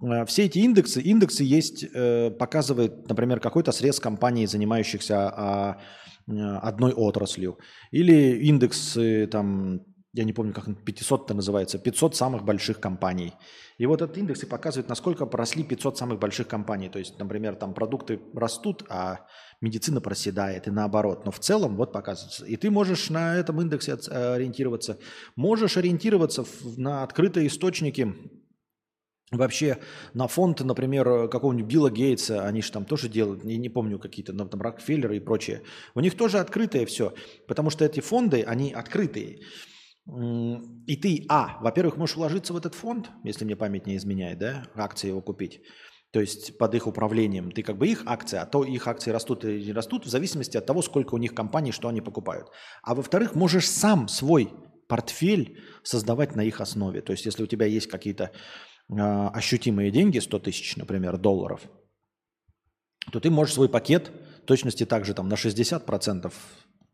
[0.01, 5.81] э, все эти индексы, индексы есть, э, показывает, например, какой-то срез компаний, занимающихся а,
[6.29, 7.59] э, одной отраслью,
[7.91, 9.81] или индекс, э, там,
[10.15, 13.35] я не помню, как он, 500 это называется, 500 самых больших компаний.
[13.79, 16.89] И вот этот индекс и показывает, насколько поросли 500 самых больших компаний.
[16.89, 19.27] То есть, например, там продукты растут, а
[19.61, 21.25] медицина проседает, и наоборот.
[21.25, 22.47] Но в целом вот показывается.
[22.47, 24.99] И ты можешь на этом индексе оц- ориентироваться.
[25.35, 26.45] Можешь ориентироваться
[26.77, 28.15] на открытые источники,
[29.33, 29.79] Вообще
[30.12, 34.33] на фонд, например, какого-нибудь Билла Гейтса, они же там тоже делают, я не помню, какие-то,
[34.33, 35.62] ну, там Рокфеллеры и прочее.
[35.95, 37.15] У них тоже открытое все,
[37.49, 39.41] потому что эти фонды, они открытые.
[40.07, 44.67] И ты, а, во-первых, можешь вложиться в этот фонд, если мне память не изменяет, да,
[44.75, 45.63] акции его купить.
[46.13, 47.51] То есть под их управлением.
[47.51, 50.57] Ты как бы их акция, а то их акции растут или не растут в зависимости
[50.57, 52.49] от того, сколько у них компаний, что они покупают.
[52.83, 54.53] А во-вторых, можешь сам свой
[54.89, 57.01] портфель создавать на их основе.
[57.01, 58.31] То есть если у тебя есть какие-то
[58.91, 61.63] а, ощутимые деньги, 100 тысяч, например, долларов,
[63.11, 64.13] то ты можешь свой пакет
[64.47, 66.33] точности также там на 60%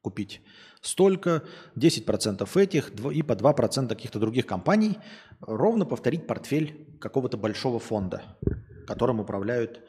[0.01, 0.41] купить
[0.81, 1.45] столько,
[1.77, 4.99] 10% этих и по 2% каких-то других компаний,
[5.41, 8.39] ровно повторить портфель какого-то большого фонда,
[8.87, 9.81] которым управляют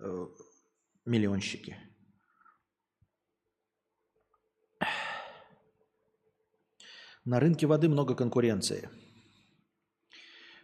[0.00, 0.26] э,
[1.04, 1.76] миллионщики.
[7.24, 8.90] На рынке воды много конкуренции.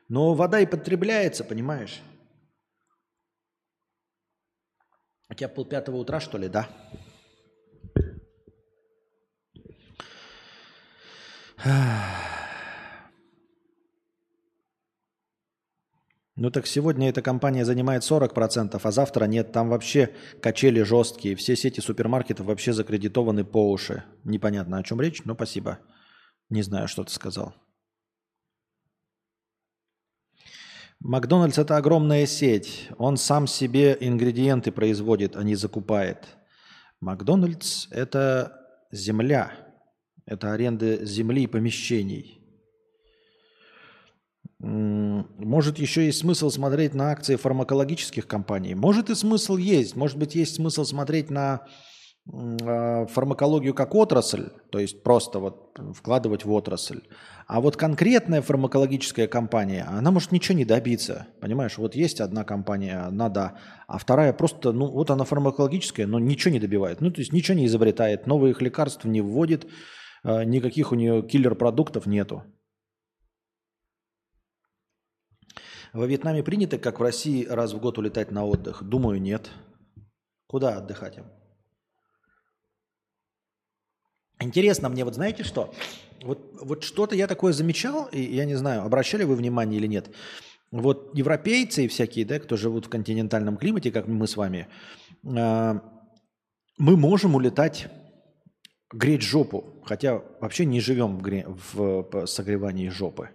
[0.08, 2.02] Но вода и потребляется, понимаешь?
[5.30, 6.68] У тебя полпятого утра, что ли, да?
[16.36, 19.52] Ну так сегодня эта компания занимает 40%, а завтра нет.
[19.52, 21.36] Там вообще качели жесткие.
[21.36, 24.04] Все сети супермаркетов вообще закредитованы по уши.
[24.24, 25.80] Непонятно, о чем речь, но спасибо.
[26.48, 27.54] Не знаю, что ты сказал.
[31.00, 32.88] Макдональдс это огромная сеть.
[32.96, 36.26] Он сам себе ингредиенты производит, а не закупает.
[37.00, 38.58] Макдональдс это
[38.90, 39.69] земля.
[40.30, 42.40] Это аренда земли и помещений.
[44.60, 48.76] Может, еще есть смысл смотреть на акции фармакологических компаний.
[48.76, 49.96] Может и смысл есть.
[49.96, 51.66] Может быть, есть смысл смотреть на
[52.32, 57.00] а, фармакологию как отрасль, то есть просто вот вкладывать в отрасль.
[57.48, 61.26] А вот конкретная фармакологическая компания, она может ничего не добиться.
[61.40, 63.56] Понимаешь, вот есть одна компания, одна да,
[63.88, 67.00] а вторая просто, ну вот она фармакологическая, но ничего не добивает.
[67.00, 69.66] Ну то есть ничего не изобретает, новых лекарств не вводит,
[70.24, 72.44] никаких у нее киллер-продуктов нету.
[75.92, 78.82] Во Вьетнаме принято, как в России, раз в год улетать на отдых?
[78.82, 79.50] Думаю, нет.
[80.46, 81.24] Куда отдыхать им?
[84.40, 85.74] Интересно мне, вот знаете что?
[86.22, 90.10] Вот, вот что-то я такое замечал, и я не знаю, обращали вы внимание или нет.
[90.70, 94.68] Вот европейцы и всякие, да, кто живут в континентальном климате, как мы с вами,
[95.24, 95.82] а,
[96.78, 97.88] мы можем улетать
[98.92, 103.30] греть жопу, хотя вообще не живем в, согревании жопы.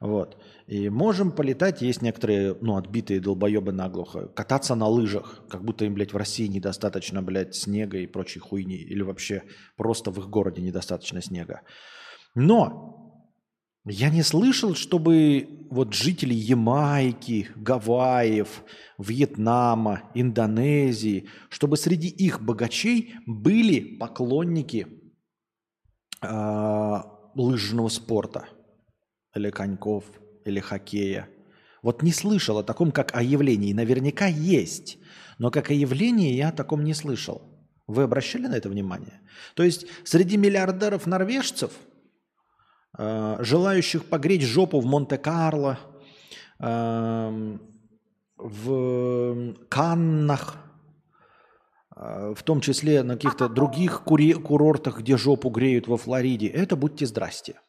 [0.00, 0.36] Вот.
[0.66, 5.94] И можем полетать, есть некоторые, ну, отбитые долбоебы наглухо, кататься на лыжах, как будто им,
[5.94, 9.44] блядь, в России недостаточно, блядь, снега и прочей хуйни, или вообще
[9.76, 11.60] просто в их городе недостаточно снега.
[12.34, 13.01] Но
[13.84, 18.62] я не слышал, чтобы вот жители Ямайки, Гавайев,
[18.98, 24.86] Вьетнама, Индонезии, чтобы среди их богачей были поклонники
[26.20, 27.04] а,
[27.34, 28.46] лыжного спорта
[29.34, 30.04] или коньков,
[30.44, 31.28] или хоккея.
[31.82, 33.72] Вот не слышал о таком, как о явлении.
[33.72, 34.98] Наверняка есть,
[35.38, 37.42] но как о явлении я о таком не слышал.
[37.88, 39.20] Вы обращали на это внимание?
[39.54, 41.91] То есть среди миллиардеров норвежцев, э,
[42.98, 45.78] желающих погреть жопу в Монте-Карло,
[46.58, 47.60] эм,
[48.42, 50.56] в Каннах,
[51.96, 57.06] э, в том числе на каких-то других курортах, где жопу греют во Флориде, это будьте
[57.06, 57.60] здрасте.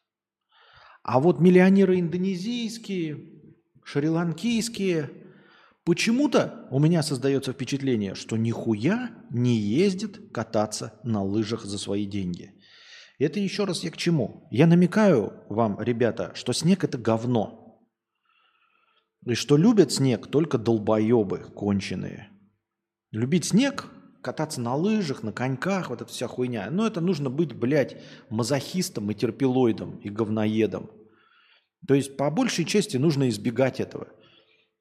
[1.03, 3.17] А вот миллионеры индонезийские,
[3.84, 5.11] шри-ланкийские,
[5.84, 12.53] почему-то у меня создается впечатление, что нихуя не ездит кататься на лыжах за свои деньги.
[13.20, 14.47] Это еще раз я к чему?
[14.51, 17.89] Я намекаю вам, ребята, что снег это говно.
[19.26, 22.30] И что любят снег только долбоебы конченые.
[23.11, 23.88] Любить снег,
[24.22, 26.70] кататься на лыжах, на коньках, вот эта вся хуйня.
[26.72, 30.89] Но это нужно быть, блядь, мазохистом и терпилоидом и говноедом.
[31.88, 34.07] То есть по большей части нужно избегать этого.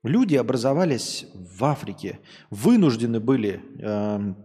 [0.02, 2.20] Люди образовались в Африке,
[2.50, 4.36] вынуждены были, эм,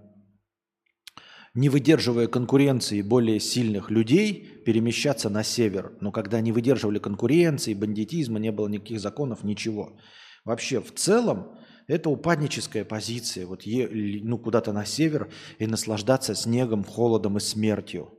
[1.58, 5.92] не выдерживая конкуренции более сильных людей, перемещаться на север.
[6.02, 9.98] Но когда не выдерживали конкуренции, бандитизма, не было никаких законов, ничего.
[10.46, 13.48] Вообще в целом это упадническая позиция.
[13.48, 13.90] Вот е,
[14.24, 18.14] ну, куда-то на север и наслаждаться снегом, холодом и смертью.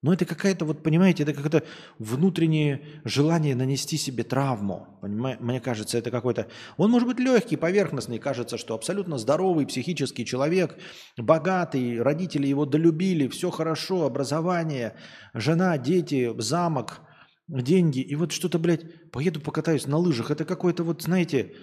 [0.00, 1.64] Но это какая-то, вот понимаете, это какое-то
[1.98, 4.98] внутреннее желание нанести себе травму.
[5.02, 5.42] Понимаете?
[5.42, 6.46] Мне кажется, это какой-то...
[6.76, 8.20] Он может быть легкий, поверхностный.
[8.20, 10.78] Кажется, что абсолютно здоровый психический человек,
[11.16, 14.94] богатый, родители его долюбили, все хорошо, образование,
[15.34, 17.00] жена, дети, замок,
[17.48, 17.98] деньги.
[17.98, 20.30] И вот что-то, блядь, поеду покатаюсь на лыжах.
[20.30, 21.54] Это какой-то вот, знаете,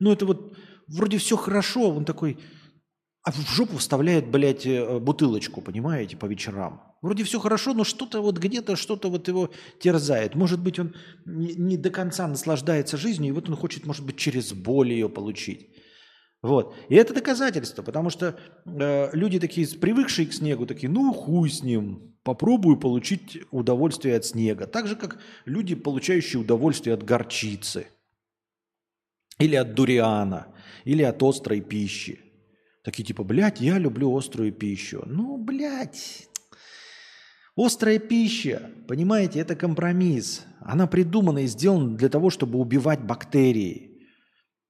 [0.00, 0.56] ну это вот
[0.88, 2.38] вроде все хорошо, он такой,
[3.24, 6.82] а в жопу вставляет, блядь, э, бутылочку, понимаете, по вечерам.
[7.00, 9.50] Вроде все хорошо, но что-то вот где-то, что-то вот его
[9.80, 10.34] терзает.
[10.34, 10.94] Может быть, он
[11.24, 15.70] не, до конца наслаждается жизнью, и вот он хочет, может быть, через боль ее получить.
[16.42, 16.76] Вот.
[16.90, 21.62] И это доказательство, потому что э, люди такие, привыкшие к снегу, такие, ну хуй с
[21.62, 24.66] ним, попробую получить удовольствие от снега.
[24.66, 27.86] Так же, как люди, получающие удовольствие от горчицы,
[29.38, 30.48] или от дуриана,
[30.84, 32.23] или от острой пищи.
[32.84, 35.02] Такие типа, блядь, я люблю острую пищу.
[35.06, 36.28] Ну, блядь,
[37.56, 40.42] острая пища, понимаете, это компромисс.
[40.60, 44.02] Она придумана и сделана для того, чтобы убивать бактерии.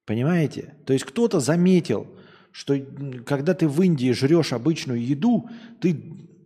[0.06, 0.76] Понимаете?
[0.86, 2.06] То есть кто-то заметил,
[2.52, 2.78] что
[3.26, 5.50] когда ты в Индии жрешь обычную еду,
[5.80, 6.00] ты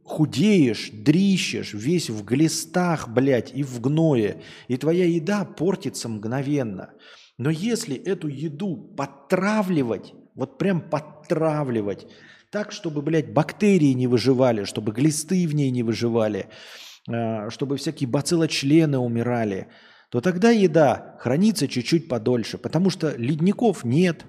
[0.04, 4.40] худеешь, дрищешь, весь в глистах, блядь, и в гное.
[4.68, 6.94] И твоя еда портится мгновенно.
[7.36, 12.06] Но если эту еду подтравливать, вот прям подтравливать,
[12.50, 16.48] так, чтобы, блядь, бактерии не выживали, чтобы глисты в ней не выживали,
[17.08, 19.68] а, чтобы всякие бациллочлены умирали,
[20.10, 24.24] то тогда еда хранится чуть-чуть подольше, потому что ледников нет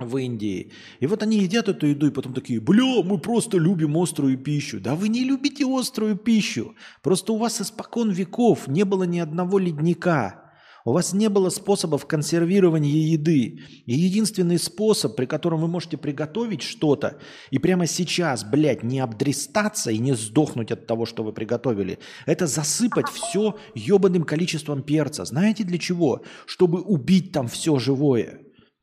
[0.00, 0.72] в Индии.
[0.98, 4.80] И вот они едят эту еду и потом такие, бля, мы просто любим острую пищу.
[4.80, 6.74] Да вы не любите острую пищу.
[7.02, 10.49] Просто у вас испокон веков не было ни одного ледника.
[10.84, 13.58] У вас не было способов консервирования еды.
[13.86, 17.18] И единственный способ, при котором вы можете приготовить что-то
[17.50, 22.46] и прямо сейчас, блядь, не обдрестаться и не сдохнуть от того, что вы приготовили, это
[22.46, 25.24] засыпать все ебаным количеством перца.
[25.24, 26.22] Знаете для чего?
[26.46, 28.40] Чтобы убить там все живое.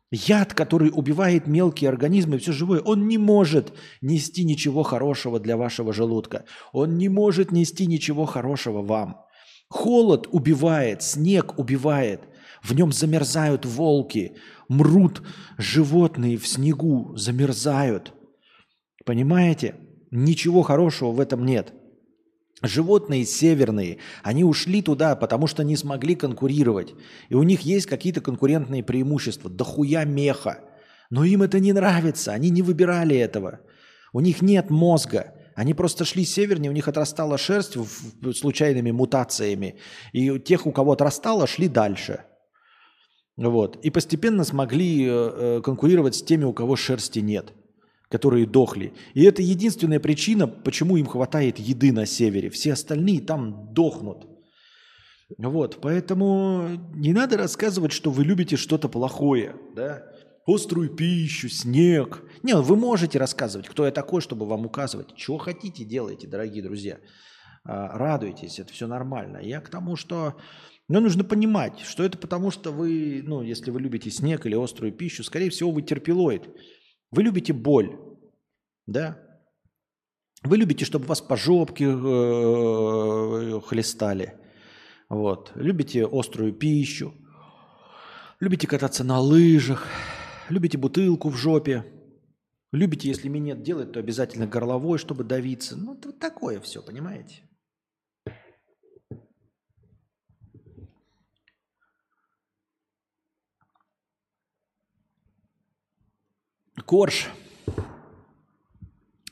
[0.09, 5.91] Яд, который убивает мелкие организмы, все живое, он не может нести ничего хорошего для вашего
[5.91, 6.45] желудка.
[6.71, 9.26] Он не может нести ничего хорошего вам.
[9.69, 12.21] Холод убивает, снег убивает.
[12.63, 14.33] В нем замерзают волки,
[14.67, 15.21] мрут
[15.57, 18.13] животные в снегу, замерзают.
[19.05, 19.75] Понимаете?
[20.11, 21.73] Ничего хорошего в этом нет.
[22.63, 26.95] Животные северные, они ушли туда, потому что не смогли конкурировать.
[27.29, 29.49] И у них есть какие-то конкурентные преимущества.
[29.49, 30.61] Да хуя меха.
[31.09, 33.59] Но им это не нравится, они не выбирали этого.
[34.11, 35.35] У них нет мозга.
[35.57, 37.77] Они просто шли севернее, у них отрастала шерсть
[38.35, 39.79] случайными мутациями.
[40.13, 42.25] И тех, у кого отрастала, шли дальше.
[43.37, 43.83] Вот.
[43.83, 47.53] И постепенно смогли э, э, конкурировать с теми, у кого шерсти нет,
[48.07, 48.93] которые дохли.
[49.15, 52.51] И это единственная причина, почему им хватает еды на севере.
[52.51, 54.27] Все остальные там дохнут.
[55.39, 60.03] Вот, поэтому не надо рассказывать, что вы любите что-то плохое, да?
[60.47, 62.23] Острую пищу, снег.
[62.41, 65.13] Не, вы можете рассказывать, кто я такой, чтобы вам указывать.
[65.15, 66.99] Чего хотите, делайте, дорогие друзья.
[67.65, 69.37] А, радуйтесь, это все нормально.
[69.37, 70.37] Я к тому, что
[70.87, 74.93] ну, нужно понимать, что это потому, что вы, ну, если вы любите снег или острую
[74.93, 76.49] пищу, скорее всего, вы терпилоид.
[77.11, 77.99] Вы любите боль,
[78.85, 79.19] да?
[80.43, 84.35] Вы любите, чтобы вас по жопке э, хлестали.
[85.09, 85.51] Вот.
[85.55, 87.13] Любите острую пищу.
[88.39, 89.85] Любите кататься на лыжах
[90.49, 91.85] любите бутылку в жопе,
[92.71, 95.75] любите, если минет делать, то обязательно горловой, чтобы давиться.
[95.75, 97.41] Ну, это вот такое все, понимаете?
[106.85, 107.27] Корж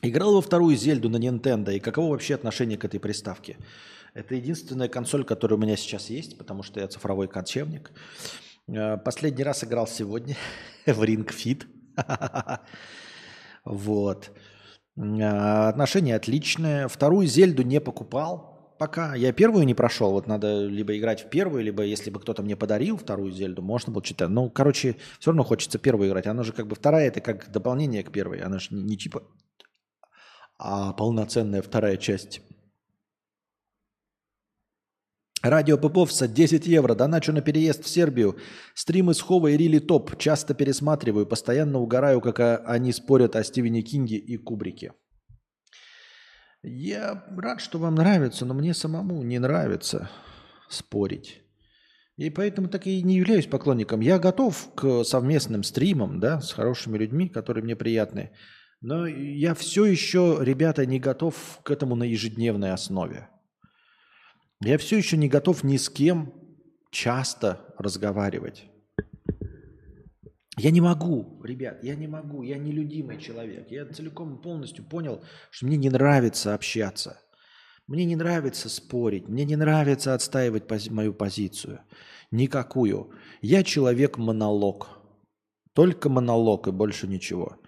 [0.02, 3.56] играл во вторую Зельду на Nintendo, и каково вообще отношение к этой приставке?
[4.12, 7.92] Это единственная консоль, которая у меня сейчас есть, потому что я цифровой кочевник.
[8.68, 10.36] Э, Последний раз играл сегодня
[10.86, 11.66] в Ring Fit.
[13.64, 14.30] Вот.
[14.96, 16.88] Э, Отношения отличные.
[16.88, 19.14] Вторую Зельду не покупал пока.
[19.14, 20.12] Я первую не прошел.
[20.12, 23.92] Вот надо либо играть в первую, либо если бы кто-то мне подарил вторую Зельду, можно
[23.92, 24.28] было читать.
[24.28, 26.26] Ну, короче, все равно хочется первую играть.
[26.26, 28.40] Она же как бы вторая, это как дополнение к первой.
[28.40, 29.22] Она же не, не типа,
[30.58, 32.40] а полноценная вторая часть.
[35.48, 36.94] Радио Поповца 10 евро.
[36.94, 38.36] Доначу на переезд в Сербию.
[38.74, 40.18] Стримы с Хова и Рили топ.
[40.18, 41.24] Часто пересматриваю.
[41.24, 44.92] Постоянно угораю, как они спорят о Стивене Кинге и Кубрике.
[46.62, 50.10] Я рад, что вам нравится, но мне самому не нравится
[50.68, 51.42] спорить.
[52.16, 54.00] И поэтому так и не являюсь поклонником.
[54.00, 58.32] Я готов к совместным стримам, да, с хорошими людьми, которые мне приятны.
[58.80, 63.28] Но я все еще, ребята, не готов к этому на ежедневной основе.
[64.60, 66.32] Я все еще не готов ни с кем
[66.90, 68.70] часто разговаривать.
[70.58, 73.70] Я не могу, ребят, я не могу, я нелюдимый человек.
[73.70, 77.20] Я целиком и полностью понял, что мне не нравится общаться.
[77.86, 81.80] Мне не нравится спорить, мне не нравится отстаивать пози- мою позицию.
[82.30, 83.12] Никакую.
[83.42, 84.88] Я человек-монолог.
[85.74, 87.60] Только монолог и больше ничего.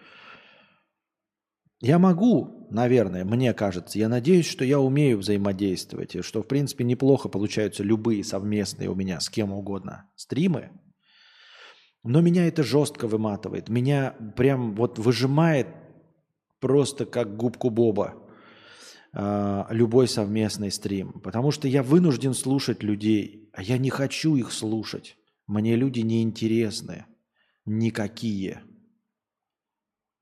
[1.81, 6.85] Я могу, наверное, мне кажется, я надеюсь, что я умею взаимодействовать, и что, в принципе,
[6.85, 10.71] неплохо получаются любые совместные у меня с кем угодно стримы.
[12.05, 13.69] Но меня это жестко выматывает.
[13.69, 15.67] Меня прям вот выжимает
[16.61, 18.15] просто как губку Боба
[19.13, 21.21] а, любой совместный стрим.
[21.21, 25.17] Потому что я вынужден слушать людей, а я не хочу их слушать.
[25.47, 27.07] Мне люди не интересны.
[27.65, 28.63] Никакие.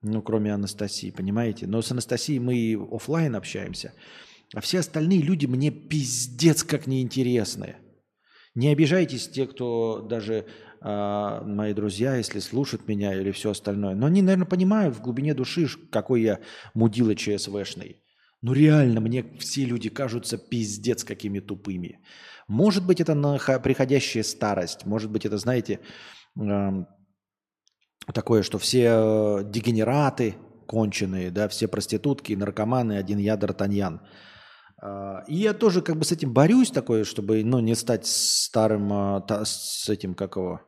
[0.01, 1.67] Ну, кроме Анастасии, понимаете?
[1.67, 3.93] Но с Анастасией мы и оффлайн общаемся.
[4.53, 7.75] А все остальные люди мне пиздец как неинтересны.
[8.55, 10.45] Не обижайтесь те, кто даже
[10.81, 13.95] а, мои друзья, если слушают меня или все остальное.
[13.95, 16.39] Но они, наверное, понимают в глубине души, какой я
[16.73, 18.01] мудила ЧСВшный.
[18.41, 21.99] Ну реально, мне все люди кажутся пиздец какими тупыми.
[22.47, 23.13] Может быть, это
[23.63, 24.85] приходящая старость.
[24.85, 25.79] Может быть, это, знаете,
[26.39, 26.87] эм,
[28.13, 30.35] такое, что все э, дегенераты
[30.65, 33.99] конченые, да, все проститутки, наркоманы, один я Д'Артаньян.
[34.81, 39.23] А, И я тоже как бы с этим борюсь такое, чтобы ну, не стать старым,
[39.23, 40.61] та- с этим, как его,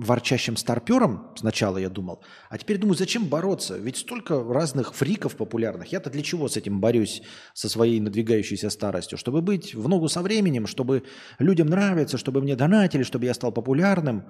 [0.00, 2.22] ворчащим старпером, сначала я думал.
[2.48, 3.76] А теперь думаю, зачем бороться?
[3.76, 5.92] Ведь столько разных фриков популярных.
[5.92, 7.22] Я-то для чего с этим борюсь,
[7.54, 9.18] со своей надвигающейся старостью?
[9.18, 11.02] Чтобы быть в ногу со временем, чтобы
[11.38, 14.24] людям нравиться, чтобы мне донатили, чтобы я стал популярным.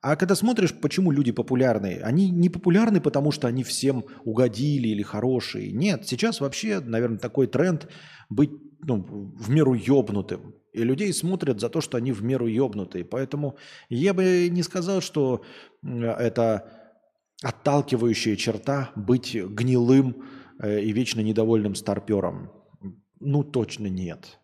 [0.00, 5.02] А когда смотришь, почему люди популярны, они не популярны, потому что они всем угодили или
[5.02, 5.72] хорошие.
[5.72, 7.88] Нет, сейчас вообще, наверное, такой тренд
[8.28, 8.50] быть
[8.80, 10.54] ну, в меру ёбнутым.
[10.72, 13.04] И людей смотрят за то, что они в меру ёбнутые.
[13.04, 13.56] Поэтому
[13.88, 15.42] я бы не сказал, что
[15.82, 16.82] это
[17.42, 20.24] отталкивающая черта быть гнилым
[20.60, 22.50] э, и вечно недовольным старпером.
[23.20, 24.38] Ну, точно нет.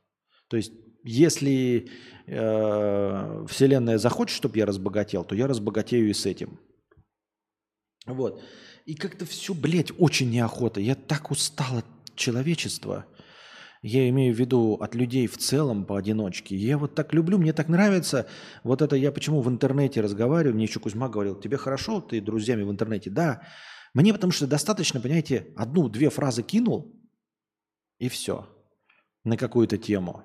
[0.48, 0.72] То есть,
[1.04, 1.88] если
[2.26, 6.58] э, Вселенная захочет, чтобы я разбогател, то я разбогатею и с этим.
[8.06, 8.42] Вот.
[8.84, 10.80] И как-то все, блядь, очень неохота.
[10.80, 11.86] Я так устал от
[12.16, 13.06] человечества.
[13.82, 16.56] Я имею в виду от людей в целом поодиночке.
[16.56, 18.26] Я вот так люблю, мне так нравится.
[18.64, 20.54] Вот это я почему в интернете разговариваю.
[20.54, 23.10] Мне еще Кузьма говорил, тебе хорошо, ты друзьями в интернете?
[23.10, 23.42] Да.
[23.94, 26.98] Мне потому что достаточно, понимаете, одну-две фразы кинул,
[27.98, 28.48] и все.
[29.24, 30.22] На какую-то тему.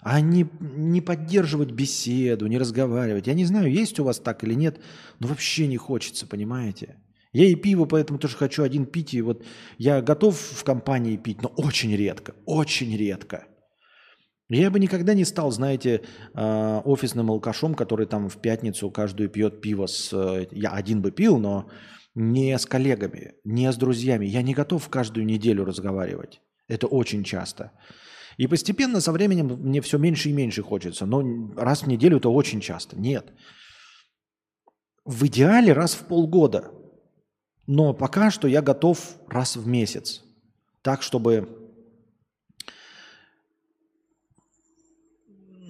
[0.00, 3.28] А не, не поддерживать беседу, не разговаривать.
[3.28, 4.80] Я не знаю, есть у вас так или нет,
[5.20, 7.01] но вообще не хочется, понимаете?
[7.32, 9.14] Я и пиво, поэтому тоже хочу один пить.
[9.14, 9.44] И вот
[9.78, 13.46] я готов в компании пить, но очень редко, очень редко.
[14.50, 16.02] Я бы никогда не стал, знаете,
[16.34, 20.12] э, офисным алкашом, который там в пятницу каждую пьет пиво с...
[20.12, 21.70] э, Я один бы пил, но
[22.14, 24.26] не с коллегами, не с друзьями.
[24.26, 26.42] Я не готов каждую неделю разговаривать.
[26.68, 27.72] Это очень часто.
[28.36, 31.06] И постепенно со временем мне все меньше и меньше хочется.
[31.06, 31.22] Но
[31.56, 32.98] раз в неделю это очень часто.
[32.98, 33.32] Нет.
[35.06, 36.70] В идеале раз в полгода.
[37.66, 40.22] Но пока что я готов раз в месяц.
[40.82, 41.58] Так, чтобы...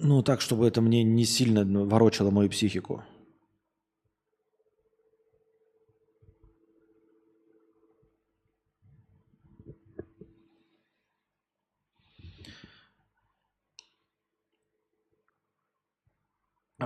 [0.05, 3.03] Ну, так, чтобы это мне не сильно ворочало мою психику.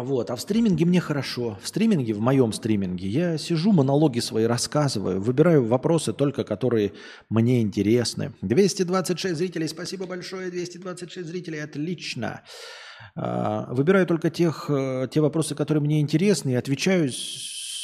[0.02, 0.30] Вот.
[0.30, 1.58] А в стриминге мне хорошо.
[1.62, 6.94] В стриминге, в моем стриминге, я сижу, монологи свои рассказываю, выбираю вопросы только, которые
[7.30, 8.34] мне интересны.
[8.42, 12.42] 226 зрителей, спасибо большое, 226 зрителей, отлично.
[13.16, 17.10] А, Выбираю только тех, э, те вопросы, которые мне интересны, и отвечаю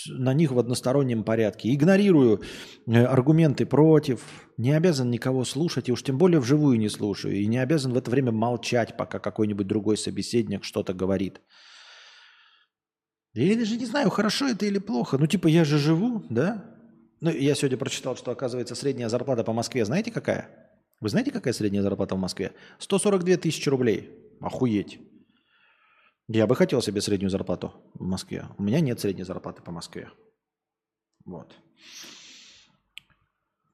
[0.10, 1.74] на них в одностороннем порядке.
[1.74, 2.42] Игнорирую
[2.88, 4.22] э, аргументы против,
[4.58, 7.98] не обязан никого слушать, и уж тем более вживую не слушаю, и не обязан в
[7.98, 11.42] это время молчать, пока какой-нибудь другой собеседник что-то говорит.
[13.34, 15.18] Я даже не знаю, хорошо это или плохо.
[15.18, 16.64] Ну, типа, я же живу, да?
[17.20, 20.50] Ну, я сегодня прочитал, что, оказывается, средняя зарплата по Москве, знаете какая?
[21.00, 22.54] Вы знаете, какая средняя зарплата в Москве?
[22.78, 24.12] 142 тысячи рублей.
[24.40, 25.00] Охуеть.
[26.28, 28.46] Я бы хотел себе среднюю зарплату в Москве.
[28.58, 30.10] У меня нет средней зарплаты по Москве.
[31.26, 31.56] Вот.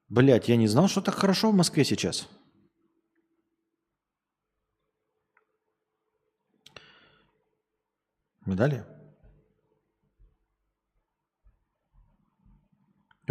[0.08, 2.28] Блять, я не знал, что так хорошо в Москве сейчас.
[8.46, 8.86] Видали?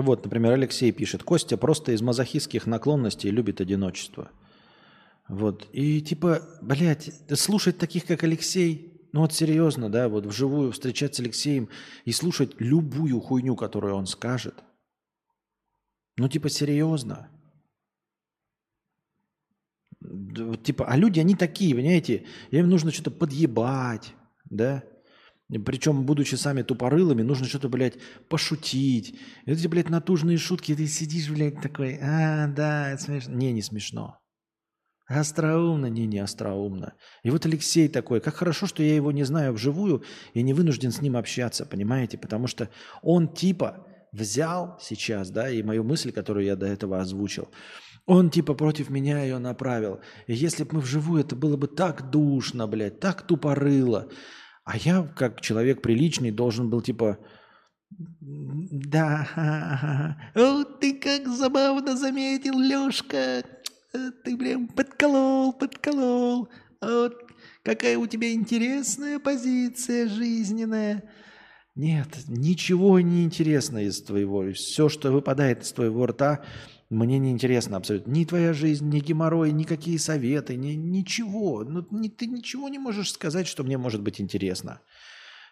[0.02, 4.30] Вот, например, Алексей пишет, Костя просто из мазохистских наклонностей любит одиночество.
[5.28, 5.68] Вот.
[5.72, 11.24] И типа, блядь, слушать таких, как Алексей, ну вот серьезно, да, вот вживую встречаться с
[11.24, 11.68] Алексеем
[12.04, 14.62] и слушать любую хуйню, которую он скажет.
[16.16, 17.28] Ну типа серьезно.
[20.62, 24.14] Типа, а люди, они такие, понимаете, им нужно что-то подъебать,
[24.48, 24.84] да,
[25.56, 27.94] причем, будучи сами тупорылыми, нужно что-то, блядь,
[28.28, 29.18] пошутить.
[29.46, 33.34] И эти, блядь, натужные шутки, ты сидишь, блядь, такой, а, да, это смешно.
[33.34, 34.18] Не, не смешно.
[35.06, 36.92] Остроумно, не, не остроумно.
[37.22, 40.02] И вот Алексей такой, как хорошо, что я его не знаю вживую
[40.34, 42.18] и не вынужден с ним общаться, понимаете?
[42.18, 42.68] Потому что
[43.00, 47.48] он типа взял сейчас, да, и мою мысль, которую я до этого озвучил,
[48.04, 50.00] он типа против меня ее направил.
[50.26, 54.10] И если бы мы вживую, это было бы так душно, блядь, так тупорыло.
[54.69, 57.16] А я, как человек приличный, должен был типа...
[58.20, 63.43] Да, о, ты как забавно заметил, Лешка.
[63.93, 66.51] Ты прям подколол, подколол.
[66.82, 67.15] Вот
[67.62, 71.03] какая у тебя интересная позиция жизненная.
[71.74, 74.53] Нет, ничего не интересно из твоего.
[74.53, 76.45] Все, что выпадает из твоего рта,
[76.90, 78.10] мне не интересно абсолютно.
[78.12, 81.62] Ни твоя жизнь, ни геморрой, никакие советы, ни, ничего.
[81.65, 84.81] Ну, ни- ты ничего не можешь сказать, что мне может быть интересно.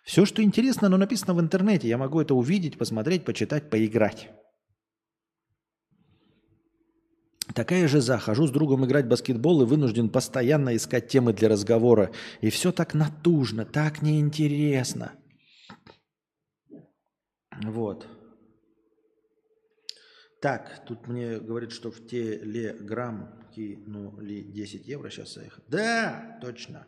[0.03, 1.89] Все, что интересно, оно написано в интернете.
[1.89, 4.31] Я могу это увидеть, посмотреть, почитать, поиграть.
[7.55, 8.19] Такая же за.
[8.19, 12.13] Хожу с другом играть в баскетбол и вынужден постоянно искать темы для разговора.
[12.41, 15.13] И все так натужно, так неинтересно.
[17.63, 18.07] Вот.
[20.47, 25.11] Так, тут мне говорит, что в Телеграм кинули 10 евро.
[25.11, 25.59] Сейчас я их...
[25.67, 26.87] Да, точно.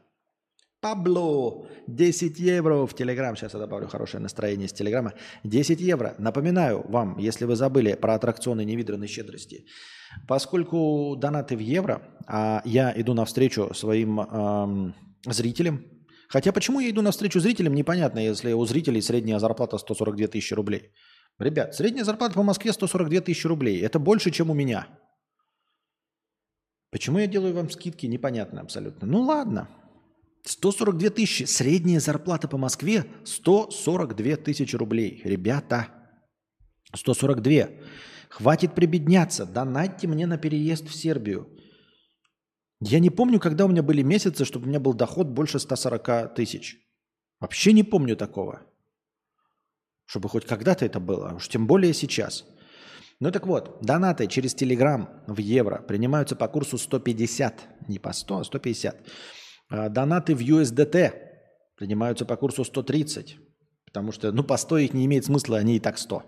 [0.80, 3.34] Пабло, 10 евро в Телеграм.
[3.34, 5.12] Сейчас я добавлю хорошее настроение с Телеграма.
[5.42, 6.14] 10 евро.
[6.18, 9.64] Напоминаю вам, если вы забыли про аттракционы невиданной щедрости.
[10.28, 14.94] Поскольку донаты в евро, а я иду навстречу своим эм,
[15.26, 15.84] зрителям.
[16.28, 20.92] Хотя почему я иду навстречу зрителям, непонятно, если у зрителей средняя зарплата 142 тысячи рублей.
[21.38, 23.80] Ребят, средняя зарплата по Москве 142 тысячи рублей.
[23.80, 24.88] Это больше, чем у меня.
[26.90, 29.06] Почему я делаю вам скидки, непонятно абсолютно.
[29.06, 29.68] Ну ладно.
[30.44, 31.44] 142 тысячи.
[31.44, 35.20] Средняя зарплата по Москве 142 тысячи рублей.
[35.24, 35.88] Ребята,
[36.94, 37.68] 142.
[38.30, 39.46] Хватит прибедняться.
[39.46, 41.48] Донатьте мне на переезд в Сербию.
[42.80, 46.34] Я не помню, когда у меня были месяцы, чтобы у меня был доход больше 140
[46.34, 46.78] тысяч.
[47.40, 48.67] Вообще не помню такого.
[50.08, 52.46] Чтобы хоть когда-то это было, а уж тем более сейчас.
[53.20, 58.38] Ну так вот, донаты через Телеграм в евро принимаются по курсу 150, не по 100,
[58.38, 58.96] а 150.
[59.68, 61.12] А Донаты в USDT
[61.76, 63.36] принимаются по курсу 130,
[63.84, 66.22] потому что, ну, по 100 их не имеет смысла, они и так 100.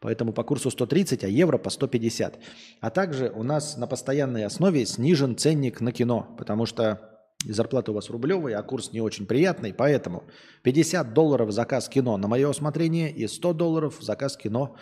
[0.00, 2.38] Поэтому по курсу 130, а евро по 150.
[2.82, 7.13] А также у нас на постоянной основе снижен ценник на кино, потому что
[7.52, 10.24] зарплата у вас рублевая, а курс не очень приятный, поэтому
[10.62, 14.76] 50 долларов заказ кино на мое усмотрение и 100 долларов заказ кино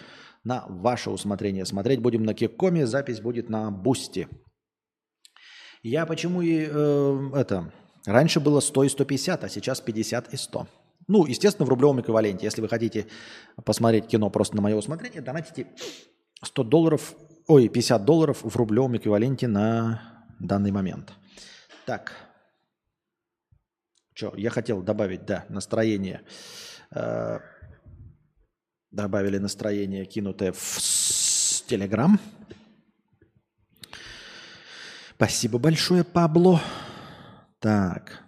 [0.44, 1.64] на ваше усмотрение.
[1.64, 4.28] Смотреть будем на Kick.com е, запись будет на Boosty.
[5.82, 7.72] Я почему и э, это...
[8.04, 10.66] Раньше было 100 и 150, а сейчас 50 и 100.
[11.08, 12.46] Ну, естественно, в рублевом эквиваленте.
[12.46, 13.06] Если вы хотите
[13.64, 15.68] посмотреть кино просто на мое усмотрение, донатите
[16.42, 17.14] 100 долларов,
[17.46, 20.02] ой, 50 долларов в рублевом эквиваленте на
[20.40, 21.12] данный момент.
[21.86, 22.12] Так.
[24.14, 26.22] Что, я хотел добавить, да, настроение.
[26.90, 27.38] Э,
[28.90, 30.78] добавили настроение, кинутое в
[31.66, 32.20] Телеграм.
[35.14, 36.60] Спасибо большое, Пабло.
[37.58, 38.22] Так.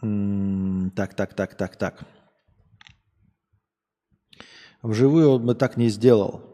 [0.00, 2.04] Так, так, так, так, так.
[4.82, 6.53] Вживую он бы так не сделал.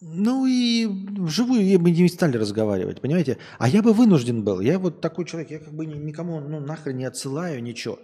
[0.00, 3.38] Ну и вживую я бы не стали разговаривать, понимаете?
[3.58, 4.60] А я бы вынужден был.
[4.60, 7.98] Я вот такой человек, я как бы ни- никому ну, нахрен не отсылаю ничего.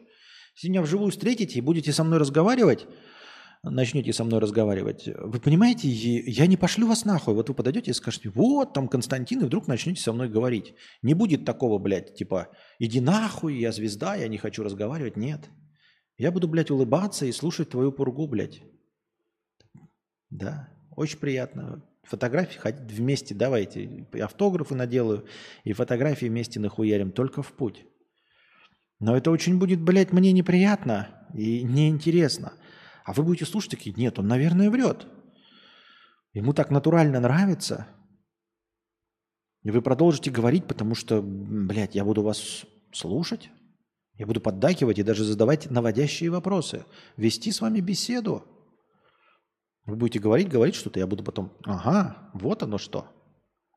[0.57, 2.87] Если меня вживую встретите и будете со мной разговаривать,
[3.63, 7.35] начнете со мной разговаривать, вы понимаете, я не пошлю вас нахуй.
[7.35, 10.75] Вот вы подойдете и скажете, вот там Константин, и вдруг начнете со мной говорить.
[11.03, 12.49] Не будет такого, блядь, типа,
[12.81, 15.17] иди нахуй, я звезда, я не хочу разговаривать.
[15.17, 15.49] Нет.
[16.19, 18.63] Я буду, блядь, улыбаться и слушать твою пургу, блядь.
[20.31, 21.83] Да, очень приятно.
[22.05, 24.07] Фотографии ходить вместе давайте.
[24.21, 25.27] Автографы наделаю,
[25.65, 27.13] и фотографии вместе нахуярим.
[27.13, 27.85] Только в путь.
[29.01, 32.55] Но это очень будет, блядь, мне неприятно и неинтересно.
[33.05, 35.07] А вы будете слушать такие, нет, он, наверное, врет.
[36.33, 37.87] Ему так натурально нравится.
[39.63, 43.51] И вы продолжите говорить, потому что, блядь, я буду вас слушать.
[44.17, 46.85] Я буду поддакивать и даже задавать наводящие вопросы.
[47.17, 48.45] Вести с вами беседу.
[49.87, 53.07] Вы будете говорить, говорить что-то, я буду потом, ага, вот оно что.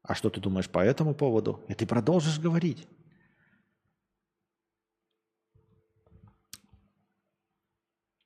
[0.03, 1.65] А что ты думаешь по этому поводу?
[1.67, 2.87] И ты продолжишь говорить.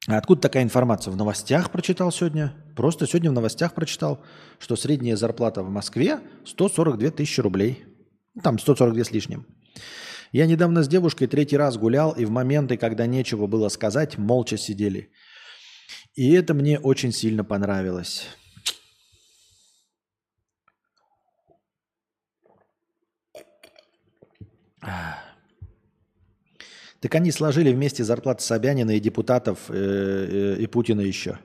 [0.08, 1.12] А откуда такая информация?
[1.12, 2.54] В новостях прочитал сегодня.
[2.76, 4.24] Просто сегодня в новостях прочитал,
[4.60, 7.84] что средняя зарплата в Москве 142 тысячи рублей.
[8.36, 9.46] Ну, Там 142 с лишним.
[10.32, 14.58] Я недавно с девушкой третий раз гулял, и в моменты, когда нечего было сказать, молча
[14.58, 15.12] сидели.
[16.16, 18.28] И это мне очень сильно понравилось.
[27.00, 31.40] Так они сложили вместе зарплаты Собянина и депутатов, э, э, и Путина еще.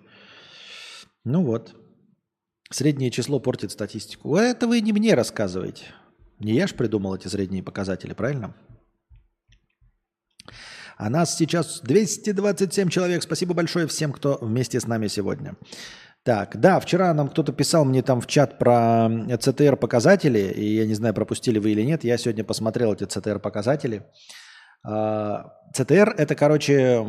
[1.24, 1.74] Ну вот.
[2.70, 4.36] Среднее число портит статистику.
[4.36, 5.86] Это вы не мне рассказываете.
[6.40, 8.54] Не я ж придумал эти средние показатели, правильно?
[10.96, 13.22] А нас сейчас 227 человек.
[13.22, 15.56] Спасибо большое всем, кто вместе с нами сегодня.
[16.22, 19.08] Так, да, вчера нам кто-то писал мне там в чат про
[19.38, 22.02] ЦТР показатели, и я не знаю, пропустили вы или нет.
[22.02, 24.06] Я сегодня посмотрел эти ЦТР показатели.
[24.82, 27.06] А, ЦТР это, короче,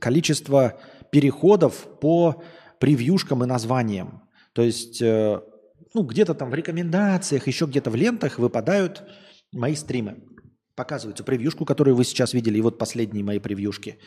[0.00, 0.80] количество
[1.10, 2.42] переходов по
[2.80, 4.22] превьюшкам и названиям.
[4.54, 5.40] То есть, э,
[5.94, 9.04] ну, где-то там в рекомендациях, еще где-то в лентах выпадают
[9.52, 10.16] мои стримы.
[10.74, 13.98] Показывается превьюшку, которую вы сейчас видели, и вот последние мои превьюшки.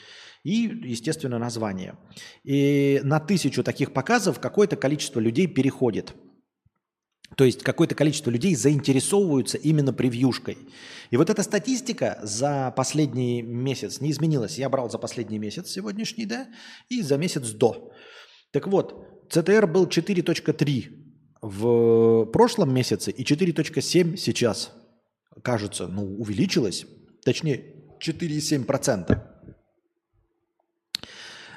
[0.43, 1.97] И, естественно, название.
[2.43, 6.15] И на тысячу таких показов какое-то количество людей переходит.
[7.35, 10.57] То есть какое-то количество людей заинтересовываются именно превьюшкой.
[11.11, 14.57] И вот эта статистика за последний месяц не изменилась.
[14.57, 16.47] Я брал за последний месяц сегодняшний, да,
[16.89, 17.91] и за месяц до.
[18.51, 20.85] Так вот, ЦТР был 4.3
[21.41, 24.71] в прошлом месяце и 4.7 сейчас.
[25.45, 26.88] Кажется, ну, увеличилось.
[27.23, 29.22] Точнее, 4,7%.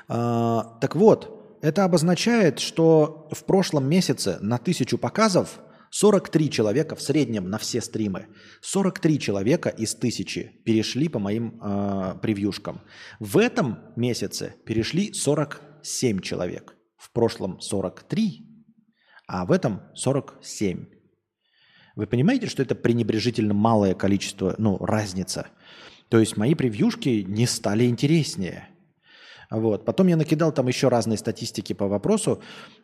[0.08, 5.60] А, так вот, это обозначает, что в прошлом месяце на тысячу показов
[5.90, 8.26] 43 человека в среднем на все стримы,
[8.60, 12.82] 43 человека из тысячи перешли по моим э, превьюшкам.
[13.20, 16.76] В этом месяце перешли 47 человек.
[16.98, 18.46] В прошлом 43,
[19.26, 20.97] а в этом 47.
[21.98, 25.48] Вы понимаете, что это пренебрежительно малое количество, ну, разница.
[26.08, 28.68] То есть мои превьюшки не стали интереснее.
[29.50, 29.84] Вот.
[29.84, 32.40] Потом я накидал там еще разные статистики по вопросу,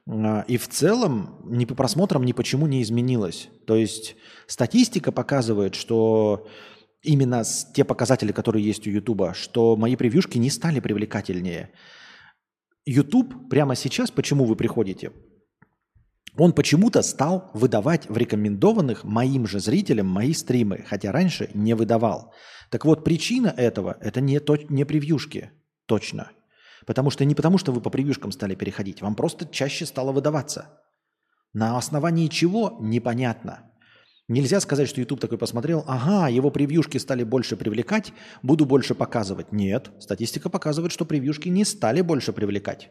[0.09, 3.51] а, и в целом ни по просмотрам ни почему не изменилось.
[3.69, 4.16] То есть
[4.49, 6.49] статистика показывает, что
[7.05, 11.70] именно те показатели, которые есть у Ютуба, что мои превьюшки не стали привлекательнее.
[12.85, 15.12] YouTube прямо сейчас, почему вы приходите,
[16.36, 22.32] он почему-то стал выдавать в рекомендованных моим же зрителям мои стримы, хотя раньше не выдавал.
[22.70, 25.52] Так вот, причина этого– это не, то, не превьюшки,
[25.86, 26.32] точно.
[26.86, 30.81] Потому что не потому, что вы по превьюшкам стали переходить, вам просто чаще стало выдаваться.
[31.52, 33.70] На основании чего– непонятно.
[34.27, 38.12] Нельзя сказать, что YouTube такой посмотрел, ага, его превьюшки стали больше привлекать,
[38.43, 39.52] буду больше показывать.
[39.52, 42.90] Нет, статистика показывает, что превьюшки не стали больше привлекать.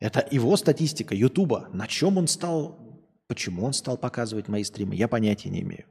[0.00, 1.68] Это его статистика Ютуба.
[1.72, 2.78] На чем он стал,
[3.28, 5.84] почему он стал показывать мои стримы, я понятия не имею.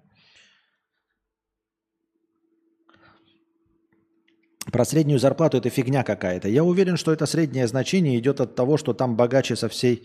[4.71, 6.47] Про среднюю зарплату это фигня какая-то.
[6.47, 10.03] Я уверен, что это среднее значение идет от того, что там богаче со всей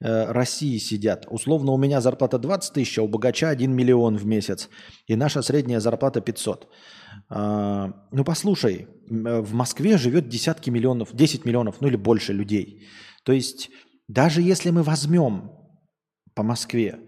[0.00, 1.26] э, России сидят.
[1.30, 4.68] Условно у меня зарплата 20 тысяч, а у богача 1 миллион в месяц.
[5.06, 6.68] И наша средняя зарплата 500.
[7.30, 12.86] А, ну послушай, э, в Москве живет десятки миллионов, 10 миллионов, ну или больше людей.
[13.24, 13.70] То есть
[14.08, 15.52] даже если мы возьмем
[16.34, 16.98] по Москве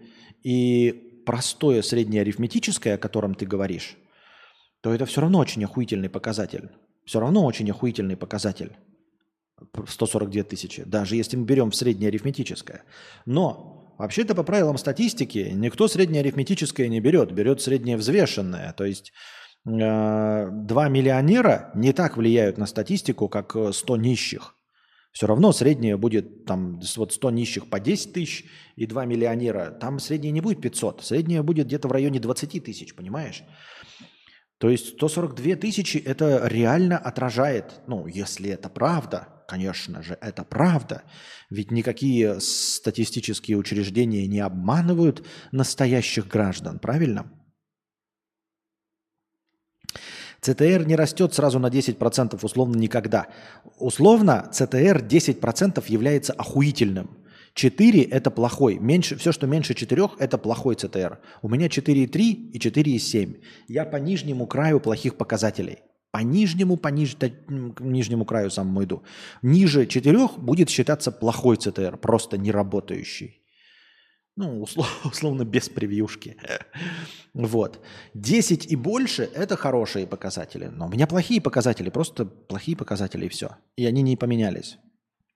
[0.43, 3.97] и простое среднее арифметическое, о котором ты говоришь,
[4.81, 6.69] то это все равно очень охуительный показатель.
[7.05, 8.75] Все равно очень охуительный показатель.
[9.87, 12.83] 142 тысячи, даже если мы берем в среднее арифметическое.
[13.25, 18.73] Но вообще-то по правилам статистики никто среднее арифметическое не берет, берет среднее взвешенное.
[18.73, 19.13] То есть
[19.65, 24.54] э, два миллионера не так влияют на статистику, как э, 100 нищих.
[25.15, 28.43] Все равно среднее будет там вот 100 нищих по 10 тысяч
[28.75, 29.71] и 2 миллионера.
[29.71, 33.41] Там среднее не будет 500, среднее будет где-то в районе 20 тысяч, понимаешь?
[34.57, 41.03] То есть 142 тысячи это реально отражает, ну, если это правда, конечно же, это правда.
[41.49, 47.31] Ведь никакие статистические учреждения не обманывают настоящих граждан, правильно?
[50.45, 53.25] ЦТР не растет сразу на 10%, условно никогда.
[53.79, 57.17] Условно ЦТР 10% является охуительным.
[57.55, 58.77] 4 это плохой.
[58.77, 61.17] Меньше, все, что меньше 4, это плохой ЦТР.
[61.41, 63.37] У меня 4,3 и 4,7.
[63.67, 65.79] Я по нижнему краю плохих показателей.
[66.11, 69.01] По нижнему, по ниж- к нижнему краю самому иду.
[69.41, 73.41] Ниже 4 будет считаться плохой ЦТР, просто не работающий.
[74.35, 76.37] Ну, услов- условно, без превьюшки.
[77.33, 77.79] Вот.
[78.13, 80.65] 10 и больше– это хорошие показатели.
[80.65, 83.55] Но у меня плохие показатели, просто плохие показатели и все.
[83.77, 84.77] И они не поменялись.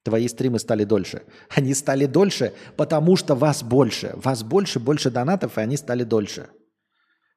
[0.04, 1.24] Твои стримы стали дольше.
[1.50, 4.14] Они стали дольше, потому что вас больше.
[4.16, 6.50] Вас больше, больше донатов, и они стали дольше.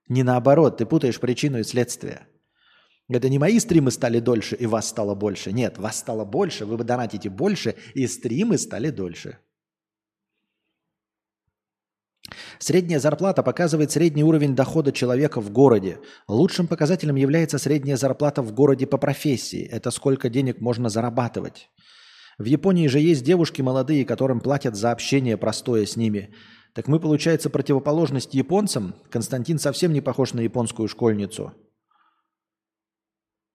[0.09, 2.27] Не наоборот, ты путаешь причину и следствие.
[3.09, 5.53] Это не мои стримы стали дольше, и вас стало больше.
[5.53, 9.39] Нет, вас стало больше, вы донатите больше, и стримы стали дольше.
[12.59, 15.99] Средняя зарплата показывает средний уровень дохода человека в городе.
[16.29, 19.67] Лучшим показателем является средняя зарплата в городе по профессии.
[19.67, 21.71] Это сколько денег можно зарабатывать.
[22.39, 26.35] В Японии же есть девушки молодые, которым платят за общение простое с ними.
[26.75, 28.95] Так мы, получается, противоположность японцам.
[29.11, 31.53] Константин совсем не похож на японскую школьницу.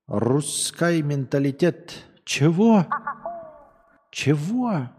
[0.08, 1.94] Русский менталитет.
[2.24, 2.86] Чего?
[4.12, 4.90] Чего?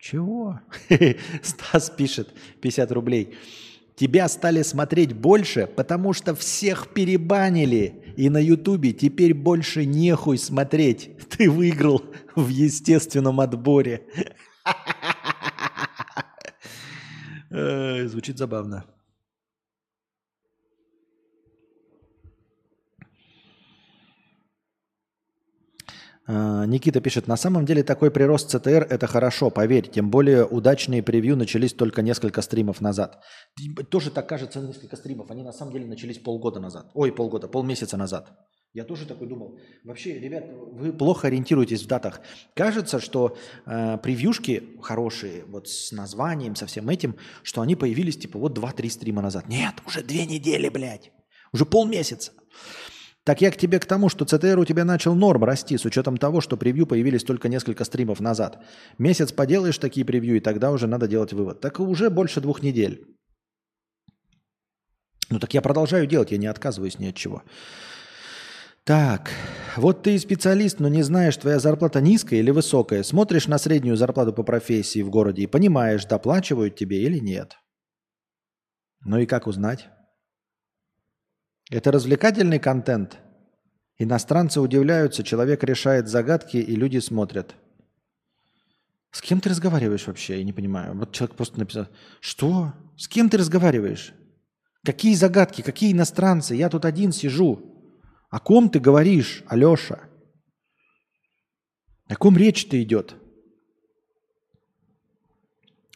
[0.00, 0.60] Чего?
[1.42, 2.32] Стас пишет
[2.62, 3.34] 50 рублей.
[3.96, 8.14] Тебя стали смотреть больше, потому что всех перебанили.
[8.16, 11.10] И на Ютубе теперь больше нехуй смотреть.
[11.28, 12.02] Ты выиграл
[12.34, 14.06] в естественном отборе.
[18.08, 18.86] Звучит забавно.
[26.66, 31.36] Никита пишет, на самом деле такой прирост ЦТР это хорошо, поверь, тем более удачные превью
[31.36, 33.20] начались только несколько стримов назад.
[33.58, 36.90] Ебать, Тоже так кажется несколько стримов, они на самом деле начались полгода назад.
[36.94, 38.32] Ой, полгода, полмесяца назад.
[38.72, 39.58] Я тоже такой думал.
[39.82, 42.20] Вообще, ребят, вы плохо ориентируетесь в датах.
[42.54, 43.36] Кажется, что
[43.66, 48.90] э, превьюшки хорошие, вот с названием, со всем этим, что они появились типа вот 2-3
[48.90, 49.48] стрима назад.
[49.48, 51.10] Нет, уже две недели, блядь.
[51.52, 52.32] Уже полмесяца.
[53.30, 56.16] Так я к тебе к тому, что ЦТР у тебя начал норм расти, с учетом
[56.16, 58.58] того, что превью появились только несколько стримов назад.
[58.98, 61.60] Месяц поделаешь такие превью, и тогда уже надо делать вывод.
[61.60, 63.06] Так уже больше двух недель.
[65.28, 67.44] Ну так я продолжаю делать, я не отказываюсь ни от чего.
[68.82, 69.30] Так,
[69.76, 73.04] вот ты и специалист, но не знаешь, твоя зарплата низкая или высокая.
[73.04, 77.54] Смотришь на среднюю зарплату по профессии в городе и понимаешь, доплачивают тебе или нет.
[79.04, 79.88] Ну и как узнать?
[81.70, 83.18] Это развлекательный контент.
[83.96, 87.54] Иностранцы удивляются, человек решает загадки, и люди смотрят.
[89.12, 90.38] С кем ты разговариваешь вообще?
[90.38, 90.96] Я не понимаю.
[90.96, 91.86] Вот человек просто написал,
[92.20, 92.72] что?
[92.96, 94.12] С кем ты разговариваешь?
[94.84, 96.54] Какие загадки, какие иностранцы?
[96.54, 97.60] Я тут один сижу.
[98.30, 100.00] О ком ты говоришь, Алеша?
[102.08, 103.14] О ком речь-то идет?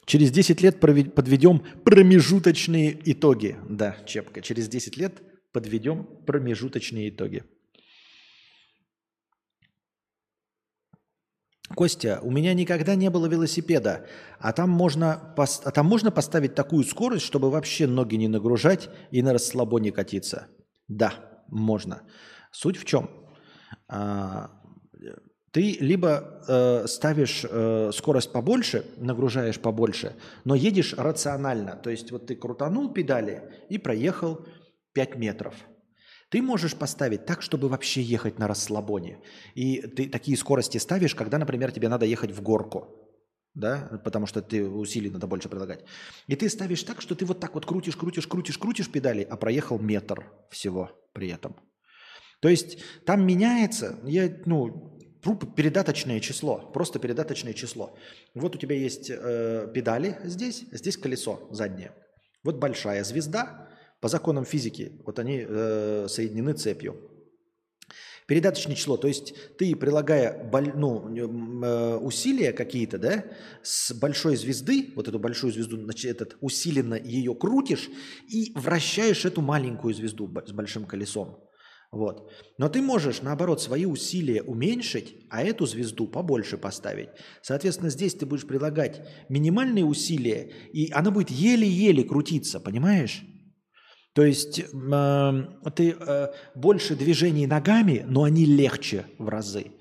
[0.04, 3.56] Через 10 лет подведем промежуточные итоги.
[3.68, 5.22] Да, Чепка, через 10 лет
[5.54, 7.44] подведем промежуточные итоги.
[11.74, 14.06] Костя, у меня никогда не было велосипеда,
[14.38, 19.22] а там можно, а там можно поставить такую скорость, чтобы вообще ноги не нагружать и
[19.22, 20.48] на расслабоне катиться?
[20.88, 21.14] Да,
[21.48, 22.02] можно.
[22.50, 23.08] Суть в чем?
[23.88, 24.50] А,
[25.54, 31.76] ты либо э, ставишь э, скорость побольше, нагружаешь побольше, но едешь рационально.
[31.76, 34.44] То есть вот ты крутанул педали и проехал
[34.94, 35.54] 5 метров.
[36.30, 39.18] Ты можешь поставить так, чтобы вообще ехать на расслабоне.
[39.54, 43.00] И ты такие скорости ставишь, когда, например, тебе надо ехать в горку.
[43.54, 45.84] Да, потому что ты усилий надо больше прилагать.
[46.26, 49.36] И ты ставишь так, что ты вот так вот крутишь, крутишь, крутишь, крутишь педали, а
[49.36, 51.54] проехал метр всего при этом.
[52.40, 54.98] То есть там меняется, я, ну,
[55.56, 57.96] передаточное число, просто передаточное число.
[58.34, 61.92] Вот у тебя есть э, педали здесь, здесь колесо заднее.
[62.42, 63.68] Вот большая звезда
[64.04, 65.00] по законам физики.
[65.06, 67.10] Вот они э, соединены цепью.
[68.28, 73.24] Передаточное число, то есть ты, прилагая боль- ну, э, усилия какие-то, да,
[73.62, 77.88] с большой звезды, вот эту большую звезду, значит, этот, усиленно ее крутишь
[78.28, 81.38] и вращаешь эту маленькую звезду с большим колесом.
[81.90, 82.30] Вот.
[82.58, 87.08] Но ты можешь, наоборот, свои усилия уменьшить, а эту звезду побольше поставить.
[87.40, 93.24] Соответственно, здесь ты будешь прилагать минимальные усилия, и она будет еле-еле крутиться, понимаешь?
[94.14, 99.72] То есть э, ты э, больше движений ногами, но они легче в разы.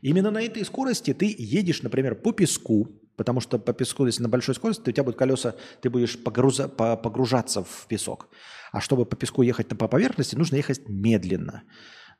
[0.00, 4.28] Именно на этой скорости ты едешь, например, по песку, потому что по песку, если на
[4.28, 8.28] большой скорости, то у тебя будут колеса, ты будешь погруза- по- погружаться в песок.
[8.72, 11.64] А чтобы по песку ехать по поверхности, нужно ехать медленно,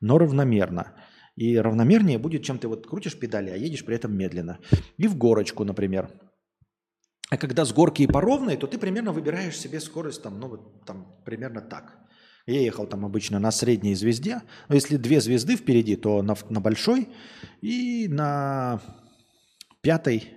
[0.01, 0.93] но равномерно.
[1.37, 4.59] И равномернее будет, чем ты вот крутишь педали, а едешь при этом медленно.
[4.97, 6.09] И в горочку, например.
[7.31, 8.21] А когда с горки и по
[8.57, 11.97] то ты примерно выбираешь себе скорость там, ну вот там примерно так.
[12.45, 16.59] Я ехал там обычно на средней звезде, но если две звезды впереди, то на, на
[16.59, 17.07] большой
[17.61, 18.81] и на
[19.79, 20.33] пятой,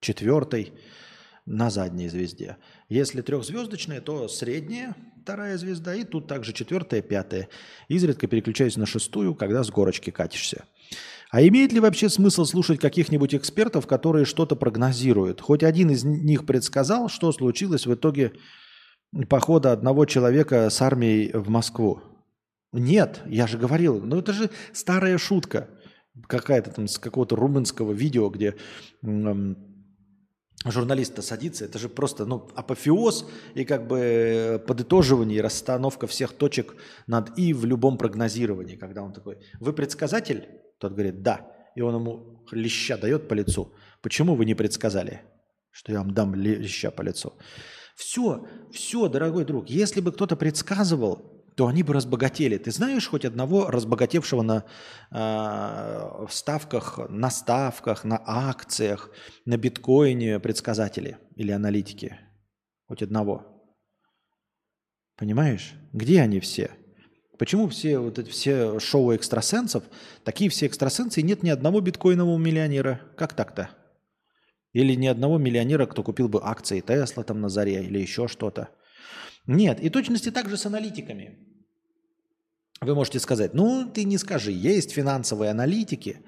[0.00, 0.72] четвертой
[1.44, 2.56] на задней звезде.
[2.88, 7.50] Если трехзвездочная, то средняя, вторая звезда, и тут также четвертая, пятая.
[7.88, 10.64] Изредка переключаюсь на шестую, когда с горочки катишься.
[11.36, 15.42] А имеет ли вообще смысл слушать каких-нибудь экспертов, которые что-то прогнозируют?
[15.42, 18.32] Хоть один из них предсказал, что случилось в итоге
[19.28, 22.00] похода одного человека с армией в Москву?
[22.72, 25.68] Нет, я же говорил, ну это же старая шутка.
[26.26, 28.54] Какая-то там с какого-то румынского видео, где
[29.02, 29.58] м,
[30.64, 36.76] журналист садится, это же просто ну, апофеоз и как бы подытоживание и расстановка всех точек
[37.06, 40.48] над «и» в любом прогнозировании, когда он такой, вы предсказатель?
[40.78, 41.52] Тот говорит, да.
[41.74, 43.74] И он ему леща дает по лицу.
[44.02, 45.22] Почему вы не предсказали,
[45.70, 47.34] что я вам дам леща по лицу?
[47.96, 52.58] Все, все, дорогой друг, если бы кто-то предсказывал, то они бы разбогатели.
[52.58, 54.64] Ты знаешь хоть одного разбогатевшего на
[55.10, 59.10] э, ставках, на ставках, на акциях,
[59.46, 62.18] на биткоине предсказатели или аналитики?
[62.86, 63.56] Хоть одного.
[65.16, 65.72] Понимаешь?
[65.94, 66.70] Где они все?
[67.38, 69.84] Почему все вот эти все шоу экстрасенсов,
[70.24, 73.00] такие все экстрасенсы, и нет ни одного биткоинового миллионера?
[73.16, 73.70] Как так-то?
[74.72, 78.68] Или ни одного миллионера, кто купил бы акции Тесла там на заре или еще что-то?
[79.46, 81.38] Нет, и точности также с аналитиками.
[82.80, 86.18] Вы можете сказать, ну ты не скажи, есть финансовые аналитики,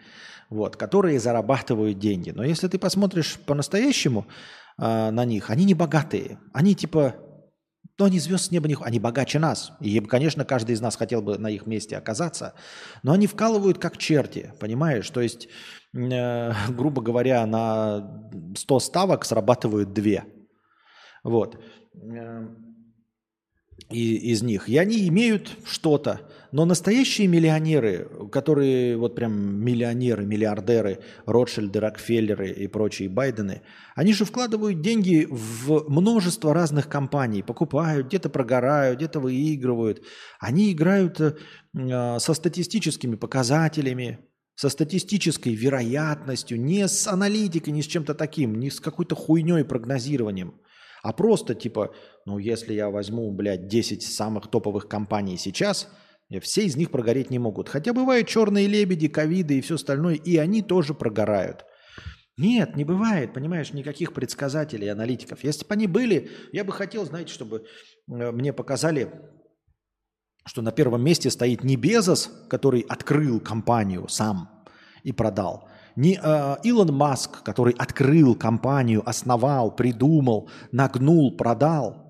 [0.48, 2.30] вот, которые зарабатывают деньги.
[2.30, 4.26] Но если ты посмотришь по-настоящему
[4.78, 6.38] а, на них, они не богатые.
[6.54, 7.16] Они типа,
[7.98, 9.72] ну они звезд с неба не они богаче нас.
[9.80, 12.54] И, конечно, каждый из нас хотел бы на их месте оказаться.
[13.02, 15.10] Но они вкалывают как черти, понимаешь?
[15.10, 15.48] То есть,
[15.92, 20.24] э, грубо говоря, на 100 ставок срабатывают 2.
[21.24, 21.60] Вот.
[21.94, 22.46] Э,
[23.90, 24.68] и, из них.
[24.68, 26.20] И они имеют что-то.
[26.50, 33.62] Но настоящие миллионеры, которые вот прям миллионеры, миллиардеры, Ротшильды, Рокфеллеры и прочие Байдены,
[33.94, 40.02] они же вкладывают деньги в множество разных компаний, покупают, где-то прогорают, где-то выигрывают.
[40.40, 41.34] Они играют э,
[42.18, 44.20] со статистическими показателями,
[44.54, 50.54] со статистической вероятностью, не с аналитикой, не с чем-то таким, не с какой-то хуйней прогнозированием.
[51.02, 51.94] А просто типа,
[52.24, 55.88] ну если я возьму, блядь, 10 самых топовых компаний сейчас,
[56.40, 57.68] все из них прогореть не могут.
[57.68, 61.64] Хотя бывают черные лебеди, ковиды и все остальное, и они тоже прогорают.
[62.36, 65.42] Нет, не бывает, понимаешь, никаких предсказателей, аналитиков.
[65.42, 67.64] Если бы они были, я бы хотел, знаете, чтобы
[68.08, 69.10] э, мне показали,
[70.46, 74.64] что на первом месте стоит не Безос, который открыл компанию сам
[75.02, 82.07] и продал, не э, Илон Маск, который открыл компанию, основал, придумал, нагнул, продал.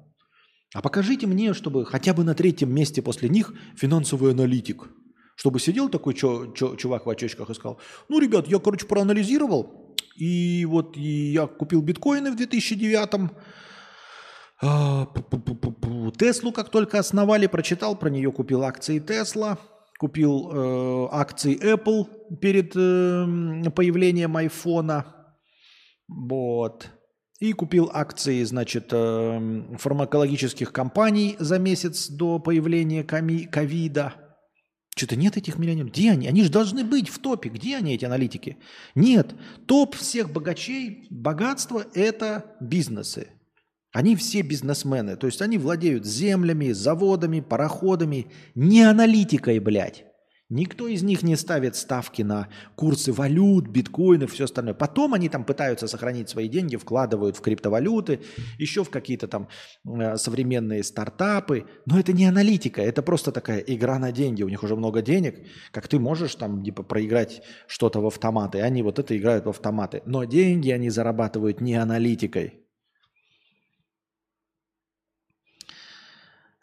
[0.74, 4.89] А покажите мне, чтобы хотя бы на третьем месте после них финансовый аналитик.
[5.36, 7.78] Чтобы сидел такой чё- чё- чувак в очечках и сказал,
[8.09, 13.31] ну, ребят, я, короче, проанализировал, и вот и я купил биткоины в 2009
[14.61, 15.07] а.
[16.19, 19.59] Теслу как только основали, прочитал про нее, купил акции Тесла,
[19.99, 25.07] купил э, акции Apple перед э, появлением айфона,
[26.09, 26.89] вот,
[27.39, 34.15] и купил акции, значит, э, фармакологических компаний за месяц до появления ковида.
[34.97, 35.93] Что-то нет этих миллионеров.
[35.93, 36.27] Где они?
[36.27, 37.51] Они же должны быть в топе.
[37.51, 38.56] Где они, эти аналитики?
[38.97, 39.32] Нет.
[39.66, 43.28] Топ всех богачей, богатство– это бизнесы.
[43.93, 45.16] Они все бизнесмены.
[45.16, 48.27] То есть они владеют землями, заводами, пароходами.
[48.56, 50.08] Не аналитикой, блядь.
[50.51, 54.73] Никто из них не ставит ставки на курсы валют, биткоины, все остальное.
[54.73, 58.20] Потом они там пытаются сохранить свои деньги, вкладывают в криптовалюты,
[58.57, 59.49] еще в какие-то там
[59.85, 61.66] э, современные стартапы.
[61.85, 64.43] Но это не аналитика, это просто такая игра на деньги.
[64.43, 68.62] У них уже много денег, как ты можешь там типа проиграть что-то в автоматы.
[68.62, 70.03] Они вот это играют в автоматы.
[70.07, 72.68] Но деньги они зарабатывают не аналитикой.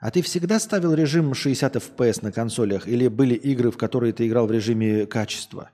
[0.06, 4.27] А ты всегда ставил режим 60 FPS на консолях или были игры, в которые ты
[4.27, 5.72] играл в режиме качества?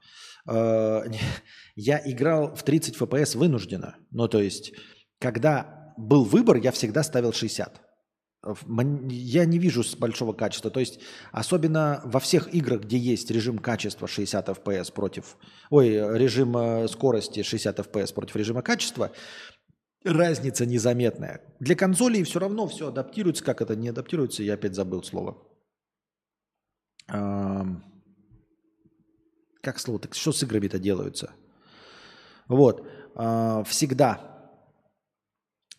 [0.48, 1.02] Э,
[1.76, 3.98] Я играл в 30 FPS вынужденно.
[4.10, 4.72] Ну, то есть,
[5.20, 7.82] когда был выбор, я всегда ставил 60.
[8.42, 10.72] В- мн- Я не вижу с большого качества.
[10.72, 11.02] То есть,
[11.34, 15.36] особенно во всех играх, где есть режим качества 60 FPS против...
[15.70, 19.12] Ой, режим э, скорости 60 FPS против режима качества,
[20.04, 21.42] разница незаметная.
[21.60, 23.44] Для консолей все равно все адаптируется.
[23.44, 25.38] Как это не адаптируется, я опять забыл слово.
[29.62, 30.00] Как слово?
[30.00, 31.32] Так что с играми-то делаются?
[32.48, 32.88] Вот.
[33.16, 34.32] А, Всегда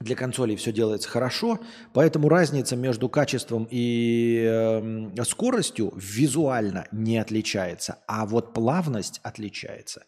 [0.02, 1.60] для консолей все делается хорошо,
[1.92, 10.04] поэтому разница между качеством и эм, скоростью визуально не отличается, а вот плавность отличается.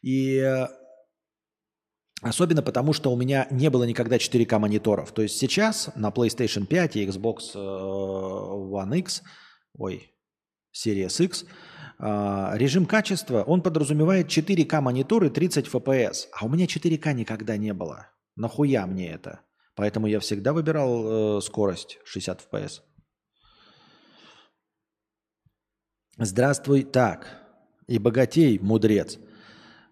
[0.00, 0.68] И э,
[2.22, 5.10] Особенно потому, что у меня не было никогда 4К мониторов.
[5.10, 9.22] То есть сейчас на PlayStation 5 и Xbox э, One X,
[9.76, 10.14] ой,
[10.72, 16.28] Series X, э, режим качества, он подразумевает 4К мониторы 30 FPS.
[16.32, 18.06] А у меня 4К никогда не было.
[18.36, 19.40] Нахуя мне это?
[19.74, 22.82] Поэтому я всегда выбирал э, скорость 60 FPS.
[26.18, 27.26] Здравствуй, так.
[27.88, 29.18] И богатей, мудрец.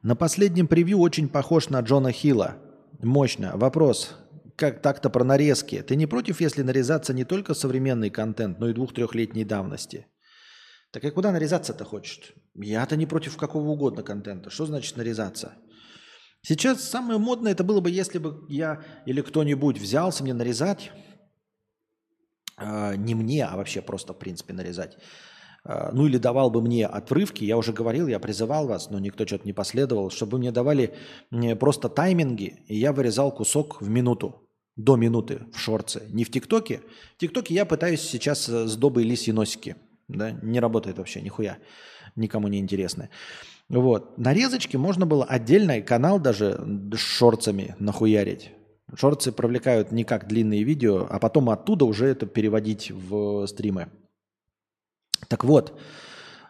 [0.03, 2.57] На последнем превью очень похож на Джона Хилла.
[3.03, 3.53] Мощно.
[3.57, 4.17] Вопрос.
[4.57, 5.83] Как так-то про нарезки?
[5.83, 10.07] Ты не против, если нарезаться не только современный контент, но и двух-трехлетней давности?
[10.91, 12.33] Так и куда нарезаться-то хочешь?
[12.55, 14.49] Я-то не против какого угодно контента.
[14.49, 15.53] Что значит нарезаться?
[16.43, 20.91] Сейчас самое модное это было бы, если бы я или кто-нибудь взялся мне нарезать,
[22.57, 24.97] э, не мне, а вообще просто в принципе нарезать,
[25.65, 29.47] ну или давал бы мне отрывки, я уже говорил, я призывал вас, но никто что-то
[29.47, 30.95] не последовал, чтобы мне давали
[31.31, 36.31] э, просто тайминги, и я вырезал кусок в минуту, до минуты в шорце, не в
[36.31, 36.81] ТикТоке.
[37.17, 39.77] В ТикТоке я пытаюсь сейчас э, с добой лисьи носики,
[40.09, 41.59] да, не работает вообще, нихуя,
[42.17, 43.11] никому не интересно.
[43.69, 44.19] Вот.
[44.19, 46.61] Нарезочки можно было отдельный канал даже
[46.93, 48.51] с шорцами нахуярить.
[48.97, 53.89] Шорцы привлекают не как длинные видео, а потом оттуда уже это переводить в стримы.
[55.29, 55.79] Так вот,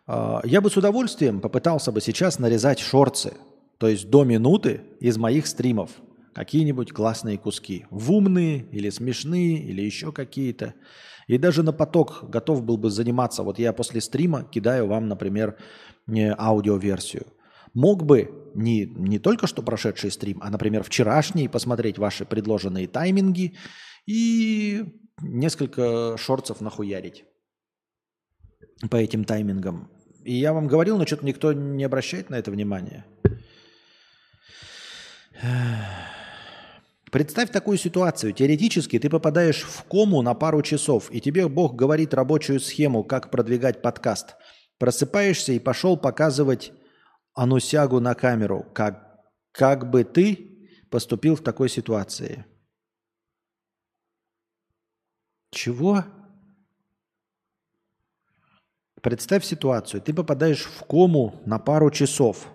[0.06, 3.34] а, я бы с удовольствием попытался бы сейчас нарезать шорцы,
[3.78, 5.90] то есть до минуты из моих стримов.
[6.34, 7.86] Какие-нибудь классные куски.
[7.90, 10.74] В умные или смешные, или еще какие-то.
[11.26, 13.42] И даже на поток готов был бы заниматься.
[13.42, 15.56] Вот я после стрима кидаю вам, например,
[16.08, 17.26] аудиоверсию.
[17.72, 23.56] Мог бы не, не только что прошедший стрим, а, например, вчерашний, посмотреть ваши предложенные тайминги
[24.06, 24.84] и
[25.22, 27.24] несколько шорцев нахуярить
[28.88, 29.90] по этим таймингам.
[30.24, 33.04] И я вам говорил, но что-то никто не обращает на это внимание.
[37.10, 38.32] Представь такую ситуацию.
[38.32, 43.30] Теоретически ты попадаешь в кому на пару часов, и тебе Бог говорит рабочую схему, как
[43.30, 44.36] продвигать подкаст.
[44.78, 46.72] Просыпаешься и пошел показывать
[47.34, 48.66] Анусягу на камеру.
[48.74, 49.20] Как,
[49.52, 52.44] как бы ты поступил в такой ситуации?
[55.50, 56.04] Чего?
[59.02, 60.02] Представь ситуацию.
[60.02, 62.48] Ты попадаешь в кому на пару часов.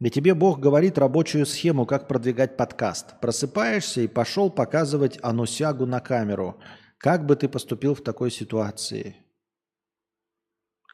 [0.00, 3.20] И тебе Бог говорит рабочую схему, как продвигать подкаст.
[3.20, 6.60] Просыпаешься и пошел показывать Анусягу на камеру.
[6.98, 9.16] Как бы ты поступил в такой ситуации?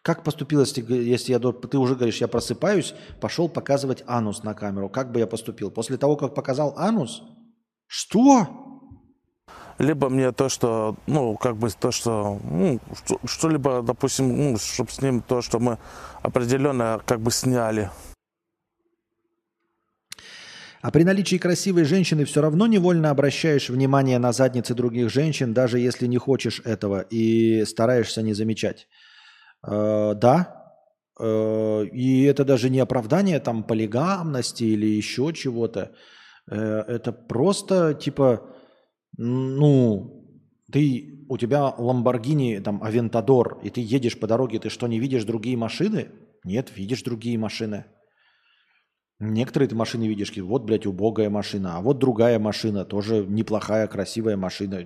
[0.02, 4.90] Как поступил, если, если я, ты уже говоришь, я просыпаюсь, пошел показывать анус на камеру?
[4.90, 5.70] Как бы я поступил?
[5.70, 7.22] После того, как показал анус?
[7.86, 8.63] Что?
[9.78, 14.90] Либо мне то, что, ну, как бы то, что, ну, что- что-либо, допустим, ну, чтобы
[14.90, 15.78] с ним то, что мы
[16.22, 17.90] определенно как бы сняли.
[20.84, 25.78] А при наличии красивой женщины все равно невольно обращаешь внимание на задницы других женщин, даже
[25.78, 28.86] если не хочешь этого и стараешься не замечать.
[29.66, 30.74] Э, да.
[31.18, 35.92] Э, и это даже не оправдание там полигамности или еще чего-то.
[36.50, 38.42] Э, это просто типа,
[39.16, 40.24] ну,
[40.72, 45.24] ты, у тебя Ламборгини, там, Авентадор, и ты едешь по дороге, ты что, не видишь
[45.24, 46.08] другие машины?
[46.44, 47.86] Нет, видишь другие машины.
[49.20, 54.36] Некоторые ты машины видишь, вот, блядь, убогая машина, а вот другая машина, тоже неплохая, красивая
[54.36, 54.84] машина.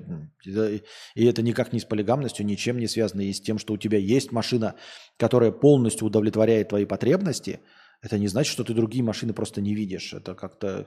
[1.15, 3.23] И это никак не с полигамностью, ничем не связано.
[3.23, 4.75] И с тем, что у тебя есть машина,
[5.17, 7.61] которая полностью удовлетворяет твои потребности,
[8.03, 10.13] это не значит, что ты другие машины просто не видишь.
[10.13, 10.87] Это как-то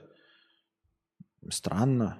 [1.50, 2.18] странно.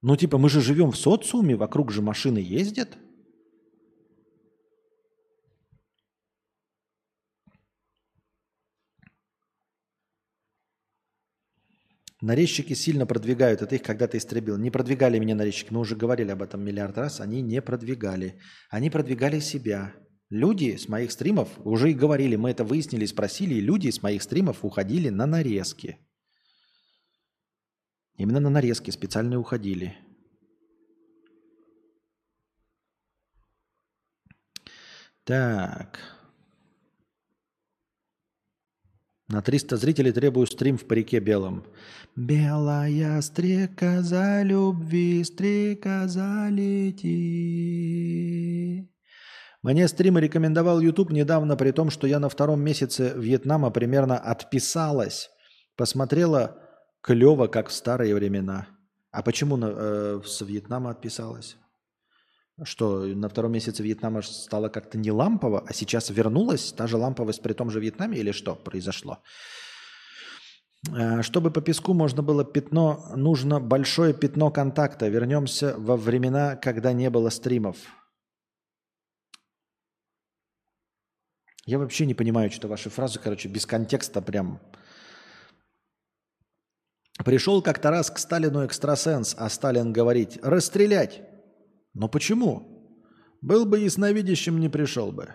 [0.00, 2.98] Ну, типа, мы же живем в социуме, вокруг же машины ездят.
[12.20, 13.62] Нарезчики сильно продвигают.
[13.62, 14.56] Это их когда-то истребил.
[14.58, 15.72] Не продвигали меня нарезчики.
[15.72, 17.20] Мы уже говорили об этом миллиард раз.
[17.20, 18.40] Они не продвигали.
[18.70, 19.94] Они продвигали себя.
[20.30, 24.22] Люди с моих стримов, уже и говорили, мы это выяснили, спросили, и люди с моих
[24.22, 25.96] стримов уходили на нарезки.
[28.18, 29.96] Именно на нарезки специально уходили.
[35.24, 36.00] Так.
[39.28, 41.64] На 300 зрителей требую стрим в парике белом.
[42.16, 46.98] Белая стрекоза любви, стрекоза лети.
[49.62, 55.30] Мне стримы рекомендовал YouTube недавно, при том, что я на втором месяце Вьетнама примерно отписалась.
[55.76, 56.67] Посмотрела
[57.00, 58.66] клево, как в старые времена.
[59.10, 61.56] А почему на, э, с Вьетнама отписалась?
[62.64, 67.42] Что, на втором месяце Вьетнама стало как-то не лампово, а сейчас вернулась та же ламповость
[67.42, 69.22] при том же Вьетнаме или что произошло?
[70.92, 75.08] Э, Чтобы по песку можно было пятно, нужно большое пятно контакта.
[75.08, 77.76] Вернемся во времена, когда не было стримов.
[81.64, 84.60] Я вообще не понимаю, что ваши фразы, короче, без контекста прям.
[87.24, 91.22] Пришел как-то раз к Сталину экстрасенс, а Сталин говорит «расстрелять».
[91.94, 92.96] Но почему?
[93.40, 95.34] Был бы ясновидящим, не пришел бы.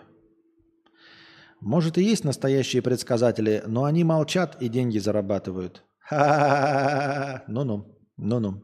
[1.60, 5.82] Может и есть настоящие предсказатели, но они молчат и деньги зарабатывают.
[6.00, 7.44] Ха-ха-ха.
[7.48, 8.62] Ну-ну, ну-ну.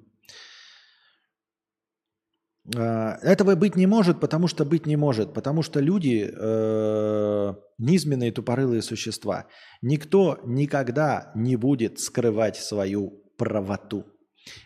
[2.76, 8.32] А, Этого быть не может, потому что быть не может, потому что люди э, низменные
[8.32, 9.46] тупорылые существа.
[9.82, 14.04] Никто никогда не будет скрывать свою правоту.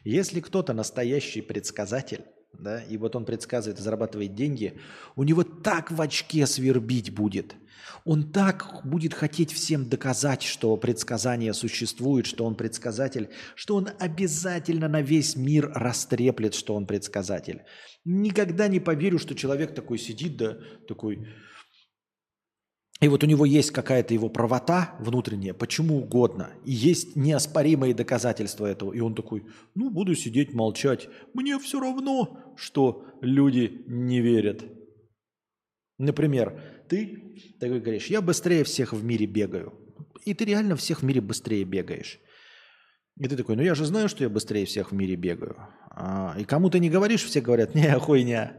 [0.04, 2.24] Если кто-то настоящий предсказатель,
[2.58, 4.78] да, и вот он предсказывает зарабатывает деньги,
[5.16, 7.54] у него так в очке свербить будет.
[8.04, 14.88] Он так будет хотеть всем доказать, что предсказание существует, что он предсказатель, что он обязательно
[14.88, 17.62] на весь мир растреплет, что он предсказатель.
[18.04, 21.26] Никогда не поверю, что человек такой сидит, да, такой,
[23.04, 28.64] и вот у него есть какая-то его правота внутренняя, почему угодно, и есть неоспоримые доказательства
[28.64, 28.94] этого.
[28.94, 29.44] И он такой,
[29.74, 31.08] ну, буду сидеть, молчать.
[31.34, 34.64] Мне все равно, что люди не верят.
[35.98, 36.58] Например,
[36.88, 39.74] ты такой говоришь, я быстрее всех в мире бегаю.
[40.24, 42.18] И ты реально всех в мире быстрее бегаешь.
[43.18, 45.56] И ты такой, ну я же знаю, что я быстрее всех в мире бегаю.
[45.90, 48.56] А, и кому ты не говоришь, все говорят, не, хуйня.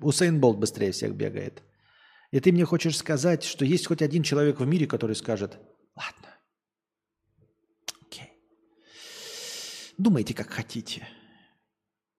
[0.00, 1.62] Усейн Болт быстрее всех бегает.
[2.30, 5.58] И ты мне хочешь сказать, что есть хоть один человек в мире, который скажет,
[5.94, 6.34] ладно,
[8.02, 8.32] окей,
[9.96, 11.06] думайте, как хотите.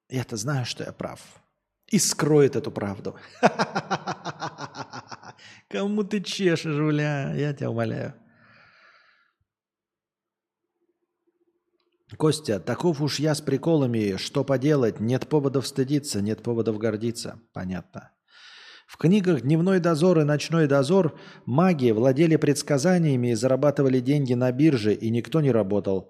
[0.10, 1.22] Я-то знаю, что я прав.
[1.88, 3.16] И скроет эту правду.
[5.70, 7.34] Кому ты чешешь, Уля?
[7.34, 8.14] Я тебя умоляю.
[12.18, 17.42] Костя, таков уж я с приколами, что поделать, нет поводов стыдиться, нет поводов гордиться.
[17.54, 18.12] Понятно.
[18.88, 24.94] В книгах «Дневной дозор» и «Ночной дозор» маги владели предсказаниями и зарабатывали деньги на бирже,
[24.94, 26.10] и никто не работал.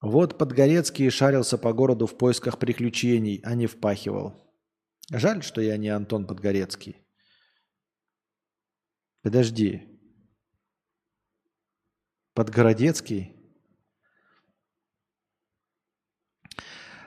[0.00, 4.34] Вот Подгорецкий шарился по городу в поисках приключений, а не впахивал.
[5.10, 6.96] Жаль, что я не Антон Подгорецкий.
[9.22, 9.82] Подожди.
[12.34, 13.32] Подгородецкий?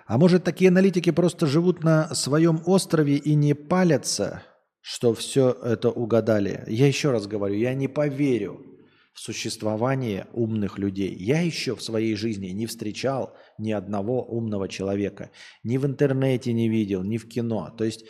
[0.06, 4.44] А может, такие аналитики просто живут на своем острове и не палятся,
[4.90, 6.64] что все это угадали?
[6.68, 8.66] Я еще раз говорю, я не поверю
[9.14, 11.16] в существование умных людей.
[11.16, 15.30] Я еще в своей жизни не встречал ни одного умного человека.
[15.64, 17.74] Ни в интернете не видел, ни в кино.
[17.78, 18.06] То есть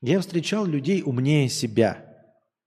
[0.00, 2.06] я встречал людей умнее себя.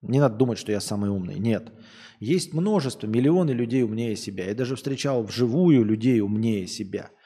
[0.01, 1.39] Не надо думать, что я самый умный.
[1.39, 1.71] Нет.
[2.19, 4.45] Есть множество, миллионы людей умнее себя.
[4.45, 7.11] Я даже встречал вживую людей умнее себя–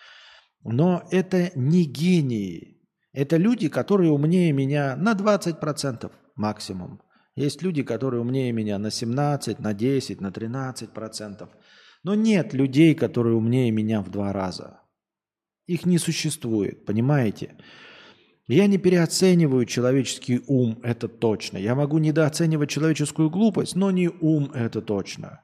[0.67, 2.77] но это не гении.
[3.13, 7.01] Это люди, которые умнее меня на 20% максимум.
[7.35, 11.49] Есть люди, которые умнее меня на 17, на 10, на 13%.
[12.03, 14.81] Но нет людей, которые умнее меня в два раза.
[15.67, 17.57] Их не существует, понимаете?
[18.47, 21.57] Я не переоцениваю человеческий ум, это точно.
[21.57, 25.41] Я могу недооценивать человеческую глупость, но не ум, это точно.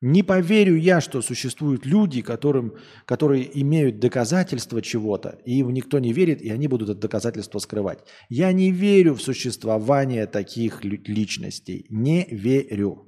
[0.00, 6.12] Не поверю я, что существуют люди, которым, которые имеют доказательства чего-то, и им никто не
[6.12, 8.04] верит, и они будут это доказательство скрывать.
[8.28, 11.86] Я не верю в существование таких личностей.
[11.90, 13.06] Не верю.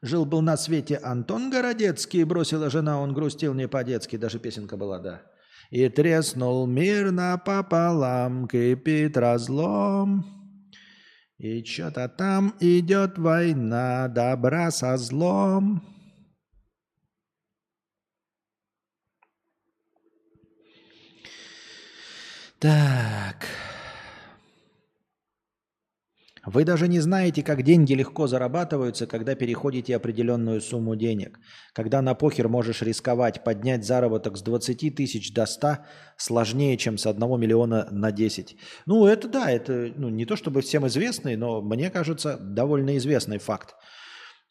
[0.00, 5.22] Жил-был на свете Антон Городецкий, бросила жена, он грустил не по-детски, даже песенка была, да.
[5.68, 10.39] И треснул мир напополам, кипит разлом.
[11.40, 15.82] И что-то там идет война добра со злом.
[22.58, 23.46] Так.
[26.52, 31.38] Вы даже не знаете, как деньги легко зарабатываются, когда переходите определенную сумму денег.
[31.74, 35.78] Когда на похер можешь рисковать, поднять заработок с 20 тысяч до 100
[36.16, 38.56] сложнее, чем с 1 миллиона на 10.
[38.86, 43.38] Ну, это да, это ну, не то чтобы всем известный, но мне кажется, довольно известный
[43.38, 43.76] факт.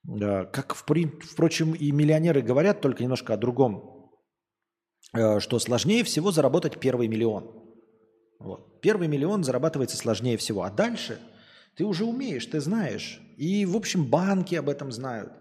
[0.08, 4.10] Э, Как, впрочем, и миллионеры говорят, только немножко о другом,
[5.14, 7.52] э, что сложнее всего заработать первый миллион.
[8.40, 8.80] Вот.
[8.80, 10.64] Первый миллион зарабатывается сложнее всего.
[10.64, 11.20] А дальше
[11.76, 13.22] ты уже умеешь, ты знаешь.
[13.38, 15.32] И, в общем, банки об этом знают.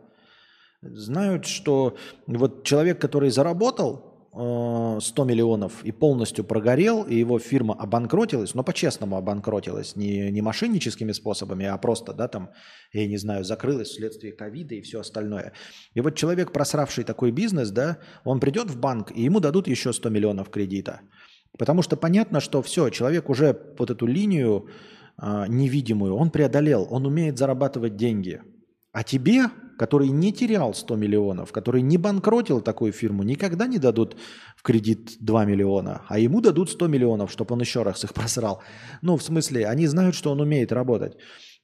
[0.81, 1.97] Знают, что
[2.29, 8.63] вот человек, который заработал э, 100 миллионов и полностью прогорел, и его фирма обанкротилась, но
[8.63, 12.51] по-честному обанкротилась, не, не мошенническими способами, а просто, да, там,
[12.93, 15.53] я не знаю, закрылась вследствие ковида и все остальное.
[15.95, 19.93] И вот человек, просравший такой бизнес, да, он придет в банк, и ему дадут еще
[19.93, 21.01] 100 миллионов кредита.
[21.59, 24.69] Потому что понятно, что все, человек уже вот эту линию
[25.19, 28.40] а, невидимую, он преодолел, он умеет зарабатывать деньги.
[28.93, 29.47] А тебе,
[29.77, 34.16] который не терял 100 миллионов, который не банкротил такую фирму, никогда не дадут
[34.57, 38.62] в кредит 2 миллиона, а ему дадут 100 миллионов, чтобы он еще раз их просрал.
[39.03, 41.16] Ну, в смысле, они знают, что он умеет работать.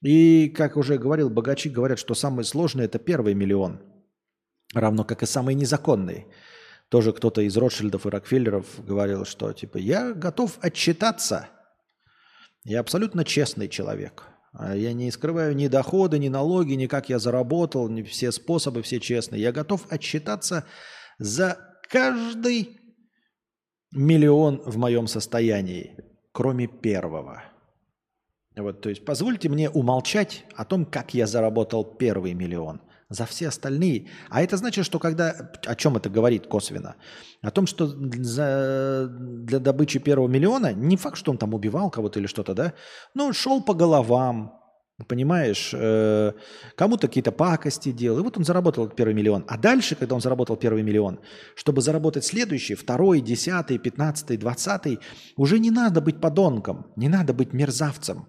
[0.02, 3.80] И, как уже говорил, богачи говорят, что самый сложный– это первый миллион,
[4.74, 6.26] равно как и самый незаконный.
[6.88, 11.48] Тоже кто-то из Ротшильдов и Рокфеллеров говорил, что типа я готов отчитаться.
[12.64, 14.24] Я абсолютно честный человек.
[14.52, 18.82] А Я не скрываю ни доходы, ни налоги, ни как я заработал, ни все способы,
[18.82, 19.42] все честные.
[19.42, 20.64] Я готов отчитаться
[21.18, 21.58] за
[21.88, 22.80] каждый
[23.92, 25.96] миллион в моем состоянии,
[26.32, 27.44] кроме первого.
[28.56, 32.80] Вот, то есть позвольте мне умолчать о том, как я заработал первый миллион.
[33.14, 34.08] За все остальные.
[34.28, 35.52] А это значит, что когда...
[35.66, 36.96] О чем это говорит косвенно?
[37.42, 42.18] О том, что за- для добычи первого миллиона не факт, что он там убивал кого-то
[42.18, 42.72] или что-то, да?
[43.14, 44.52] Но шел по головам,
[45.06, 45.70] понимаешь?
[45.72, 46.32] э,
[46.76, 48.18] кому-то какие-то пакости делал.
[48.18, 49.44] И вот он заработал первый миллион.
[49.46, 51.20] А дальше, когда он заработал первый миллион,
[51.54, 54.98] чтобы заработать следующий, второй, десятый, пятнадцатый, двадцатый,
[55.36, 58.26] уже не надо быть подонком, не надо быть мерзавцем.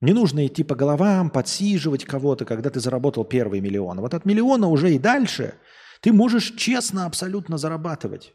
[0.00, 4.00] Не нужно идти по головам, подсиживать кого-то, когда ты заработал первый миллион.
[4.00, 5.54] Вот от миллиона уже и дальше
[6.00, 8.34] ты можешь честно абсолютно зарабатывать.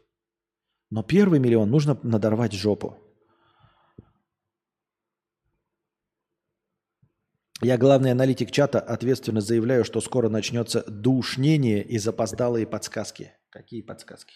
[0.90, 2.98] Но первый миллион нужно надорвать жопу.
[7.62, 13.32] Я главный аналитик чата, ответственно заявляю, что скоро начнется душнение и запоздалые подсказки.
[13.48, 14.34] Какие подсказки?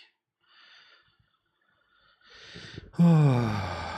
[2.97, 3.98] Ох.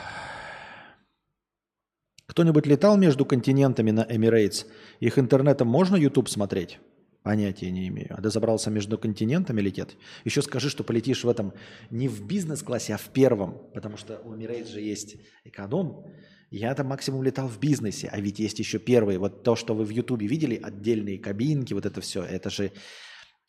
[2.31, 4.65] Кто-нибудь летал между континентами на Emirates?
[5.01, 6.79] Их интернетом можно YouTube смотреть?
[7.25, 8.15] Понятия не имею.
[8.17, 9.97] А ты забрался между континентами лететь?
[10.25, 11.53] Еще скажи, что полетишь в этом
[11.91, 13.59] не в бизнес-классе, а в первом.
[13.75, 16.07] Потому что у Emirates же есть эконом.
[16.53, 19.19] Я там максимум летал в бизнесе, а ведь есть еще первый.
[19.19, 22.71] Вот то, что вы в Ютубе видели, отдельные кабинки, вот это все, это же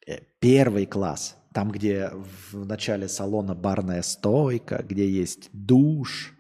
[0.07, 1.37] э, первый класс.
[1.53, 2.09] Там, где
[2.51, 6.33] в начале салона барная стойка, где есть душ.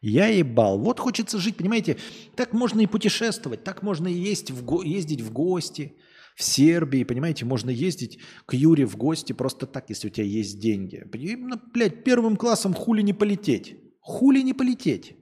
[0.00, 0.78] Я ебал.
[0.78, 1.96] Вот хочется жить, понимаете?
[2.36, 5.96] Так можно и путешествовать, так можно и есть в го- ездить в гости.
[6.36, 10.60] В Сербии, понимаете, можно ездить к Юре в гости просто так, если у тебя есть
[10.60, 11.02] деньги.
[11.14, 13.76] Именно, блядь, первым классом хули не полететь.
[14.00, 15.16] Хули не полететь.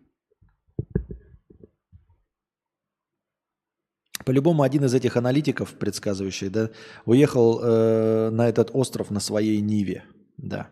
[4.25, 6.71] По-любому один из этих аналитиков, предсказывающий, да,
[7.05, 10.05] уехал э, на этот остров на своей Ниве.
[10.37, 10.71] Да.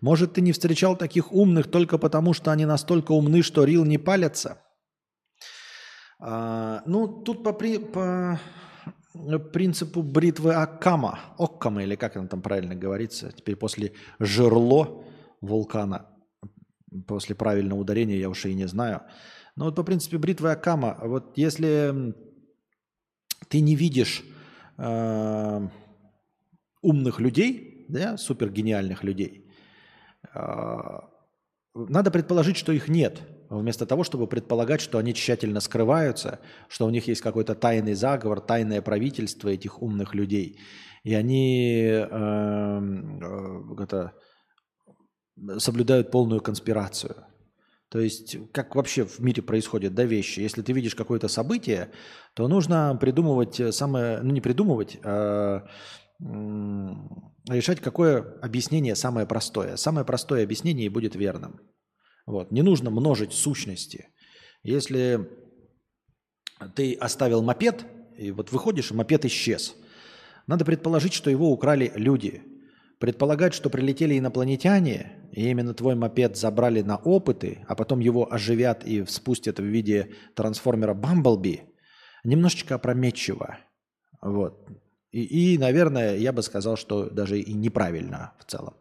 [0.00, 3.98] Может, ты не встречал таких умных только потому, что они настолько умны, что рил не
[3.98, 4.62] палятся?
[6.20, 8.38] А, ну, тут по, при- по
[9.52, 15.04] принципу бритвы Аккама, Оккама, или как она там правильно говорится, теперь после жерло
[15.40, 16.08] вулкана,
[17.06, 19.02] после правильного ударения я уже и не знаю.
[19.56, 22.14] Но вот по принципу бритвы Аккама, вот если
[23.48, 24.22] ты не видишь
[24.76, 25.68] э,
[26.82, 29.47] умных людей, да, супергениальных людей, а,
[31.74, 33.20] надо предположить, что их нет.
[33.50, 38.40] вместо того, чтобы предполагать, что они тщательно скрываются, что у них есть какой-то тайный заговор,
[38.40, 40.58] тайное правительство этих умных людей,
[41.04, 43.20] и они эм,
[43.78, 44.12] э, это,
[45.58, 47.24] соблюдают полную конспирацию.
[47.88, 50.40] То есть, как вообще в мире происходят да, вещи.
[50.40, 51.90] Если ты видишь какое-то событие,
[52.34, 55.66] то нужно придумывать э, самое, ну не придумывать, а
[56.20, 59.76] решать, какое объяснение самое простое.
[59.76, 61.60] Самое простое объяснение и будет верным.
[62.26, 62.50] Вот.
[62.52, 64.08] Не нужно множить сущности.
[64.62, 65.28] Если
[66.74, 67.86] ты оставил мопед,
[68.16, 69.74] и вот выходишь, и мопед исчез,
[70.46, 72.42] надо предположить, что его украли люди.
[72.98, 78.84] Предполагать, что прилетели инопланетяне, и именно твой мопед забрали на опыты, а потом его оживят
[78.84, 81.62] и спустят в виде трансформера Бамблби,
[82.24, 83.58] немножечко опрометчиво.
[84.20, 84.66] Вот.
[85.10, 88.74] И, и, наверное, я бы сказал, что даже и неправильно в целом.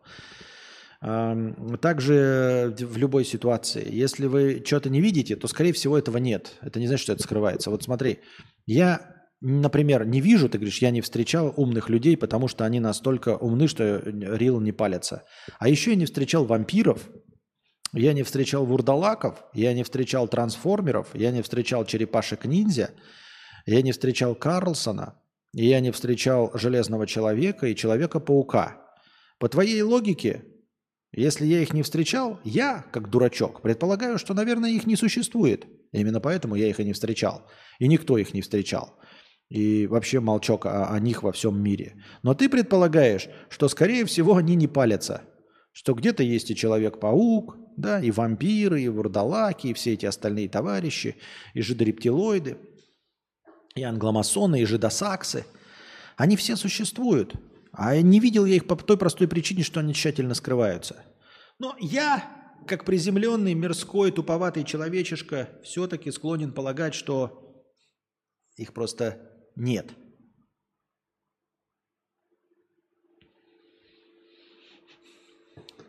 [1.00, 6.56] Также в любой ситуации, если вы что-то не видите, то, скорее всего, этого нет.
[6.62, 7.70] Это не значит, что это скрывается.
[7.70, 8.20] Вот смотри,
[8.66, 13.38] я, например, не вижу, ты говоришь, я не встречал умных людей, потому что они настолько
[13.38, 15.24] умны, что рил не палятся.
[15.60, 17.08] А еще я не встречал вампиров,
[17.94, 22.90] я не встречал вурдалаков, я не встречал трансформеров, я не встречал черепашек-ниндзя,
[23.68, 25.22] я не встречал Карлсона,
[25.58, 28.80] и я не встречал Железного Человека и Человека-паука.
[29.40, 30.44] По твоей логике,
[31.12, 35.66] если я их не встречал, я, как дурачок, предполагаю, что, наверное, их не существует.
[35.92, 37.50] Именно поэтому я их и не встречал.
[37.80, 39.00] И никто их не встречал.
[39.50, 41.96] И вообще молчок о, о них во всем мире.
[42.22, 45.24] Но ты предполагаешь, что, скорее всего, они не палятся.
[45.72, 51.16] Что где-то есть и Человек-паук, да, и вампиры, и вурдалаки, и все эти остальные товарищи,
[51.56, 52.58] и жидорептилоиды,
[53.78, 55.46] и англомасоны, и жидосаксы.
[56.16, 57.36] Они все существуют.
[57.72, 61.04] А не видел я их по той простой причине, что они тщательно скрываются.
[61.60, 62.24] Но я,
[62.66, 67.64] как приземленный, мирской, туповатый человечишка, все-таки склонен полагать, что
[68.56, 69.20] их просто
[69.56, 69.92] нет.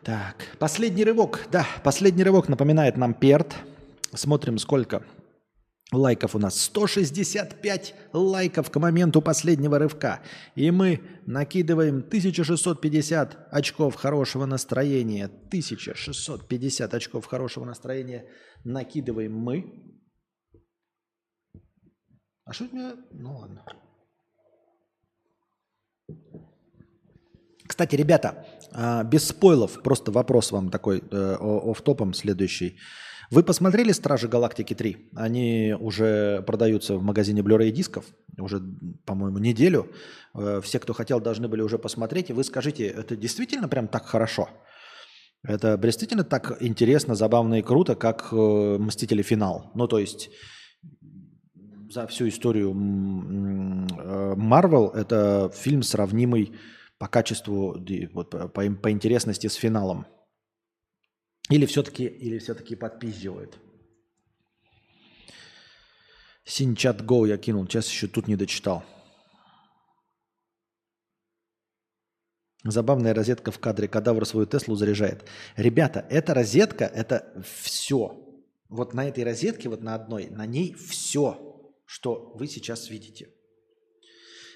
[0.03, 1.47] Так, последний рывок.
[1.51, 3.55] Да, последний рывок напоминает нам Перт.
[4.13, 5.03] Смотрим, сколько
[5.91, 6.59] лайков у нас.
[6.61, 10.21] 165 лайков к моменту последнего рывка.
[10.55, 15.25] И мы накидываем 1650 очков хорошего настроения.
[15.25, 18.25] 1650 очков хорошего настроения
[18.63, 19.99] накидываем мы.
[22.45, 22.95] А что у меня...
[23.11, 23.65] Ну ладно.
[27.67, 32.77] Кстати, ребята, а, без спойлов, просто вопрос вам такой э, о- офф-топом следующий.
[33.31, 35.09] Вы посмотрели «Стражи Галактики 3»?
[35.15, 38.05] Они уже продаются в магазине Blu-ray дисков
[38.39, 38.59] уже,
[39.05, 39.91] по-моему, неделю.
[40.33, 42.31] Э, Все, кто хотел, должны были уже посмотреть.
[42.31, 44.49] И вы скажите, это действительно прям так хорошо?
[45.43, 49.21] Это действительно так интересно, забавно и круто, как э, «Мстители.
[49.21, 49.71] Финал»?
[49.75, 50.31] Ну, то есть
[51.91, 52.73] за всю историю
[54.35, 56.53] Марвел это фильм сравнимый
[56.97, 57.77] по качеству,
[58.13, 60.05] вот, по, по интересности с финалом.
[61.49, 63.57] Или все-таки или все-таки подпизживают.
[66.45, 68.83] Синчат Go я кинул, сейчас еще тут не дочитал.
[72.63, 73.87] Забавная розетка в кадре.
[73.87, 75.25] Кадавр свою Теслу заряжает.
[75.55, 78.25] Ребята, эта розетка, это все.
[78.67, 83.29] Вот на этой розетке, вот на одной, на ней все, что вы сейчас видите.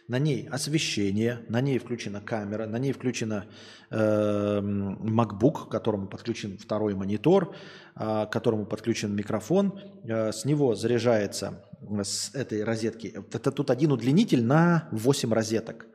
[0.10, 3.46] На ней освещение, на ней включена камера, на ней включена
[3.90, 7.56] эм, MacBook, к которому подключен второй монитор,
[7.96, 9.80] а, к которому подключен микрофон.
[10.04, 13.16] Э, С него заряжается э, с этой розетки.
[13.32, 15.86] Это тут один удлинитель на 8 розеток.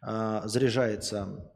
[0.00, 1.52] А, Заряжается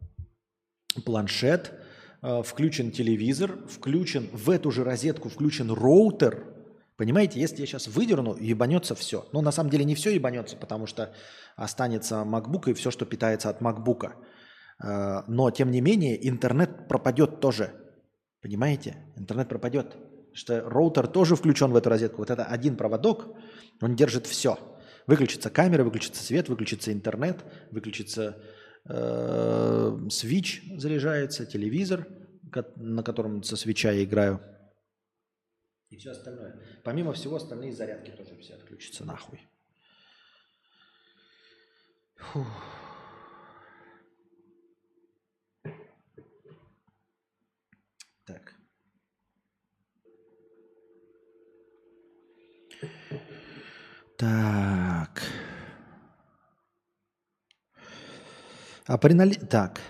[1.05, 1.75] планшет,
[2.23, 6.54] э, включен телевизор, включен в эту же розетку включен роутер.
[6.97, 9.27] Понимаете, если я сейчас выдерну, ебанется все.
[9.33, 11.13] Но на самом деле не все ебанется, потому что
[11.57, 14.13] останется MacBook и все, что питается от MacBook.
[14.83, 17.73] Э, Но, тем не менее, интернет пропадет тоже.
[18.43, 18.97] Понимаете?
[19.17, 19.97] Интернет пропадет.
[20.33, 22.19] Что роутер тоже включен в эту розетку.
[22.19, 23.27] Вот это один проводок,
[23.81, 24.59] он держит все.
[25.07, 28.37] Выключится камера, выключится свет, выключится интернет, выключится
[28.89, 32.07] э, свич заряжается, телевизор,
[32.77, 34.41] на котором со свеча я играю.
[35.95, 36.61] И все остальное.
[36.83, 39.49] Помимо всего, остальные зарядки тоже все отключатся нахуй.
[42.17, 42.49] Фух.
[48.25, 48.55] Так.
[54.17, 55.23] Так.
[58.87, 59.35] А при нали...
[59.35, 59.81] Так.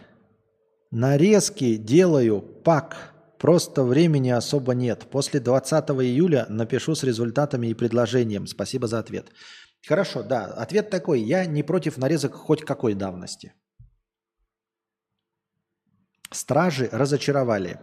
[0.91, 5.07] Нарезки делаю пак Просто времени особо нет.
[5.11, 8.47] После 20 июля напишу с результатами и предложением.
[8.47, 9.31] Спасибо за ответ.
[9.87, 10.47] Хорошо, да.
[10.47, 11.21] Ответ такой.
[11.21, 13.53] Я не против нарезок хоть какой давности.
[16.31, 17.81] Стражи разочаровали.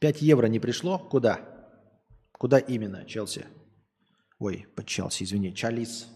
[0.00, 0.98] 5 евро не пришло?
[0.98, 1.40] Куда?
[2.32, 3.46] Куда именно, Челси?
[4.38, 5.54] Ой, под Челси, извини.
[5.54, 6.06] Чалис.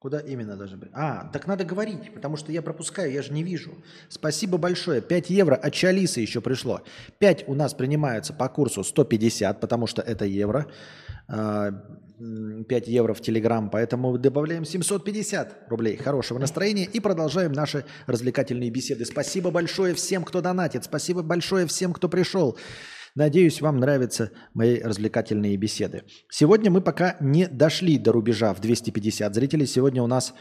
[0.00, 0.88] Куда именно быть?
[0.94, 3.72] А, так надо говорить, потому что я пропускаю, я же не вижу.
[4.08, 5.02] Спасибо большое.
[5.02, 6.80] 5 евро от Чалиса еще пришло.
[7.18, 10.68] 5 у нас принимаются по курсу 150, потому что это евро.
[11.28, 11.68] А,
[12.18, 18.70] м, 5 евро в Телеграм, поэтому добавляем 750 рублей хорошего настроения и продолжаем наши развлекательные
[18.70, 19.04] беседы.
[19.04, 20.84] Спасибо большое всем, кто донатит.
[20.84, 22.56] Спасибо большое всем, кто пришел.
[23.14, 26.04] Надеюсь, вам нравятся мои развлекательные беседы.
[26.30, 29.66] Сегодня мы пока не дошли до рубежа в 250 зрителей.
[29.66, 30.34] Сегодня у нас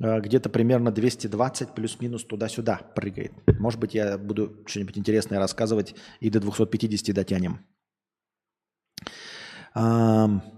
[0.00, 3.32] э, где-то примерно 220 плюс-минус туда-сюда прыгает.
[3.58, 7.60] Может быть, я буду что-нибудь интересное рассказывать и до 250 дотянем.
[9.74, 10.53] Ам.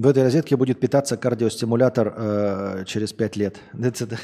[0.00, 3.60] В этой розетке будет питаться кардиостимулятор э, через 5 лет.
[3.78, 4.18] Это, это-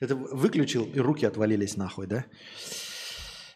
[0.00, 2.26] это выключил, и руки отвалились нахуй, да?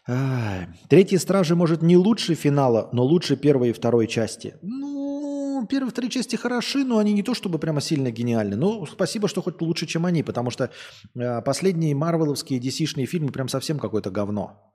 [0.07, 0.67] Ай.
[0.89, 4.55] Третьи стражи, может, не лучше финала, но лучше первой и второй части.
[4.63, 8.55] Ну, первые и вторые части хороши, но они не то чтобы прямо сильно гениальны.
[8.55, 10.71] Ну, спасибо, что хоть лучше, чем они, потому что
[11.15, 14.73] э, последние марвеловские DC-шные фильмы прям совсем какое-то говно.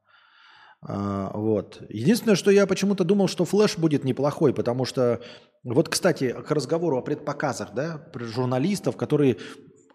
[0.82, 1.82] А, вот.
[1.88, 5.20] Единственное, что я почему-то думал, что Флэш будет неплохой, потому что,
[5.64, 9.36] вот, кстати, к разговору о предпоказах, да, журналистов, которые,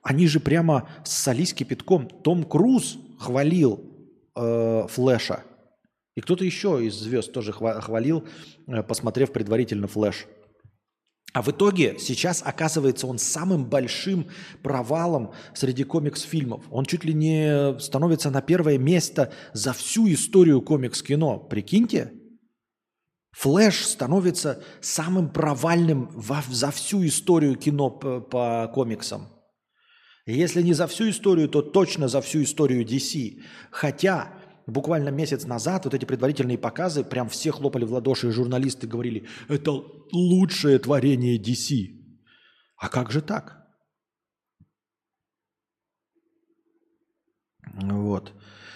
[0.03, 2.07] они же прямо ссались кипятком.
[2.07, 3.83] Том Круз хвалил
[4.35, 5.43] э, Флэша.
[6.15, 8.25] И кто-то еще из звезд тоже хва- хвалил,
[8.67, 10.27] э, посмотрев предварительно Флэш.
[11.33, 14.27] А в итоге сейчас оказывается он самым большим
[14.63, 16.65] провалом среди комикс-фильмов.
[16.69, 21.39] Он чуть ли не становится на первое место за всю историю комикс-кино.
[21.39, 22.11] Прикиньте,
[23.31, 29.29] Флэш становится самым провальным во- за всю историю кино по, по комиксам.
[30.25, 33.41] Если не за всю историю, то точно за всю историю DC.
[33.71, 34.33] Хотя
[34.72, 39.27] буквально месяц назад вот эти предварительные показы, прям все хлопали в ладоши, и журналисты говорили,
[39.49, 39.72] это
[40.11, 41.88] лучшее творение DC.
[42.77, 43.57] А как же так?
[47.73, 48.34] Вот.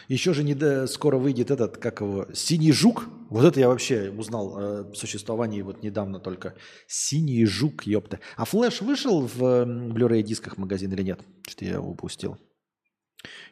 [0.07, 3.07] Еще же не до- скоро выйдет этот, как его, «Синий жук».
[3.29, 6.53] Вот это я вообще узнал о существовании вот недавно только.
[6.87, 8.19] «Синий жук», ёпта.
[8.37, 11.21] А «Флэш» вышел в Blu-ray дисках магазин или нет?
[11.47, 12.37] Что-то я упустил.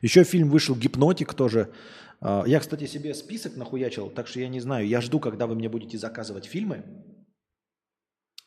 [0.01, 1.71] Еще фильм вышел «Гипнотик» тоже.
[2.23, 4.87] А, Я, кстати, себе список нахуячил, так что я не знаю.
[4.87, 6.83] Я жду, когда вы мне будете заказывать фильмы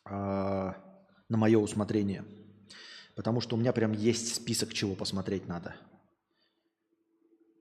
[0.04, 0.76] а,
[1.28, 2.24] на мое усмотрение.
[3.14, 5.76] Потому что у меня прям есть список, чего посмотреть надо.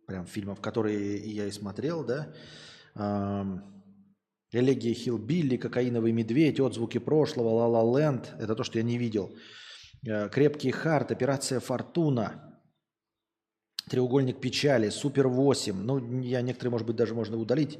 [0.08, 2.34] Прям фильмов, которые я и смотрел, да.
[4.52, 8.34] Элегия Хиллбилли, Кокаиновый медведь, Отзвуки прошлого, Ла Ла Ленд.
[8.40, 9.36] Это то, что я не видел.
[10.08, 12.55] Э, Крепкий Харт, Операция Фортуна,
[13.90, 15.76] Треугольник печали, Супер 8.
[15.76, 17.80] Ну, я некоторые, может быть, даже можно удалить.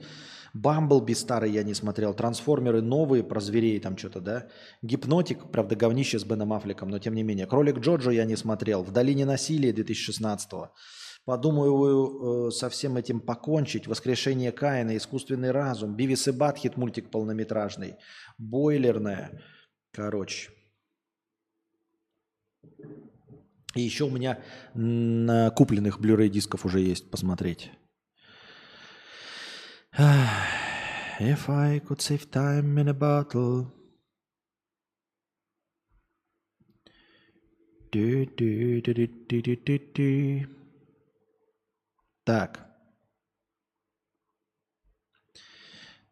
[0.54, 2.14] Бамблби старый я не смотрел.
[2.14, 4.48] Трансформеры новые про зверей там что-то, да.
[4.82, 7.46] Гипнотик, правда, говнище с Беном Аффлеком, но тем не менее.
[7.46, 8.84] Кролик Джоджо я не смотрел.
[8.84, 10.52] В долине насилия 2016
[11.26, 13.88] Подумаю э, со всем этим покончить.
[13.88, 17.96] Воскрешение Каина, искусственный разум, Бивис и Баттхед мультик полнометражный,
[18.38, 19.42] Бойлерная.
[19.92, 20.52] Короче.
[23.76, 24.42] И еще у меня
[24.74, 27.70] на купленных Blu-ray дисков уже есть посмотреть.
[29.98, 33.68] If I could save time in a bottle.
[37.92, 40.48] Du-du-du-du-du-du-du.
[42.26, 42.60] Так.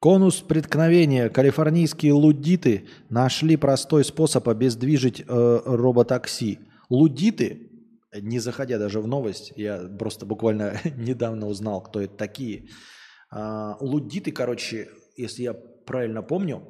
[0.00, 1.28] Конус преткновения.
[1.28, 5.24] Калифорнийские лудиты нашли простой способ обездвижить э,
[5.66, 6.58] роботакси.
[6.88, 7.70] Лудиты,
[8.14, 12.70] не заходя даже в новость, я просто буквально недавно узнал, кто это такие.
[13.30, 16.62] А, лудиты, короче, если я правильно помню,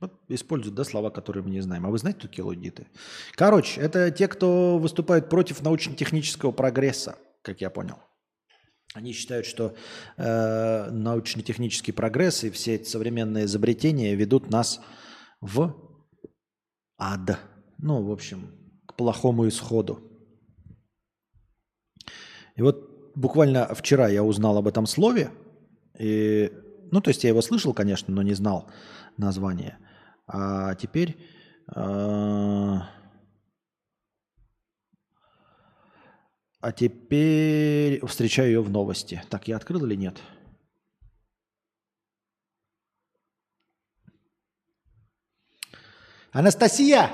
[0.00, 1.86] вот используют да, слова, которые мы не знаем.
[1.86, 2.88] А вы знаете, кто такие лудиты?
[3.36, 7.98] Короче, это те, кто выступают против научно-технического прогресса, как я понял.
[8.94, 9.74] Они считают, что
[10.16, 14.80] э, научно-технический прогресс и все эти современные изобретения ведут нас
[15.40, 15.74] в
[16.96, 17.40] ад.
[17.78, 18.54] Ну, в общем,
[18.86, 20.00] к плохому исходу.
[22.54, 25.32] И вот буквально вчера я узнал об этом слове,
[25.98, 26.52] и
[26.92, 28.70] Ну, то есть я его слышал, конечно, но не знал
[29.16, 29.76] название.
[30.28, 31.16] А теперь...
[31.66, 32.88] а,
[36.64, 39.22] А теперь встречаю ее в новости.
[39.28, 40.16] Так, я открыл или нет?
[46.32, 47.10] Анастасия!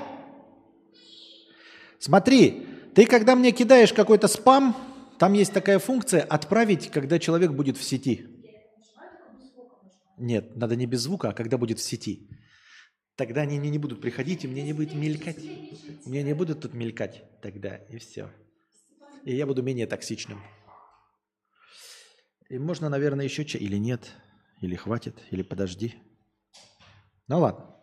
[1.99, 2.65] Смотри,
[2.95, 4.73] ты когда мне кидаешь какой-то спам,
[5.19, 8.25] там есть такая функция «отправить, когда человек будет в сети».
[10.17, 12.29] Нет, надо не без звука, а когда будет в сети.
[13.17, 15.43] Тогда они мне не будут приходить, и мне не будет мелькать.
[16.05, 18.31] Мне не будут тут мелькать тогда, и все.
[19.23, 20.41] И я буду менее токсичным.
[22.49, 23.61] И можно, наверное, еще чай.
[23.61, 24.11] Или нет,
[24.59, 25.95] или хватит, или подожди.
[27.27, 27.75] Ну ладно.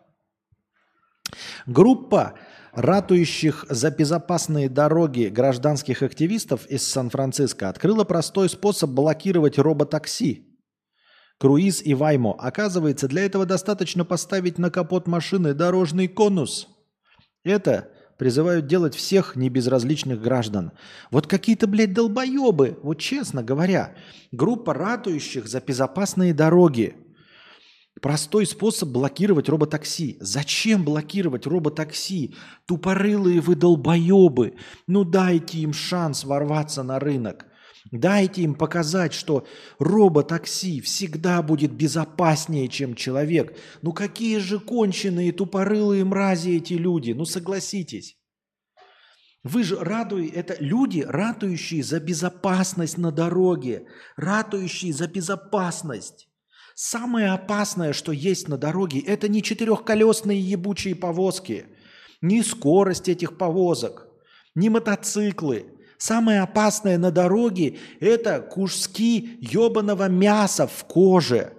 [1.65, 2.37] Группа
[2.71, 10.45] ратующих за безопасные дороги гражданских активистов из Сан-Франциско открыла простой способ блокировать роботакси.
[11.37, 12.35] Круиз и Ваймо.
[12.37, 16.67] Оказывается, для этого достаточно поставить на капот машины дорожный конус.
[17.43, 20.73] Это призывают делать всех небезразличных граждан.
[21.09, 23.95] Вот какие-то, блядь, долбоебы, вот честно говоря.
[24.33, 26.97] Группа ратующих за безопасные дороги.
[28.01, 30.17] Простой способ блокировать роботакси.
[30.19, 32.35] Зачем блокировать роботакси?
[32.65, 34.55] Тупорылые вы долбоебы.
[34.85, 37.45] Ну дайте им шанс ворваться на рынок.
[37.91, 39.47] Дайте им показать, что
[39.79, 43.57] роботакси всегда будет безопаснее, чем человек.
[43.81, 47.11] Ну какие же конченые тупорылые мрази эти люди?
[47.13, 48.15] Ну согласитесь.
[49.43, 53.87] Вы же радуете, это люди, ратующие за безопасность на дороге,
[54.17, 56.27] ратующие за безопасность.
[56.75, 61.65] Самое опасное, что есть на дороге, это не четырехколесные ебучие повозки,
[62.21, 64.07] не скорость этих повозок,
[64.55, 65.78] не мотоциклы.
[65.99, 71.51] Самое опасное на дороге– это куски ебаного мяса в коже.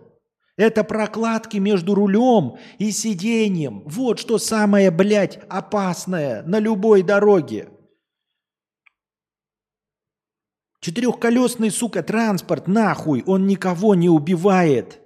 [0.57, 3.83] Это прокладки между рулем и сиденьем.
[3.85, 7.69] Вот что самое, блядь, опасное на любой дороге.
[10.81, 15.01] Четырехколесный, сука, транспорт, нахуй, он никого не убивает.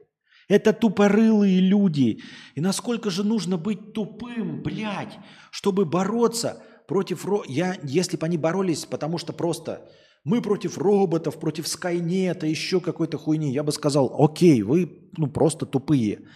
[0.47, 2.23] Это тупорылые люди.
[2.55, 5.19] И насколько же нужно быть тупым, блядь,
[5.51, 7.27] чтобы бороться против...
[7.27, 9.89] ро- Я, если бы они боролись, потому что просто
[10.25, 15.67] мы против роботов, против Скайнета, еще какой-то хуйни, я бы сказал, окей, вы ну, просто
[15.67, 16.27] тупые.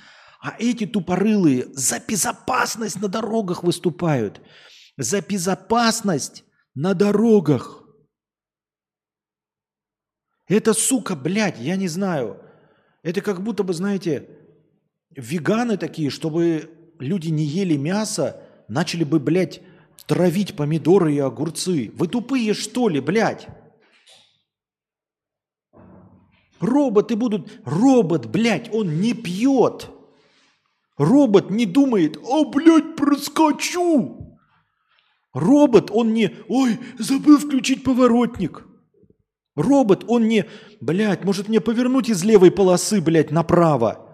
[0.40, 4.40] А эти тупорылые за безопасность на дорогах выступают.
[4.96, 6.44] За безопасность
[6.74, 7.82] на дорогах.
[10.46, 12.40] Это, сука, блядь, я не знаю.
[13.02, 14.28] Это как будто бы, знаете,
[15.10, 19.60] веганы такие, чтобы люди не ели мясо, начали бы, блядь,
[20.08, 21.92] травить помидоры и огурцы.
[21.94, 23.46] Вы тупые, что ли, блядь?
[26.60, 27.60] Роботы будут...
[27.64, 29.90] Робот, блядь, он не пьет.
[30.96, 34.40] Робот не думает, а, блядь, проскочу.
[35.32, 36.34] Робот, он не...
[36.48, 38.66] Ой, забыл включить поворотник.
[39.54, 40.46] Робот, он не...
[40.80, 44.07] Блядь, может мне повернуть из левой полосы, блядь, направо.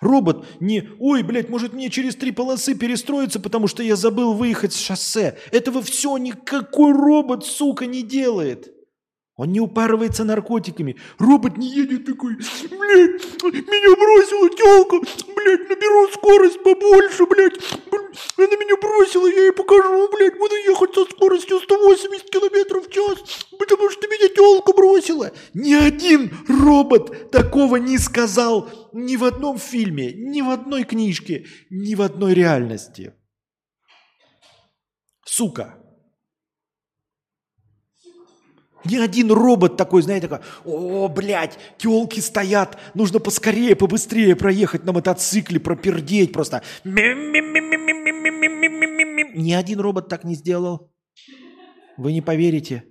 [0.00, 0.88] Робот не...
[0.98, 5.38] Ой, блядь, может мне через три полосы перестроиться, потому что я забыл выехать с шоссе.
[5.52, 8.75] Этого все никакой робот, сука, не делает.
[9.36, 10.96] Он не упарывается наркотиками.
[11.18, 14.98] Робот не едет такой, блядь, меня бросила телка,
[15.34, 17.60] блядь, наберу скорость побольше, блядь,
[18.36, 22.90] Блин, она меня бросила, я ей покажу, блядь, буду ехать со скоростью 180 километров в
[22.90, 25.32] час, потому что меня телка бросила.
[25.54, 31.94] Ни один робот такого не сказал ни в одном фильме, ни в одной книжке, ни
[31.94, 33.14] в одной реальности.
[35.24, 35.85] Сука.
[38.86, 44.92] Ни один робот такой, знаете, такой, о, блядь, телки стоят, нужно поскорее, побыстрее проехать на
[44.92, 46.62] мотоцикле, пропердеть просто.
[49.34, 50.92] Ни один робот так не сделал.
[51.96, 52.84] Вы не поверите.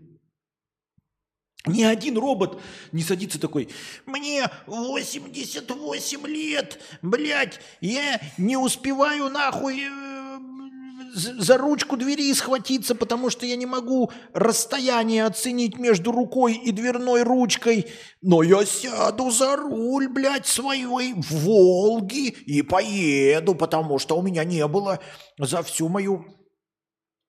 [1.68, 2.62] Ни один робот
[2.92, 3.70] не садится такой,
[4.06, 10.25] мне 88 лет, блядь, я не успеваю нахуй э,
[11.16, 17.24] за ручку двери схватиться, потому что я не могу расстояние оценить между рукой и дверной
[17.24, 17.88] ручкой.
[18.22, 20.86] Но я сяду за руль, блядь, своей
[21.16, 25.00] Волги и поеду, потому что у меня не было
[25.38, 26.26] за всю мою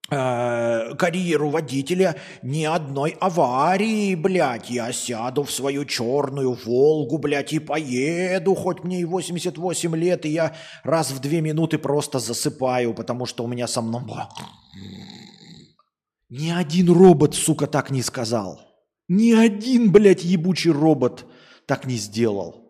[0.09, 4.69] карьеру водителя ни одной аварии, блядь.
[4.69, 10.29] Я сяду в свою черную Волгу, блядь, и поеду, хоть мне и 88 лет, и
[10.29, 14.03] я раз в две минуты просто засыпаю, потому что у меня со мной...
[16.29, 18.59] Ни один робот, сука, так не сказал.
[19.07, 21.25] Ни один, блядь, ебучий робот
[21.65, 22.66] так не сделал.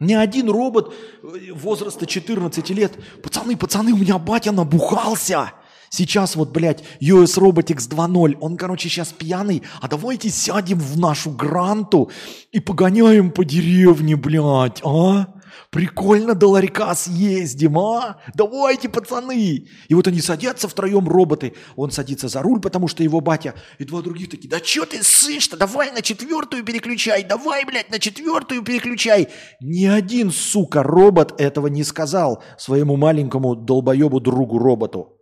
[0.00, 2.96] Ни один робот э, возраста 14 лет.
[3.20, 5.52] Пацаны, пацаны, у меня батя набухался.
[5.90, 11.30] Сейчас вот, блядь, US Robotics 2.0, он, короче, сейчас пьяный, а давайте сядем в нашу
[11.30, 12.10] гранту
[12.52, 15.26] и погоняем по деревне, блядь, а?
[15.70, 18.20] Прикольно до ларька съездим, а?
[18.34, 19.66] Давайте, пацаны.
[19.88, 21.54] И вот они садятся втроем, роботы.
[21.76, 23.54] Он садится за руль, потому что его батя.
[23.78, 25.56] И два других такие, да что ты сышь-то?
[25.56, 27.24] Давай на четвертую переключай.
[27.24, 29.28] Давай, блядь, на четвертую переключай.
[29.60, 35.18] Ни один, сука, робот этого не сказал своему маленькому долбоебу другу роботу.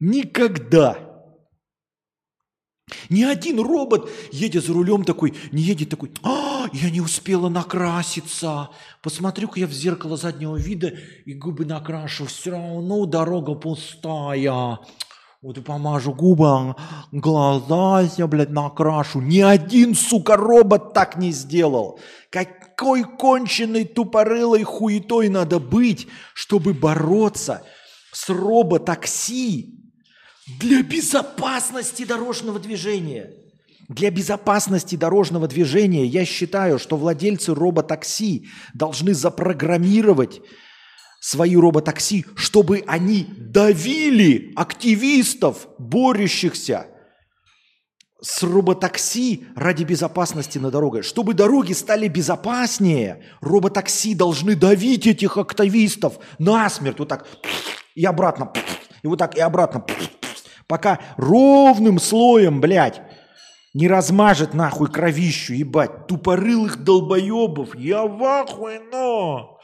[0.00, 1.13] Никогда.
[3.08, 8.70] Ни один робот, едя за рулем такой, не едет такой, а, я не успела накраситься.
[9.02, 10.94] Посмотрю-ка я в зеркало заднего вида
[11.24, 12.26] и губы накрашу.
[12.26, 14.78] Все равно дорога пустая.
[15.42, 16.74] Вот и помажу губы,
[17.12, 19.20] глаза я, блядь, накрашу.
[19.20, 22.00] Ни один, сука, робот так не сделал.
[22.30, 27.62] Какой конченой тупорылой хуетой надо быть, чтобы бороться
[28.12, 29.83] с роботакси,
[30.46, 33.30] для безопасности дорожного движения.
[33.88, 40.40] Для безопасности дорожного движения я считаю, что владельцы роботакси должны запрограммировать
[41.20, 46.86] свои роботакси, чтобы они давили активистов, борющихся
[48.22, 51.04] с роботакси ради безопасности на дорогах.
[51.04, 57.26] Чтобы дороги стали безопаснее, роботакси должны давить этих активистов насмерть, вот так,
[57.94, 58.50] и обратно,
[59.02, 59.84] и вот так, и обратно,
[60.66, 63.02] Пока ровным слоем, блядь,
[63.74, 67.74] не размажет нахуй кровищу, ебать, тупорылых долбоебов.
[67.74, 69.60] Я в ахуе, но...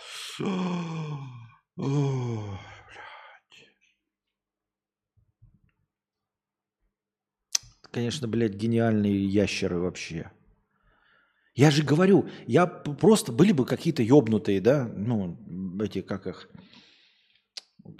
[7.92, 10.30] Конечно, блядь, гениальные ящеры вообще.
[11.54, 15.36] Я же говорю, я просто были бы какие-то ёбнутые, да, ну,
[15.82, 16.48] эти, как их,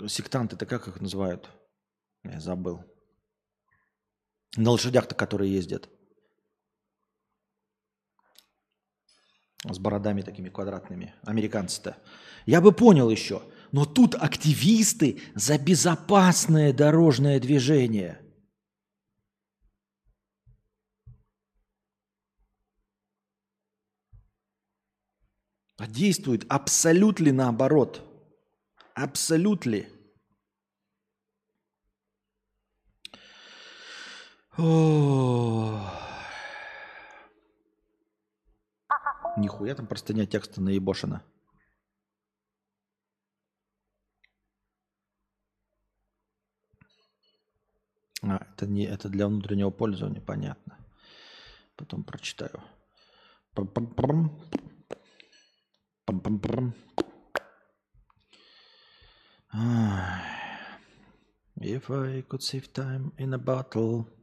[0.06, 1.51] сектанты-то как их называют?
[2.24, 2.84] Я забыл.
[4.56, 5.88] На лошадях-то, которые ездят.
[9.64, 11.14] С бородами такими квадратными.
[11.22, 11.97] Американцы-то.
[12.47, 13.42] Я бы понял еще.
[13.72, 18.20] Но тут активисты за безопасное дорожное движение.
[25.76, 28.02] А действует абсолютно наоборот.
[28.94, 29.86] Абсолютно.
[39.37, 41.23] Нихуя там простыня текста наебошена.
[48.23, 50.77] А, это не это для внутреннего пользования, понятно.
[51.77, 52.62] Потом прочитаю.
[61.62, 64.19] If I could save time in a bottle.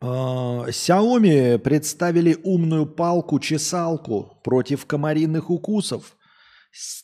[0.00, 6.16] Xiaomi представили умную палку-чесалку против комариных укусов.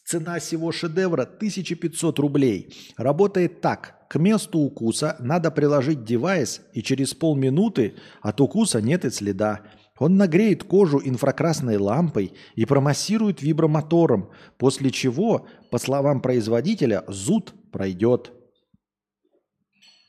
[0.05, 2.73] Цена всего шедевра 1500 рублей.
[2.97, 4.07] Работает так.
[4.09, 9.63] К месту укуса надо приложить девайс, и через полминуты от укуса нет и следа.
[9.99, 18.33] Он нагреет кожу инфракрасной лампой и промассирует вибромотором, после чего, по словам производителя, зуд пройдет.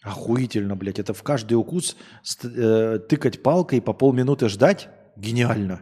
[0.06, 1.00] Охуительно, блядь.
[1.00, 1.98] Это в каждый укус
[2.44, 4.88] э, тыкать палкой по полминуты ждать?
[5.16, 5.82] Гениально.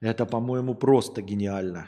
[0.00, 1.86] Это, по-моему, просто гениально.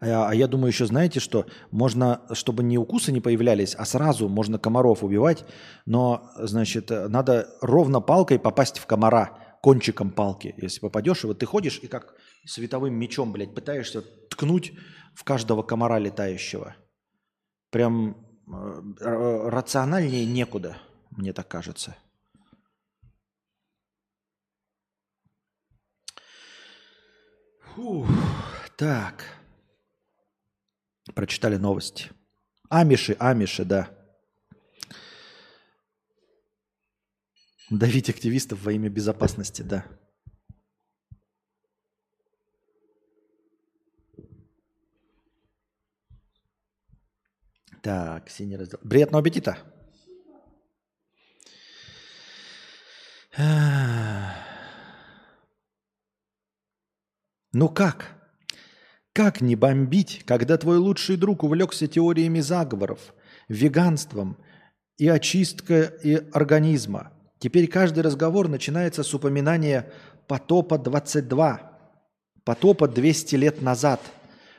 [0.00, 4.26] А, а я думаю, еще знаете, что можно, чтобы не укусы не появлялись, а сразу
[4.30, 5.44] можно комаров убивать,
[5.84, 10.54] но, значит, надо ровно палкой попасть в комара, кончиком палки.
[10.56, 12.14] Если попадешь, и вот ты ходишь и как
[12.46, 14.00] световым мечом, блядь, пытаешься
[14.30, 14.72] ткнуть
[15.14, 16.74] в каждого комара летающего.
[17.70, 20.76] Прям рациональнее некуда,
[21.10, 21.96] мне так кажется.
[27.74, 28.08] Фух,
[28.76, 29.24] так.
[31.14, 32.10] Прочитали новости.
[32.68, 33.90] Амиши, амиши, да.
[37.70, 39.86] Давить активистов во имя безопасности, да.
[47.82, 48.78] Так, синий раздел.
[48.80, 49.58] Приятного аппетита.
[57.52, 58.16] Ну как?
[59.12, 63.14] Как не бомбить, когда твой лучший друг увлекся теориями заговоров,
[63.48, 64.36] веганством
[64.98, 67.12] и очисткой и организма?
[67.38, 69.90] Теперь каждый разговор начинается с упоминания
[70.28, 71.72] потопа 22,
[72.44, 74.00] потопа 200 лет назад,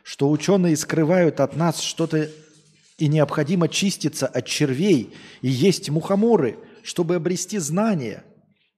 [0.03, 2.27] что ученые скрывают от нас что-то
[3.01, 5.11] и необходимо чиститься от червей
[5.41, 8.23] и есть мухоморы, чтобы обрести знания.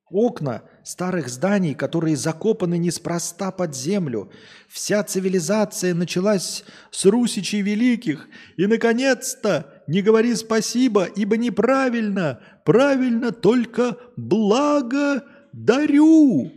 [0.10, 4.32] Окна старых зданий, которые закопаны неспроста под землю.
[4.70, 8.30] Вся цивилизация началась с русичей великих.
[8.56, 16.50] И, наконец-то, не говори спасибо, ибо неправильно, правильно только благо дарю.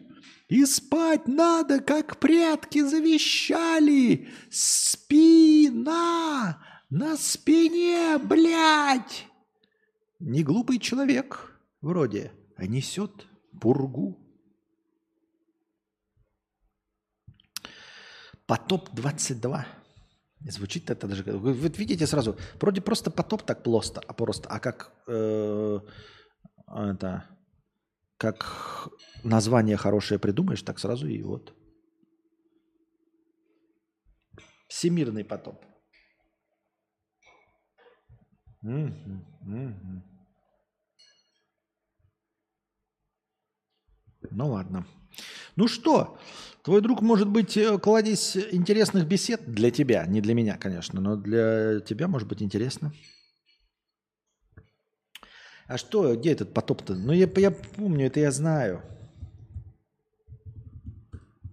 [0.48, 4.28] И спать надо, как предки завещали.
[4.50, 5.56] Спина
[6.90, 9.26] на спине, блядь.
[10.18, 13.26] Не глупый человек вроде, а несет
[13.60, 14.18] пургу.
[18.46, 19.66] Потоп 22.
[20.48, 21.24] Звучит это даже...
[21.24, 25.80] Вы, вы видите сразу, вроде просто потоп так просто, а просто, а как э,
[26.68, 27.28] это,
[28.16, 28.88] как
[29.24, 31.52] название хорошее придумаешь, так сразу и вот.
[34.68, 35.65] Всемирный потоп.
[44.30, 44.86] Ну ладно.
[45.54, 46.18] Ну что,
[46.62, 51.16] твой друг может быть э, кладезь интересных бесед для тебя, не для меня, конечно, но
[51.16, 52.92] для тебя может быть интересно.
[55.68, 56.94] А что, где этот потоп-то?
[56.94, 58.82] Ну, я, я помню, это я знаю.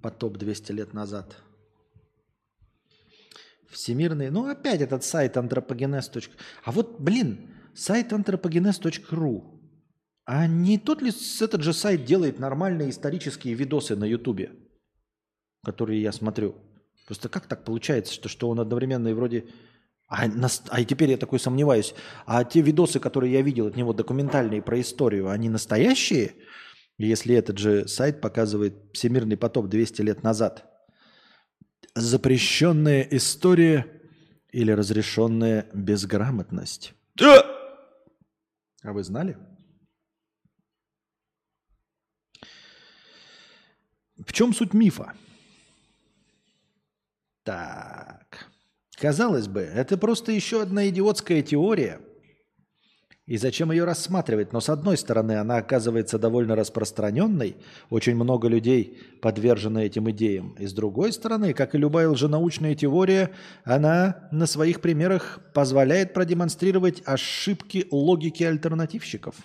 [0.02, 1.43] Потоп 200 лет назад.
[3.74, 4.30] Всемирный.
[4.30, 6.12] Ну, опять этот сайт антропогенез.
[6.64, 9.60] А вот, блин, сайт антропогенез.ру.
[10.26, 14.52] А не тот ли этот же сайт делает нормальные исторические видосы на Ютубе,
[15.66, 16.56] которые я смотрю?
[17.08, 19.46] Просто как так получается, что, что он одновременно и вроде...
[20.08, 21.94] А, нас- а теперь я такой сомневаюсь.
[22.26, 26.36] А те видосы, которые я видел от него, документальные про историю, они настоящие?
[26.98, 30.73] Если этот же сайт показывает всемирный потоп 200 лет назад.
[31.96, 34.02] Запрещенная история
[34.52, 36.94] или разрешенная безграмотность?
[37.16, 37.44] Да!
[38.84, 39.38] А вы знали?
[44.18, 45.14] В чем суть мифа?
[47.44, 48.50] Так.
[48.98, 52.00] Казалось бы, это просто еще одна идиотская теория.
[53.26, 54.52] И зачем ее рассматривать?
[54.52, 57.56] Но с одной стороны, она оказывается довольно распространенной.
[57.90, 60.56] Очень много людей подвержены этим идеям.
[60.60, 63.32] И с другой стороны, как и любая лженаучная теория,
[63.64, 69.36] она на своих примерах позволяет продемонстрировать ошибки логики альтернативщиков.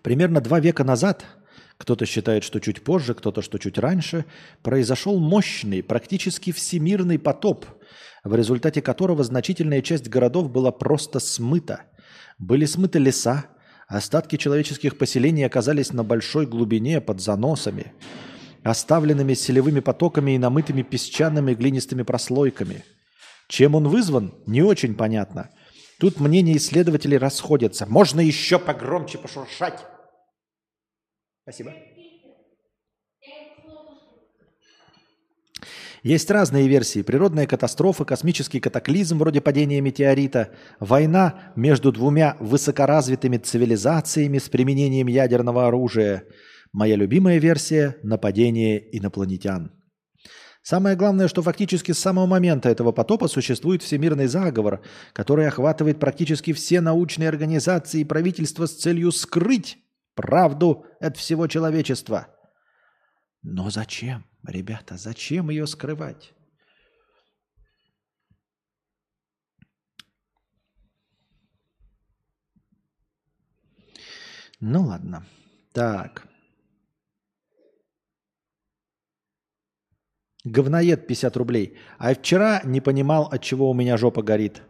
[0.00, 1.24] Примерно два века назад,
[1.76, 4.24] кто-то считает, что чуть позже, кто-то, что чуть раньше,
[4.62, 7.66] произошел мощный, практически всемирный потоп,
[8.24, 11.82] в результате которого значительная часть городов была просто смыта.
[12.38, 13.44] Были смыты леса,
[13.86, 17.92] остатки человеческих поселений оказались на большой глубине под заносами,
[18.62, 22.82] оставленными селевыми потоками и намытыми песчаными глинистыми прослойками.
[23.46, 25.50] Чем он вызван, не очень понятно.
[26.00, 27.86] Тут мнения исследователей расходятся.
[27.86, 29.84] Можно еще погромче пошуршать.
[31.42, 31.74] Спасибо.
[36.04, 37.00] Есть разные версии.
[37.00, 45.66] Природная катастрофа, космический катаклизм вроде падения метеорита, война между двумя высокоразвитыми цивилизациями с применением ядерного
[45.66, 46.24] оружия.
[46.74, 49.72] Моя любимая версия– нападение инопланетян.
[50.62, 54.82] Самое главное, что фактически с самого момента этого потопа существует всемирный заговор,
[55.14, 59.78] который охватывает практически все научные организации и правительства с целью скрыть
[60.14, 62.28] правду от всего человечества.
[63.42, 66.32] Но зачем, ребята, зачем ее скрывать?
[74.60, 75.26] Ну ладно.
[75.72, 76.26] Так.
[80.44, 81.78] Говноед 50 рублей.
[81.98, 84.62] А вчера не понимал, от чего у меня жопа горит.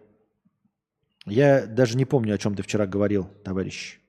[1.26, 4.00] Я даже не помню, о чем ты вчера говорил, товарищ.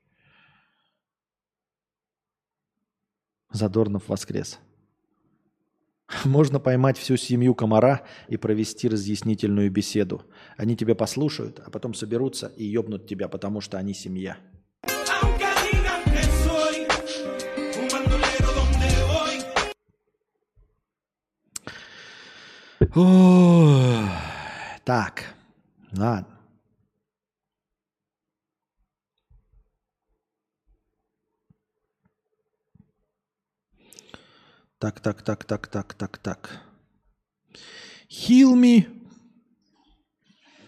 [3.50, 4.58] Задорнов воскрес.
[6.24, 10.22] Можно поймать всю семью комара и провести разъяснительную беседу.
[10.56, 14.36] Они тебя послушают, а потом соберутся и ёбнут тебя, потому что они семья.
[24.86, 26.35] Digan que
[34.78, 36.60] Так, так, так, так, так, так, так.
[38.10, 38.88] Хилми.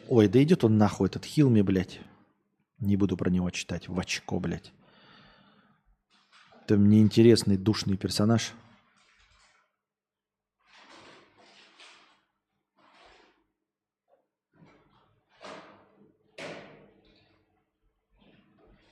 [0.08, 2.00] Ой, да идет он нахуй, этот Хилми, блядь.
[2.78, 3.88] Не буду про него читать.
[3.88, 4.72] В очко, блядь.
[6.62, 8.52] Это мне интересный душный персонаж.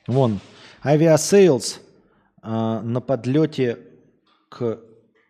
[0.06, 0.40] Вон,
[0.84, 1.80] Aviasales
[2.40, 3.78] а, на подлете
[4.48, 4.80] к,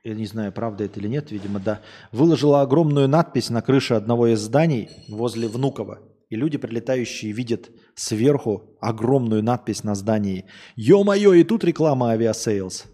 [0.07, 1.81] я не знаю, правда это или нет, видимо, да,
[2.13, 5.99] выложила огромную надпись на крыше одного из зданий возле Внуково.
[6.29, 10.47] И люди, прилетающие, видят сверху огромную надпись на здании.
[10.77, 12.85] Ё-моё, и тут реклама Aviasales.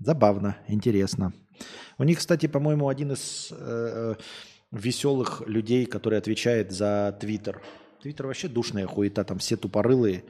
[0.00, 1.32] Забавно, интересно.
[1.98, 4.14] У них, кстати, по-моему, один из э,
[4.72, 7.62] веселых людей, который отвечает за Твиттер.
[8.02, 10.24] Твиттер вообще душная хуета, там все тупорылые.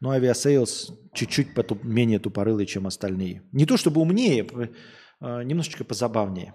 [0.00, 3.42] Но Aviasales чуть-чуть потуп- менее тупорылый, чем остальные.
[3.52, 4.68] Не то чтобы умнее, э,
[5.20, 6.54] немножечко позабавнее.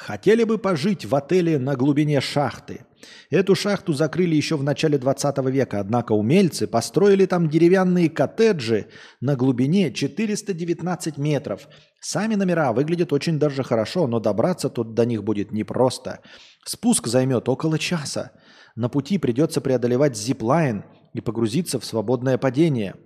[0.00, 2.86] Хотели бы пожить в отеле на глубине шахты.
[3.28, 8.86] Эту шахту закрыли еще в начале 20 века, однако умельцы построили там деревянные коттеджи
[9.20, 11.68] на глубине 419 метров.
[12.00, 16.20] Сами номера выглядят очень даже хорошо, но добраться тут до них будет непросто.
[16.64, 18.32] Спуск займет около часа.
[18.76, 22.94] На пути придется преодолевать зиплайн и погрузиться в свободное падение–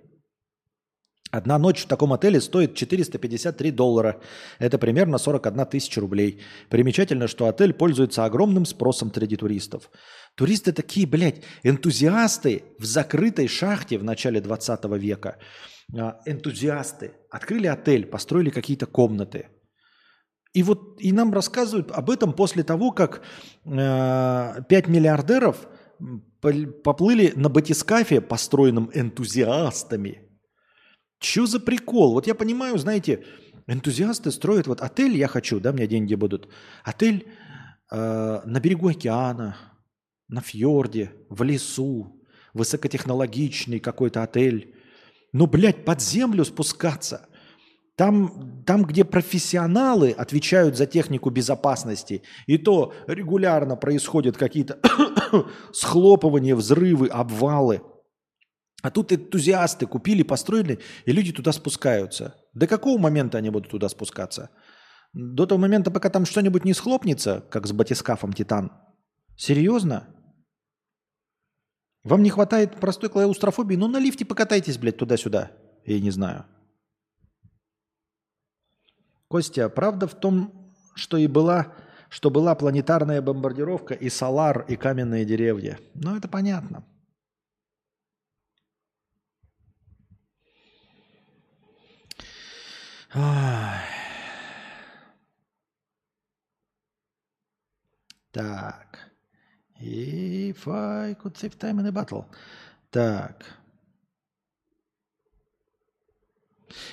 [1.35, 4.21] Одна ночь в таком отеле стоит 453 доллара.
[4.57, 6.39] Это примерно 41 тысяча рублей.
[6.69, 9.89] Примечательно, что отель пользуется огромным спросом среди туристов.
[10.35, 15.37] Туристы такие, блядь, энтузиасты в закрытой шахте в начале 20 века.
[15.93, 17.11] А, Энтузиасты.
[17.29, 19.49] Открыли отель, построили какие-то комнаты.
[20.53, 23.21] И вот и нам рассказывают об этом после того, как
[23.65, 25.67] э, 5 миллиардеров
[26.83, 30.21] поплыли на батискафе, построенном энтузиастами–
[31.25, 32.13] Че за прикол?
[32.13, 33.23] Вот я понимаю, знаете,
[33.65, 36.47] энтузиасты строят вот отель, я хочу, да, у меня деньги будут.
[36.83, 37.25] Отель
[37.91, 39.57] э, на берегу океана,
[40.27, 42.21] на фьорде, в лесу,
[42.53, 44.75] высокотехнологичный какой-то отель.
[45.33, 47.27] Ну, блядь, под землю спускаться.
[47.95, 54.77] Там, там, где профессионалы отвечают за технику безопасности, и то регулярно происходят какие-то
[55.73, 57.81] схлопывания, взрывы, обвалы–
[58.85, 62.35] а тут энтузиасты купили, построили, и люди туда спускаются.
[62.53, 64.51] До какого момента они будут туда спускаться?
[65.11, 68.71] До того момента, пока там что-нибудь не схлопнется, как с батискафом Титан.
[69.35, 70.05] Серьезно?
[72.03, 73.75] Вам не хватает простой клаустрофобии?
[73.75, 75.51] Ну, на лифте покатайтесь, блядь, туда-сюда.
[75.83, 76.45] Я не знаю.
[79.29, 81.73] Костя, правда в том, что и была,
[82.09, 85.79] что была планетарная бомбардировка и Солар, и каменные деревья?
[85.95, 86.85] Ну, это понятно.
[98.31, 99.11] Так.
[99.79, 102.25] If I could save time in a battle.
[102.89, 103.45] Так.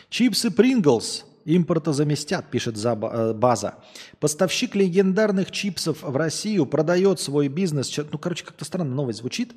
[0.09, 3.83] Чипсы Принглс импорта заместят, пишет э, база.
[4.21, 7.97] Поставщик легендарных чипсов в Россию продает свой бизнес.
[7.97, 9.55] Ну, короче, как-то странно новость звучит.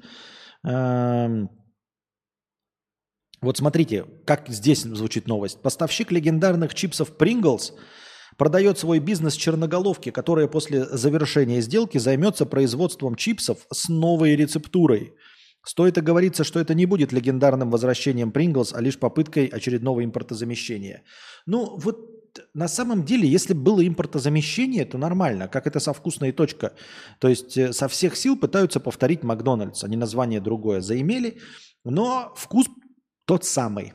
[3.46, 5.62] Вот смотрите, как здесь звучит новость.
[5.62, 7.74] Поставщик легендарных чипсов Pringles
[8.38, 15.14] продает свой бизнес черноголовке, которая после завершения сделки займется производством чипсов с новой рецептурой.
[15.64, 21.04] Стоит оговориться, что это не будет легендарным возвращением Pringles, а лишь попыткой очередного импортозамещения.
[21.46, 21.98] Ну, вот
[22.56, 26.74] на самом деле, если бы было импортозамещение, то нормально, как это со вкусной точка.
[27.20, 31.38] То есть э, со всех сил пытаются повторить Макдональдс, они название другое заимели,
[31.84, 32.68] но вкус
[33.26, 33.94] тот самый.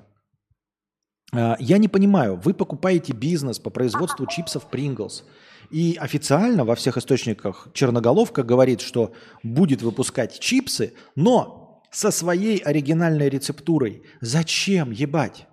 [1.32, 5.22] А, Я не понимаю, вы покупаете бизнес по производству чипсов Pringles,
[5.70, 13.28] и официально во всех источниках черноголовка говорит, что будет выпускать чипсы, но со своей оригинальной
[13.28, 14.02] рецептурой.
[14.20, 15.46] Зачем, ебать?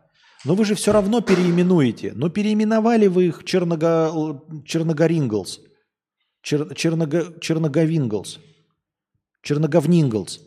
[0.45, 2.13] Но вы же все равно переименуете.
[2.15, 5.59] Но переименовали вы их черного, черногоринглс.
[6.41, 8.39] Чер, черного, черноговинглс.
[9.41, 10.46] Черноговнинглс.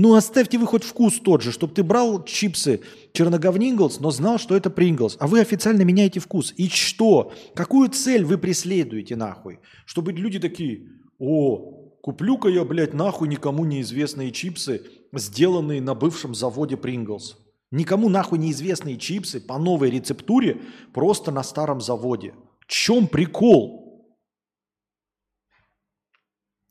[0.00, 2.82] Ну, оставьте вы хоть вкус тот же, чтобы ты брал чипсы
[3.14, 5.16] черноговнинглс, но знал, что это Принглс.
[5.18, 6.54] А вы официально меняете вкус.
[6.56, 7.32] И что?
[7.56, 9.58] Какую цель вы преследуете нахуй?
[9.86, 10.86] Чтобы люди такие,
[11.18, 17.36] о, куплю-ка я, блядь, нахуй никому неизвестные чипсы, сделанные на бывшем заводе Принглс.
[17.72, 20.60] Никому нахуй неизвестные чипсы по новой рецептуре
[20.94, 22.34] просто на старом заводе.
[22.60, 23.87] В чем прикол?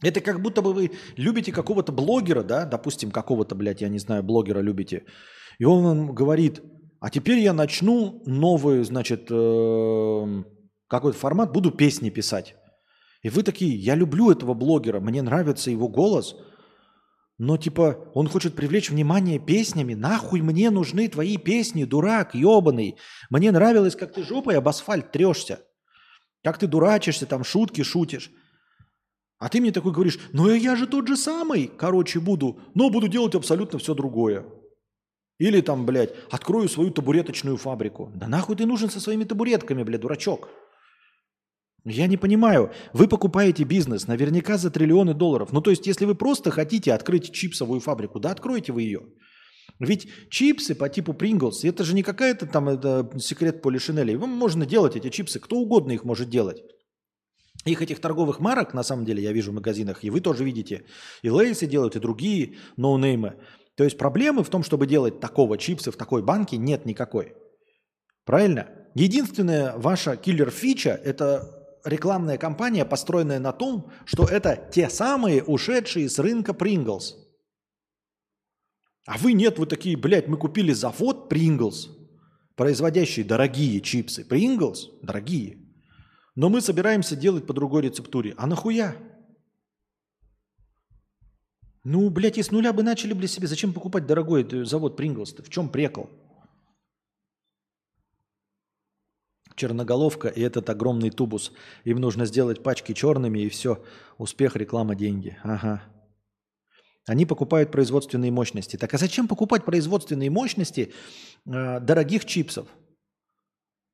[0.03, 4.23] Это как будто бы вы любите какого-то блогера, да, допустим, какого-то, блядь, я не знаю,
[4.23, 5.05] блогера любите,
[5.57, 6.61] и он вам говорит,
[6.99, 10.45] а теперь я начну новый, значит, эм,
[10.87, 12.55] какой-то формат, буду песни писать.
[13.23, 16.35] И вы такие, я люблю этого блогера, мне нравится его голос,
[17.39, 19.93] Но типа он хочет привлечь внимание песнями.
[19.93, 22.97] Нахуй мне нужны твои песни, дурак, ебаный.
[23.29, 25.59] Мне нравилось, как ты жопой об асфальт трешься.
[26.43, 28.31] Как ты дурачишься, там шутки шутишь.
[29.39, 33.07] А ты мне такой говоришь, ну я же тот же самый, короче, буду, но буду
[33.07, 34.45] делать абсолютно все другое.
[35.37, 38.11] Или там, блядь, открою свою табуреточную фабрику.
[38.15, 40.49] Да нахуй ты нужен со своими табуретками, блядь, дурачок.
[41.85, 42.71] Я не понимаю.
[42.91, 45.53] Вы покупаете бизнес наверняка за триллионы долларов.
[45.53, 49.03] Ну, то есть, если вы просто хотите открыть чипсовую фабрику, да, откройте вы ее.
[49.79, 54.17] Ведь чипсы по типу Pringles, это же не какая-то там это, секрет Полишинеля.
[54.17, 56.61] Вам можно делать эти чипсы, кто угодно их может делать.
[57.67, 60.85] Их этих торговых марок, на самом деле, я вижу в магазинах, и вы тоже видите.
[61.21, 63.35] И Лейсы делают, и другие ноунеймы.
[63.75, 67.35] То есть проблемы в том, чтобы делать такого чипсы в такой банке, нет никакой.
[68.25, 68.69] Правильно?
[68.95, 71.53] Единственная ваша киллер-фича– это
[71.85, 77.13] рекламная кампания, построенная на том, что это те самые ушедшие с рынка Pringles.
[79.05, 81.89] А вы нет, вы такие, блядь, мы купили завод Pringles,
[82.55, 84.23] производящий дорогие чипсы.
[84.23, 85.66] Pringles дорогие.
[86.37, 88.35] Но мы собираемся делать по другой рецептуре.
[88.37, 88.95] А нахуя?
[91.83, 93.47] Ну, блядь, и с нуля бы начали бы себе.
[93.47, 94.99] Зачем покупать дорогой э, завод?
[94.99, 95.43] -то?
[95.43, 96.11] В чем прекол?
[99.55, 101.51] Черноголовка и этот огромный тубус.
[101.85, 103.83] Им нужно сделать пачки черными и все.
[104.19, 105.39] Успех, реклама, деньги.
[105.43, 105.81] Ага.
[107.07, 108.77] Они покупают производственные мощности.
[108.77, 110.93] Так а зачем покупать производственные мощности
[111.47, 112.67] э, дорогих чипсов?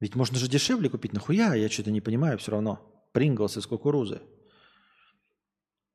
[0.03, 1.14] Ведь можно же дешевле купить.
[1.14, 1.56] Нахуя?
[1.56, 3.07] Я что-то не понимаю все равно.
[3.14, 4.19] Принглс из кукурузы.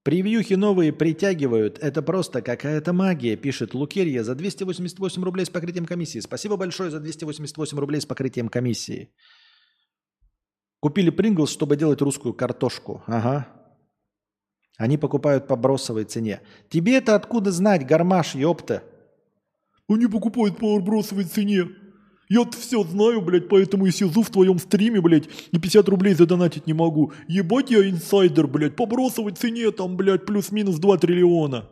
[0.02, 1.78] Превьюхи новые притягивают.
[1.78, 6.20] Это просто какая-то магия, пишет Лукерья за 288 рублей с покрытием комиссии.
[6.20, 9.10] Спасибо большое за 288 рублей с покрытием комиссии.
[10.80, 13.02] Купили Принглс, чтобы делать русскую картошку.
[13.06, 13.46] Ага.
[14.78, 16.40] Они покупают по бросовой цене.
[16.70, 18.84] Тебе это откуда знать, гармаш, ёпта?
[19.86, 21.66] Они покупают по бросовой цене.
[22.28, 26.66] Я все знаю, блядь, поэтому и сижу в твоем стриме, блядь, и 50 рублей задонатить
[26.66, 27.12] не могу.
[27.26, 31.68] Ебать я инсайдер, блядь, по бросовой цене там, блядь, плюс-минус 2 триллиона.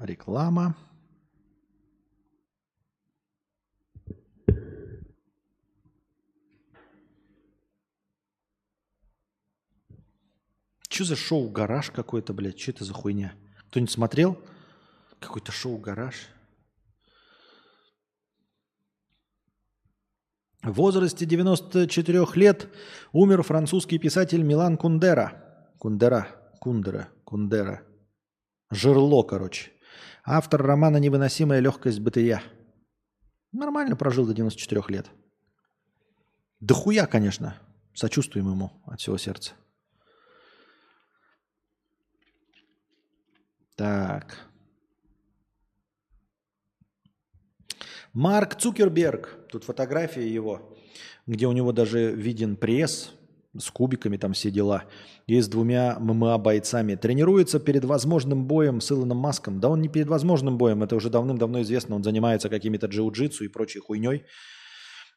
[0.00, 0.76] Реклама.
[10.94, 12.60] Что за шоу «Гараж» какой-то, блядь?
[12.60, 13.34] Что это за хуйня?
[13.68, 14.38] Кто-нибудь смотрел?
[15.18, 16.28] Какой-то шоу «Гараж».
[20.62, 22.68] В возрасте 94 лет
[23.10, 25.72] умер французский писатель Милан Кундера.
[25.78, 26.28] Кундера,
[26.60, 27.82] Кундера, Кундера.
[28.70, 29.72] Жирло, короче.
[30.24, 32.40] Автор романа «Невыносимая легкость бытия».
[33.50, 35.10] Нормально прожил до 94 лет.
[36.60, 37.58] Да хуя, конечно.
[37.94, 39.54] Сочувствуем ему от всего сердца.
[43.76, 44.38] Так.
[48.12, 50.76] Марк Цукерберг, тут фотография его,
[51.26, 53.12] где у него даже виден пресс
[53.58, 54.84] с кубиками, там все дела,
[55.26, 56.94] и с двумя ММА-бойцами.
[56.94, 59.60] Тренируется перед возможным боем с Илоном Маском.
[59.60, 63.48] Да он не перед возможным боем, это уже давным-давно известно, он занимается какими-то джиу-джитсу и
[63.48, 64.24] прочей хуйней.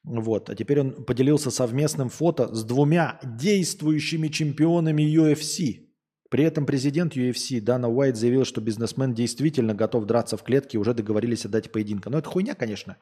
[0.03, 0.50] Вот.
[0.50, 5.86] А теперь он поделился совместным фото с двумя действующими чемпионами UFC.
[6.30, 10.80] При этом президент UFC Дана Уайт заявил, что бизнесмен действительно готов драться в клетке и
[10.80, 12.09] уже договорились о дате поединка.
[12.09, 12.97] Но это хуйня, конечно.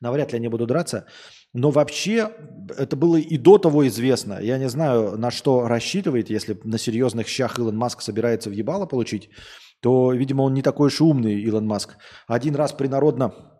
[0.00, 1.06] Навряд ли они будут драться.
[1.52, 2.30] Но вообще
[2.76, 4.38] это было и до того известно.
[4.40, 8.86] Я не знаю, на что рассчитывает, если на серьезных щах Илон Маск собирается в ебало
[8.86, 9.30] получить,
[9.80, 11.96] то, видимо, он не такой уж умный, Илон Маск.
[12.28, 13.57] Один раз принародно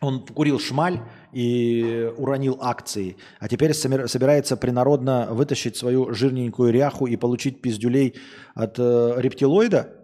[0.00, 1.00] он курил шмаль
[1.32, 8.14] и уронил акции, а теперь собирается принародно вытащить свою жирненькую ряху и получить пиздюлей
[8.54, 9.94] от э, рептилоида.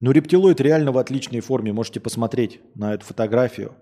[0.00, 3.74] Ну, рептилоид реально в отличной форме, можете посмотреть на эту фотографию.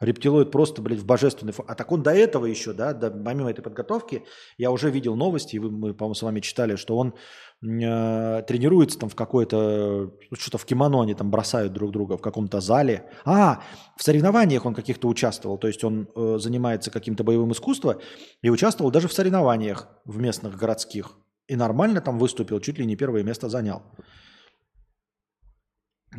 [0.00, 1.72] Рептилоид просто, блядь, в божественной форме.
[1.72, 4.24] А так он до этого еще, да, до, помимо этой подготовки,
[4.58, 7.14] я уже видел новости, и вы, мы, по-моему, с вами читали, что он
[7.62, 12.22] э, тренируется там в какой-то, ну, что-то в кимоно они там бросают друг друга в
[12.22, 13.08] каком-то зале.
[13.24, 13.62] А,
[13.96, 17.98] в соревнованиях он каких-то участвовал, то есть он э, занимается каким-то боевым искусством
[18.42, 21.12] и участвовал даже в соревнованиях в местных городских.
[21.46, 23.82] И нормально там выступил, чуть ли не первое место занял.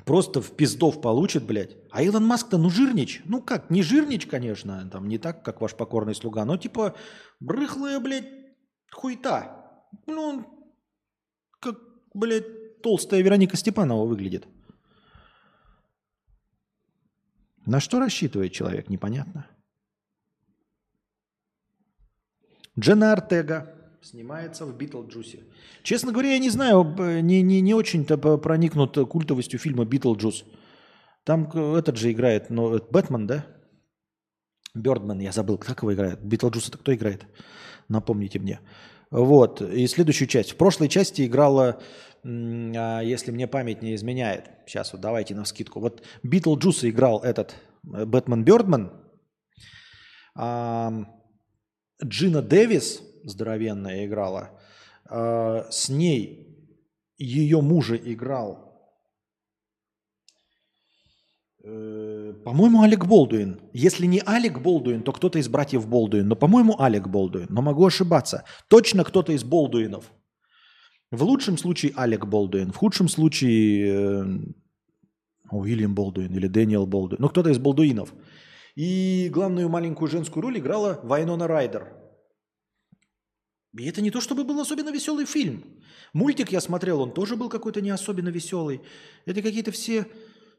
[0.03, 1.77] Просто в пиздов получит, блядь.
[1.91, 3.21] А Илон Маск-то, ну, жирнич.
[3.25, 6.95] Ну как, не жирнич, конечно, там не так, как ваш покорный слуга, но типа
[7.39, 8.27] брыхлая, блядь,
[8.91, 9.87] хуйта.
[10.05, 10.45] Ну,
[11.59, 11.79] как,
[12.13, 14.47] блядь, толстая Вероника Степанова выглядит.
[17.65, 19.47] На что рассчитывает человек, непонятно.
[22.77, 23.74] Дженна Ортега
[24.05, 25.39] снимается в Битлджусе.
[25.83, 30.45] Честно говоря, я не знаю, не, не, не очень-то проникнут культовостью фильма Битлджус.
[31.23, 33.47] Там этот же играет, ну, это Бэтмен, да?
[34.75, 36.21] Бёрдман, я забыл, как его играет.
[36.21, 37.25] Битлджус это кто играет?
[37.87, 38.59] Напомните мне.
[39.09, 40.51] Вот, и следующую часть.
[40.51, 41.81] В прошлой части играла,
[42.23, 45.79] а, если мне память не изменяет, сейчас вот давайте навскидку.
[45.79, 47.55] Вот Битлджуса играл этот
[47.91, 48.91] э, Бэтмен Бёрдман,
[52.03, 54.51] Джина Дэвис, здоровенная, играла.
[55.09, 56.45] А, с ней
[57.17, 58.65] ее мужа играл,
[61.63, 63.59] э, по-моему, Алек Болдуин.
[63.73, 66.27] Если не Алек Болдуин, то кто-то из братьев Болдуин.
[66.27, 67.47] Но, по-моему, Алек Болдуин.
[67.49, 68.43] Но могу ошибаться.
[68.67, 70.11] Точно кто-то из Болдуинов.
[71.11, 72.71] В лучшем случае Алек Болдуин.
[72.71, 74.25] В худшем случае э,
[75.51, 77.21] Уильям Болдуин или Дэниел Болдуин.
[77.21, 78.13] Ну, кто-то из Болдуинов.
[78.75, 82.04] И главную маленькую женскую роль играла Вайнона Райдер.
[83.77, 85.63] И это не то, чтобы был особенно веселый фильм.
[86.13, 88.81] Мультик я смотрел, он тоже был какой-то не особенно веселый.
[89.25, 90.07] Это какие-то все,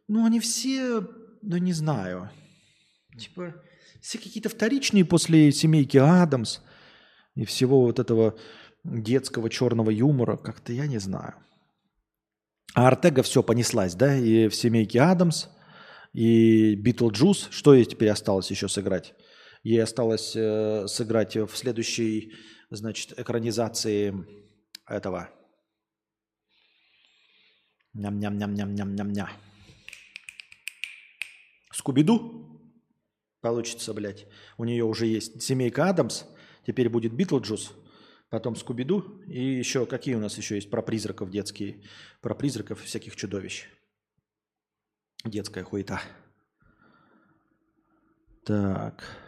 [0.06, 1.00] ну они все,
[1.42, 2.30] ну не знаю,
[3.18, 3.54] типа
[4.02, 6.60] все какие-то вторичные после семейки Адамс
[7.34, 8.38] и всего вот этого
[8.84, 11.34] детского черного юмора, как-то я не знаю.
[12.74, 15.46] А Ортега все понеслась, да, и в семейке Адамс,
[16.12, 17.48] и Битлджус.
[17.50, 19.14] Что ей теперь осталось еще сыграть?
[19.62, 22.34] Ей осталось э, сыграть в следующей,
[22.70, 24.14] значит, экранизации
[24.86, 25.30] этого.
[27.94, 29.30] Ням-ням-ням-ням-ням-ням-ня.
[31.72, 32.60] Скубиду
[33.40, 34.26] получится, блядь.
[34.58, 36.24] У нее уже есть семейка Адамс,
[36.66, 37.72] теперь будет Битлджус,
[38.28, 41.84] потом Скубиду и еще какие у нас еще есть про призраков детские,
[42.20, 43.68] про призраков всяких чудовищ.
[45.24, 46.00] Детская хуета.
[48.44, 49.25] Так.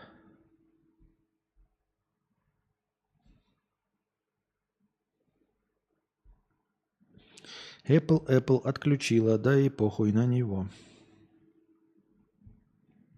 [7.89, 10.69] Apple, Apple отключила, да и похуй на него.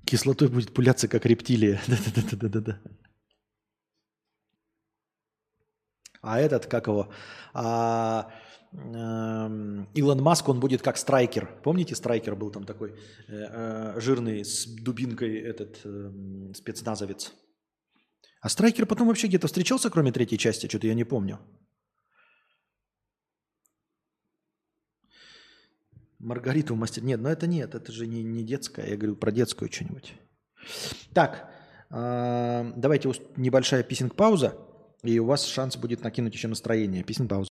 [0.05, 1.81] Кислотой будет пуляться, как рептилия.
[1.89, 2.81] Да-да-да-да-да.
[6.23, 7.09] А этот, как его?
[7.55, 8.31] А,
[8.73, 11.49] эм, Илон Маск, он будет как страйкер.
[11.65, 12.95] Помните, страйкер был там такой э,
[13.29, 17.33] э, жирный с дубинкой этот эм, спецназовец.
[18.43, 20.67] А страйкер потом вообще где-то встречался, кроме третьей части?
[20.67, 21.39] Что-то я не помню.
[26.21, 27.03] Маргариту мастер.
[27.03, 28.87] Нет, ну это нет, это же не, не детская.
[28.87, 30.15] Я говорю про детскую что-нибудь.
[31.15, 31.51] Так,
[31.91, 34.55] э, давайте небольшая писинг-пауза,
[35.03, 37.03] и у вас шанс будет накинуть еще настроение.
[37.03, 37.49] Писинг-пауза.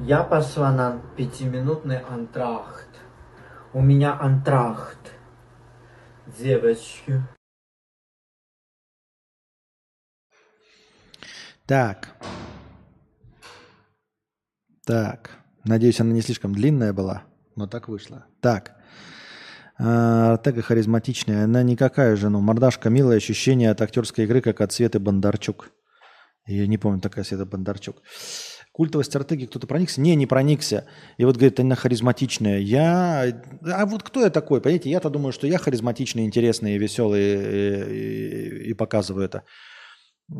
[0.00, 2.88] Я пошла на пятиминутный антрахт.
[3.72, 5.12] У меня антрахт.
[6.38, 7.22] Девочки.
[11.66, 12.16] Так.
[14.84, 15.30] Так.
[15.64, 17.24] Надеюсь, она не слишком длинная была,
[17.56, 18.26] но так вышло.
[18.40, 18.72] Так.
[19.78, 21.44] А, Артега харизматичная.
[21.44, 25.70] Она никакая же, ну, мордашка милая, ощущение от актерской игры, как от Светы Бондарчук.
[26.46, 27.96] Я не помню, такая Света Бондарчук.
[28.72, 30.00] Культовость Артеги кто-то проникся?
[30.00, 30.84] Не, не проникся.
[31.16, 32.58] И вот говорит, она харизматичная.
[32.58, 33.24] Я...
[33.64, 34.60] А вот кто я такой?
[34.60, 39.44] Понимаете, я-то думаю, что я харизматичный, интересный, веселый и, и- и показываю это.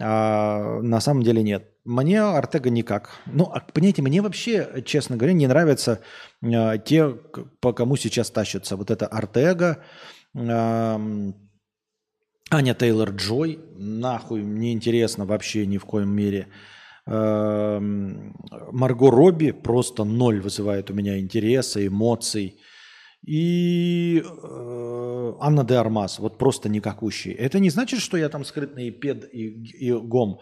[0.01, 1.71] А на самом деле нет.
[1.85, 3.11] Мне Артега никак.
[3.27, 6.01] Ну, а, понимаете, мне вообще, честно говоря, не нравятся
[6.43, 7.11] э, те,
[7.61, 8.77] по кому сейчас тащатся.
[8.77, 9.85] Вот это Артега,
[10.35, 11.35] эм,
[12.51, 16.49] Аня Тейлор Джой, нахуй, мне интересно вообще ни в коем мере.
[17.07, 18.35] Эм,
[18.73, 22.59] Марго Робби просто ноль вызывает у меня интереса, эмоций.
[23.27, 27.33] И э, Анна де Армас, вот просто никакущий.
[27.33, 30.41] Это не значит, что я там скрытный пед и, и гом.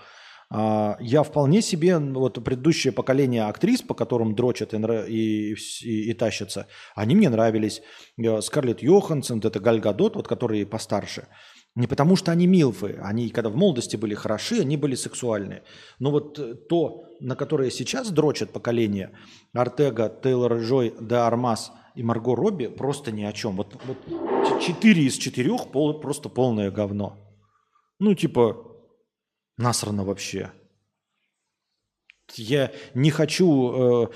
[0.55, 4.77] А, я вполне себе, вот предыдущее поколение актрис, по которым дрочат и,
[5.09, 7.83] и, и- и тащатся, они мне нравились.
[8.19, 11.29] Э, Скарлетт Йоханссон, это Галь Гадот, вот которые постарше.
[11.75, 15.63] Не потому что они милфы, они когда в молодости были хороши, они были сексуальные.
[16.01, 19.11] Но вот э, то, на которое сейчас дрочат поколение,
[19.55, 23.57] Артега, Тейлор Джой, Де Армас и Марго Робби просто ни о чем.
[23.57, 27.19] Вот, вот ч- четыре из четырех пол- просто полное говно.
[27.99, 28.57] Ну, типа,
[29.57, 30.53] насрано вообще.
[32.35, 34.09] Я не хочу, э,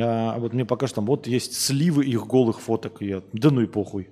[0.00, 3.02] а, вот мне покажут, там вот есть сливы их голых фоток.
[3.02, 4.10] И я, да ну и похуй.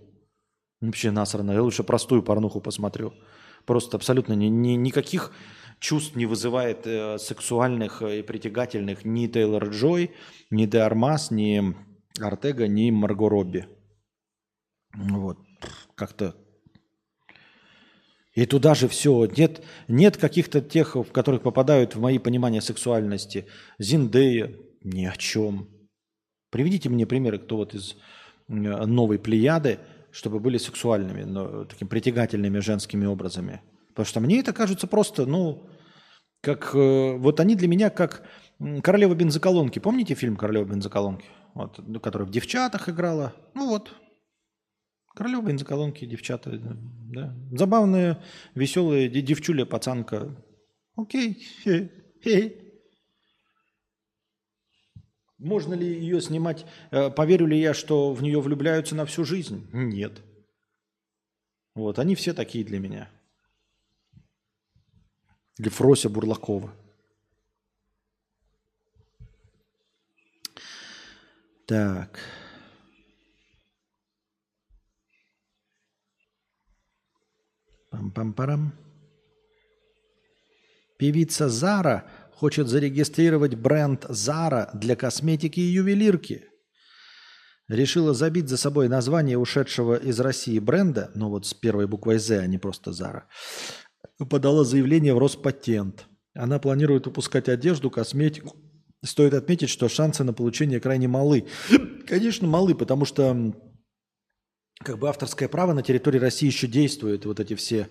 [0.81, 1.53] Вообще насрано.
[1.53, 3.13] Я лучше простую порнуху посмотрю.
[3.65, 5.33] Просто абсолютно ни, ни- никаких
[5.79, 10.11] чувств не вызывает э, сексуальных э, и притягательных ни Тейлор Джой,
[10.51, 11.77] ни Де Армас, ни
[12.21, 13.67] Артега, ни Марго Робби.
[14.95, 15.39] Вот.
[15.95, 16.35] Как-то
[18.35, 19.27] и туда же все.
[19.37, 23.47] Нет, нет каких-то тех, в которых попадают в мои понимания сексуальности.
[23.79, 25.69] Зиндея ни о чем.
[26.51, 27.97] Приведите мне примеры, кто вот из
[28.49, 33.61] э, новой плеяды, чтобы были сексуальными, но такими притягательными женскими образами.
[33.89, 35.69] Потому что мне это кажется просто, ну,
[36.41, 36.75] как...
[36.75, 38.23] э, вот они для меня как
[38.83, 39.79] королева бензоколонки.
[39.79, 41.27] Помните фильм «Королева бензоколонки»?
[41.55, 43.35] Вот, ну, которая в «Девчатах» играла.
[43.55, 43.95] Ну вот,
[45.15, 46.51] Королева бензоколонки, девчата.
[46.53, 47.37] Да.
[47.53, 48.23] Забавная,
[48.55, 50.35] веселая де- девчуля, пацанка.
[50.97, 51.35] Окей.
[51.65, 52.59] Хе.
[55.39, 56.65] Можно ли ее снимать?
[56.91, 59.69] Э, Поверю ли я, что в нее влюбляются на всю жизнь?
[59.73, 60.23] Нет.
[61.75, 63.11] Вот, они все такие для меня.
[65.59, 66.73] Или Фрося Бурлакова.
[71.73, 72.19] Так.
[77.91, 78.75] Пам-пам-парам.
[80.99, 86.45] Певица Зара хочет зарегистрировать бренд Зара для косметики и ювелирки.
[87.69, 92.41] Решила забить за собой название ушедшего из России бренда, ну вот с первой буквой «З»,
[92.41, 93.31] а не просто «Зара»,
[94.29, 96.07] подала заявление в Роспатент.
[96.35, 98.59] Она планирует выпускать одежду, косметику.
[99.05, 101.47] Стоит отметить, что шансы на получение крайне малы.
[102.07, 103.53] Конечно, малы, потому что
[104.85, 107.89] как бы авторское право на территории России еще действует, вот эти все.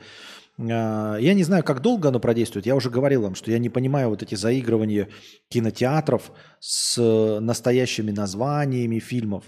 [0.57, 2.65] а, Я не знаю, как долго оно продействует.
[2.65, 5.09] Я уже говорил вам, что я не понимаю вот эти заигрывания
[5.49, 9.45] кинотеатров с э, настоящими названиями фильмов.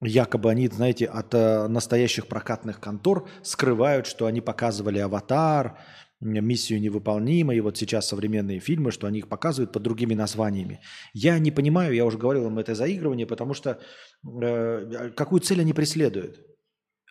[0.00, 5.78] Якобы они, знаете, от э, настоящих прокатных контор скрывают, что они показывали «Аватар»,
[6.24, 10.80] «Миссию невыполнима», и вот сейчас современные фильмы, что они их показывают под другими названиями.
[11.12, 13.78] Я не понимаю, я уже говорил вам это заигрывание, потому что
[14.24, 16.40] э, какую цель они преследуют?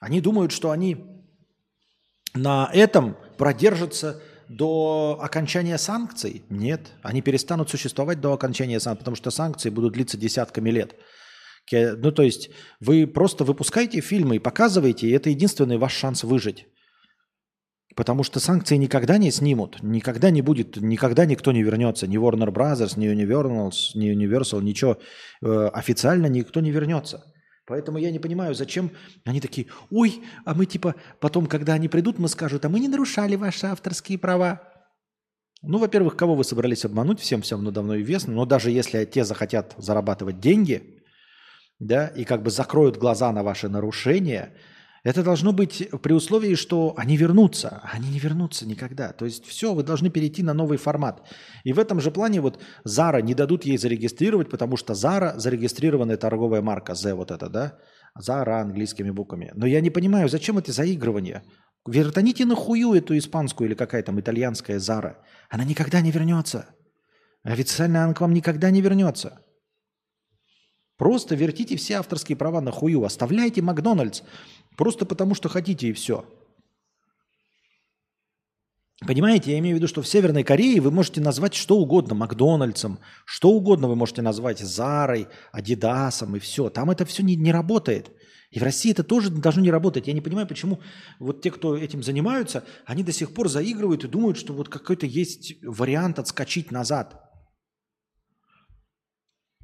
[0.01, 0.97] Они думают, что они
[2.33, 6.43] на этом продержатся до окончания санкций?
[6.49, 10.95] Нет, они перестанут существовать до окончания санкций, потому что санкции будут длиться десятками лет.
[11.71, 16.67] Ну, то есть вы просто выпускаете фильмы и показываете, и это единственный ваш шанс выжить.
[17.95, 22.07] Потому что санкции никогда не снимут, никогда не будет, никогда никто не вернется.
[22.07, 24.97] Ни Warner Brothers, ни Universal, ни Universal, ничего.
[25.43, 27.23] Э, Официально никто не вернется.
[27.65, 28.91] Поэтому я не понимаю, зачем
[29.25, 32.87] они такие, ой, а мы типа потом, когда они придут, мы скажут, а мы не
[32.89, 34.61] нарушали ваши авторские права.
[35.61, 39.23] Ну, во-первых, кого вы собрались обмануть, всем всем равно давно известно, но даже если те
[39.23, 40.99] захотят зарабатывать деньги,
[41.79, 44.53] да, и как бы закроют глаза на ваши нарушения,
[45.03, 47.81] это должно быть при условии, что они вернутся.
[47.83, 49.11] А Они не вернутся никогда.
[49.11, 51.21] То есть все, вы должны перейти на новый формат.
[51.65, 56.17] И в этом же плане вот Zara не дадут ей зарегистрировать, потому что Zara зарегистрированная
[56.17, 57.77] торговая марка, Z вот это, да?
[58.17, 59.51] Zara английскими буквами.
[59.55, 61.43] Но я не понимаю, зачем эти заигрывания?
[61.85, 65.15] Вертаните на хую эту испанскую или какая там итальянская Zara.
[65.49, 66.65] Она никогда не вернется.
[67.43, 69.41] Официально она к вам никогда не вернется.
[70.97, 73.03] Просто вертите все авторские права на хую.
[73.03, 74.21] Оставляйте Макдональдс.
[74.77, 76.25] Просто потому, что хотите, и все.
[79.05, 82.99] Понимаете, я имею в виду, что в Северной Корее вы можете назвать что угодно Макдональдсом,
[83.25, 86.69] что угодно вы можете назвать Зарой, Адидасом и все.
[86.69, 88.11] Там это все не, не работает.
[88.49, 90.07] И в России это тоже должно не работать.
[90.07, 90.79] Я не понимаю, почему
[91.19, 95.05] вот те, кто этим занимаются, они до сих пор заигрывают и думают, что вот какой-то
[95.05, 97.19] есть вариант отскочить назад.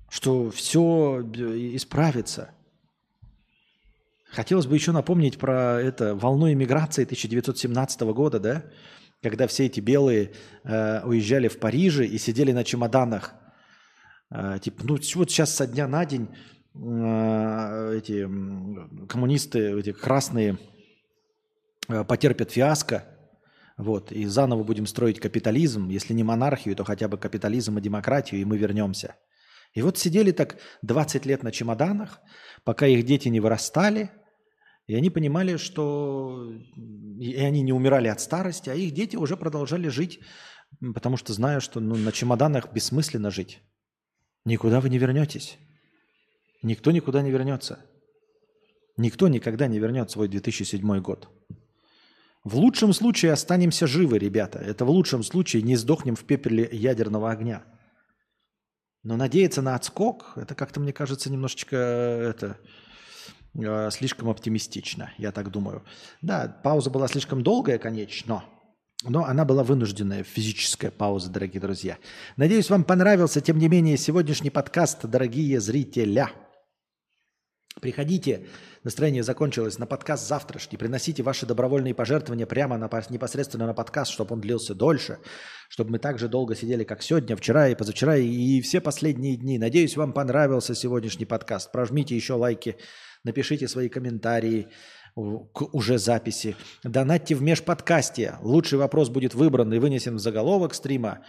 [0.09, 2.55] Что все исправится.
[4.31, 8.63] Хотелось бы еще напомнить про это волну иммиграции 1917 года, да?
[9.21, 10.31] Когда все эти белые
[10.63, 13.33] э, уезжали в Париже и сидели на чемоданах.
[14.31, 16.29] Э, типа, ну вот сейчас со дня на день
[16.75, 18.23] э, эти
[19.07, 20.57] коммунисты, эти красные
[21.89, 23.05] э, потерпят фиаско,
[23.77, 28.41] вот, и заново будем строить капитализм, если не монархию, то хотя бы капитализм и демократию,
[28.41, 29.15] и мы вернемся.
[29.73, 32.19] И вот сидели так 20 лет на чемоданах,
[32.63, 34.11] пока их дети не вырастали,
[34.89, 36.51] и они понимали, что
[37.19, 40.19] и они не умирали от старости, а их дети уже продолжали жить,
[40.95, 43.61] потому что знаю, что ну, на чемоданах бессмысленно жить.
[44.45, 45.59] Никуда вы не вернетесь.
[46.63, 47.77] Никто никуда не вернется.
[48.97, 51.29] Никто никогда не вернет свой 2007 год.
[52.43, 54.57] В лучшем случае останемся живы, ребята.
[54.57, 57.63] Это в лучшем случае не сдохнем в пепеле ядерного огня.
[59.03, 62.57] Но надеяться на отскок, это как-то, мне кажется, немножечко э, это,
[63.55, 65.83] э, слишком оптимистично, я так думаю.
[66.21, 68.43] Да, пауза была слишком долгая, конечно,
[69.03, 71.97] Но она была вынужденная физическая пауза, дорогие друзья.
[72.35, 76.31] Надеюсь, вам понравился, тем не менее, сегодняшний подкаст, дорогие зрителя.
[77.81, 78.47] Приходите,
[78.83, 80.77] настроение закончилось, на подкаст завтрашний.
[80.77, 85.19] Приносите ваши добровольные пожертвования прямо на, пос- непосредственно на подкаст, чтобы он длился дольше,
[85.69, 89.57] чтобы мы так же долго сидели, как сегодня, вчера и позавчера, и все последние дни.
[89.57, 91.71] Надеюсь, вам понравился сегодняшний подкаст.
[91.71, 92.75] Прожмите еще лайки,
[93.23, 94.67] напишите свои комментарии
[95.15, 96.55] к уже записи.
[96.83, 98.35] Донатьте в межподкастье.
[98.41, 101.25] Лучший вопрос будет выбран и вынесен в заголовок стрима.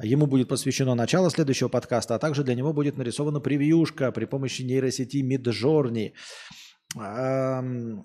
[0.00, 4.62] Ему будет посвящено начало следующего подкаста, а также для него будет нарисована превьюшка при помощи
[4.62, 6.12] нейросети Midjourney.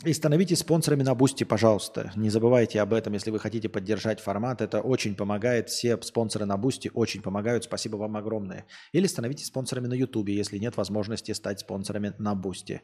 [0.05, 2.11] И становитесь спонсорами на Boosty, пожалуйста.
[2.15, 4.61] Не забывайте об этом, если вы хотите поддержать формат.
[4.61, 5.69] Это очень помогает.
[5.69, 7.65] Все спонсоры на Boosty очень помогают.
[7.65, 8.65] Спасибо вам огромное.
[8.93, 12.81] Или становитесь спонсорами на Ютубе, если нет возможности стать спонсорами на Boosty.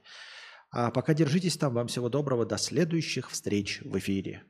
[0.73, 1.75] А пока держитесь там.
[1.75, 2.45] Вам всего доброго.
[2.45, 4.41] До следующих встреч в эфире.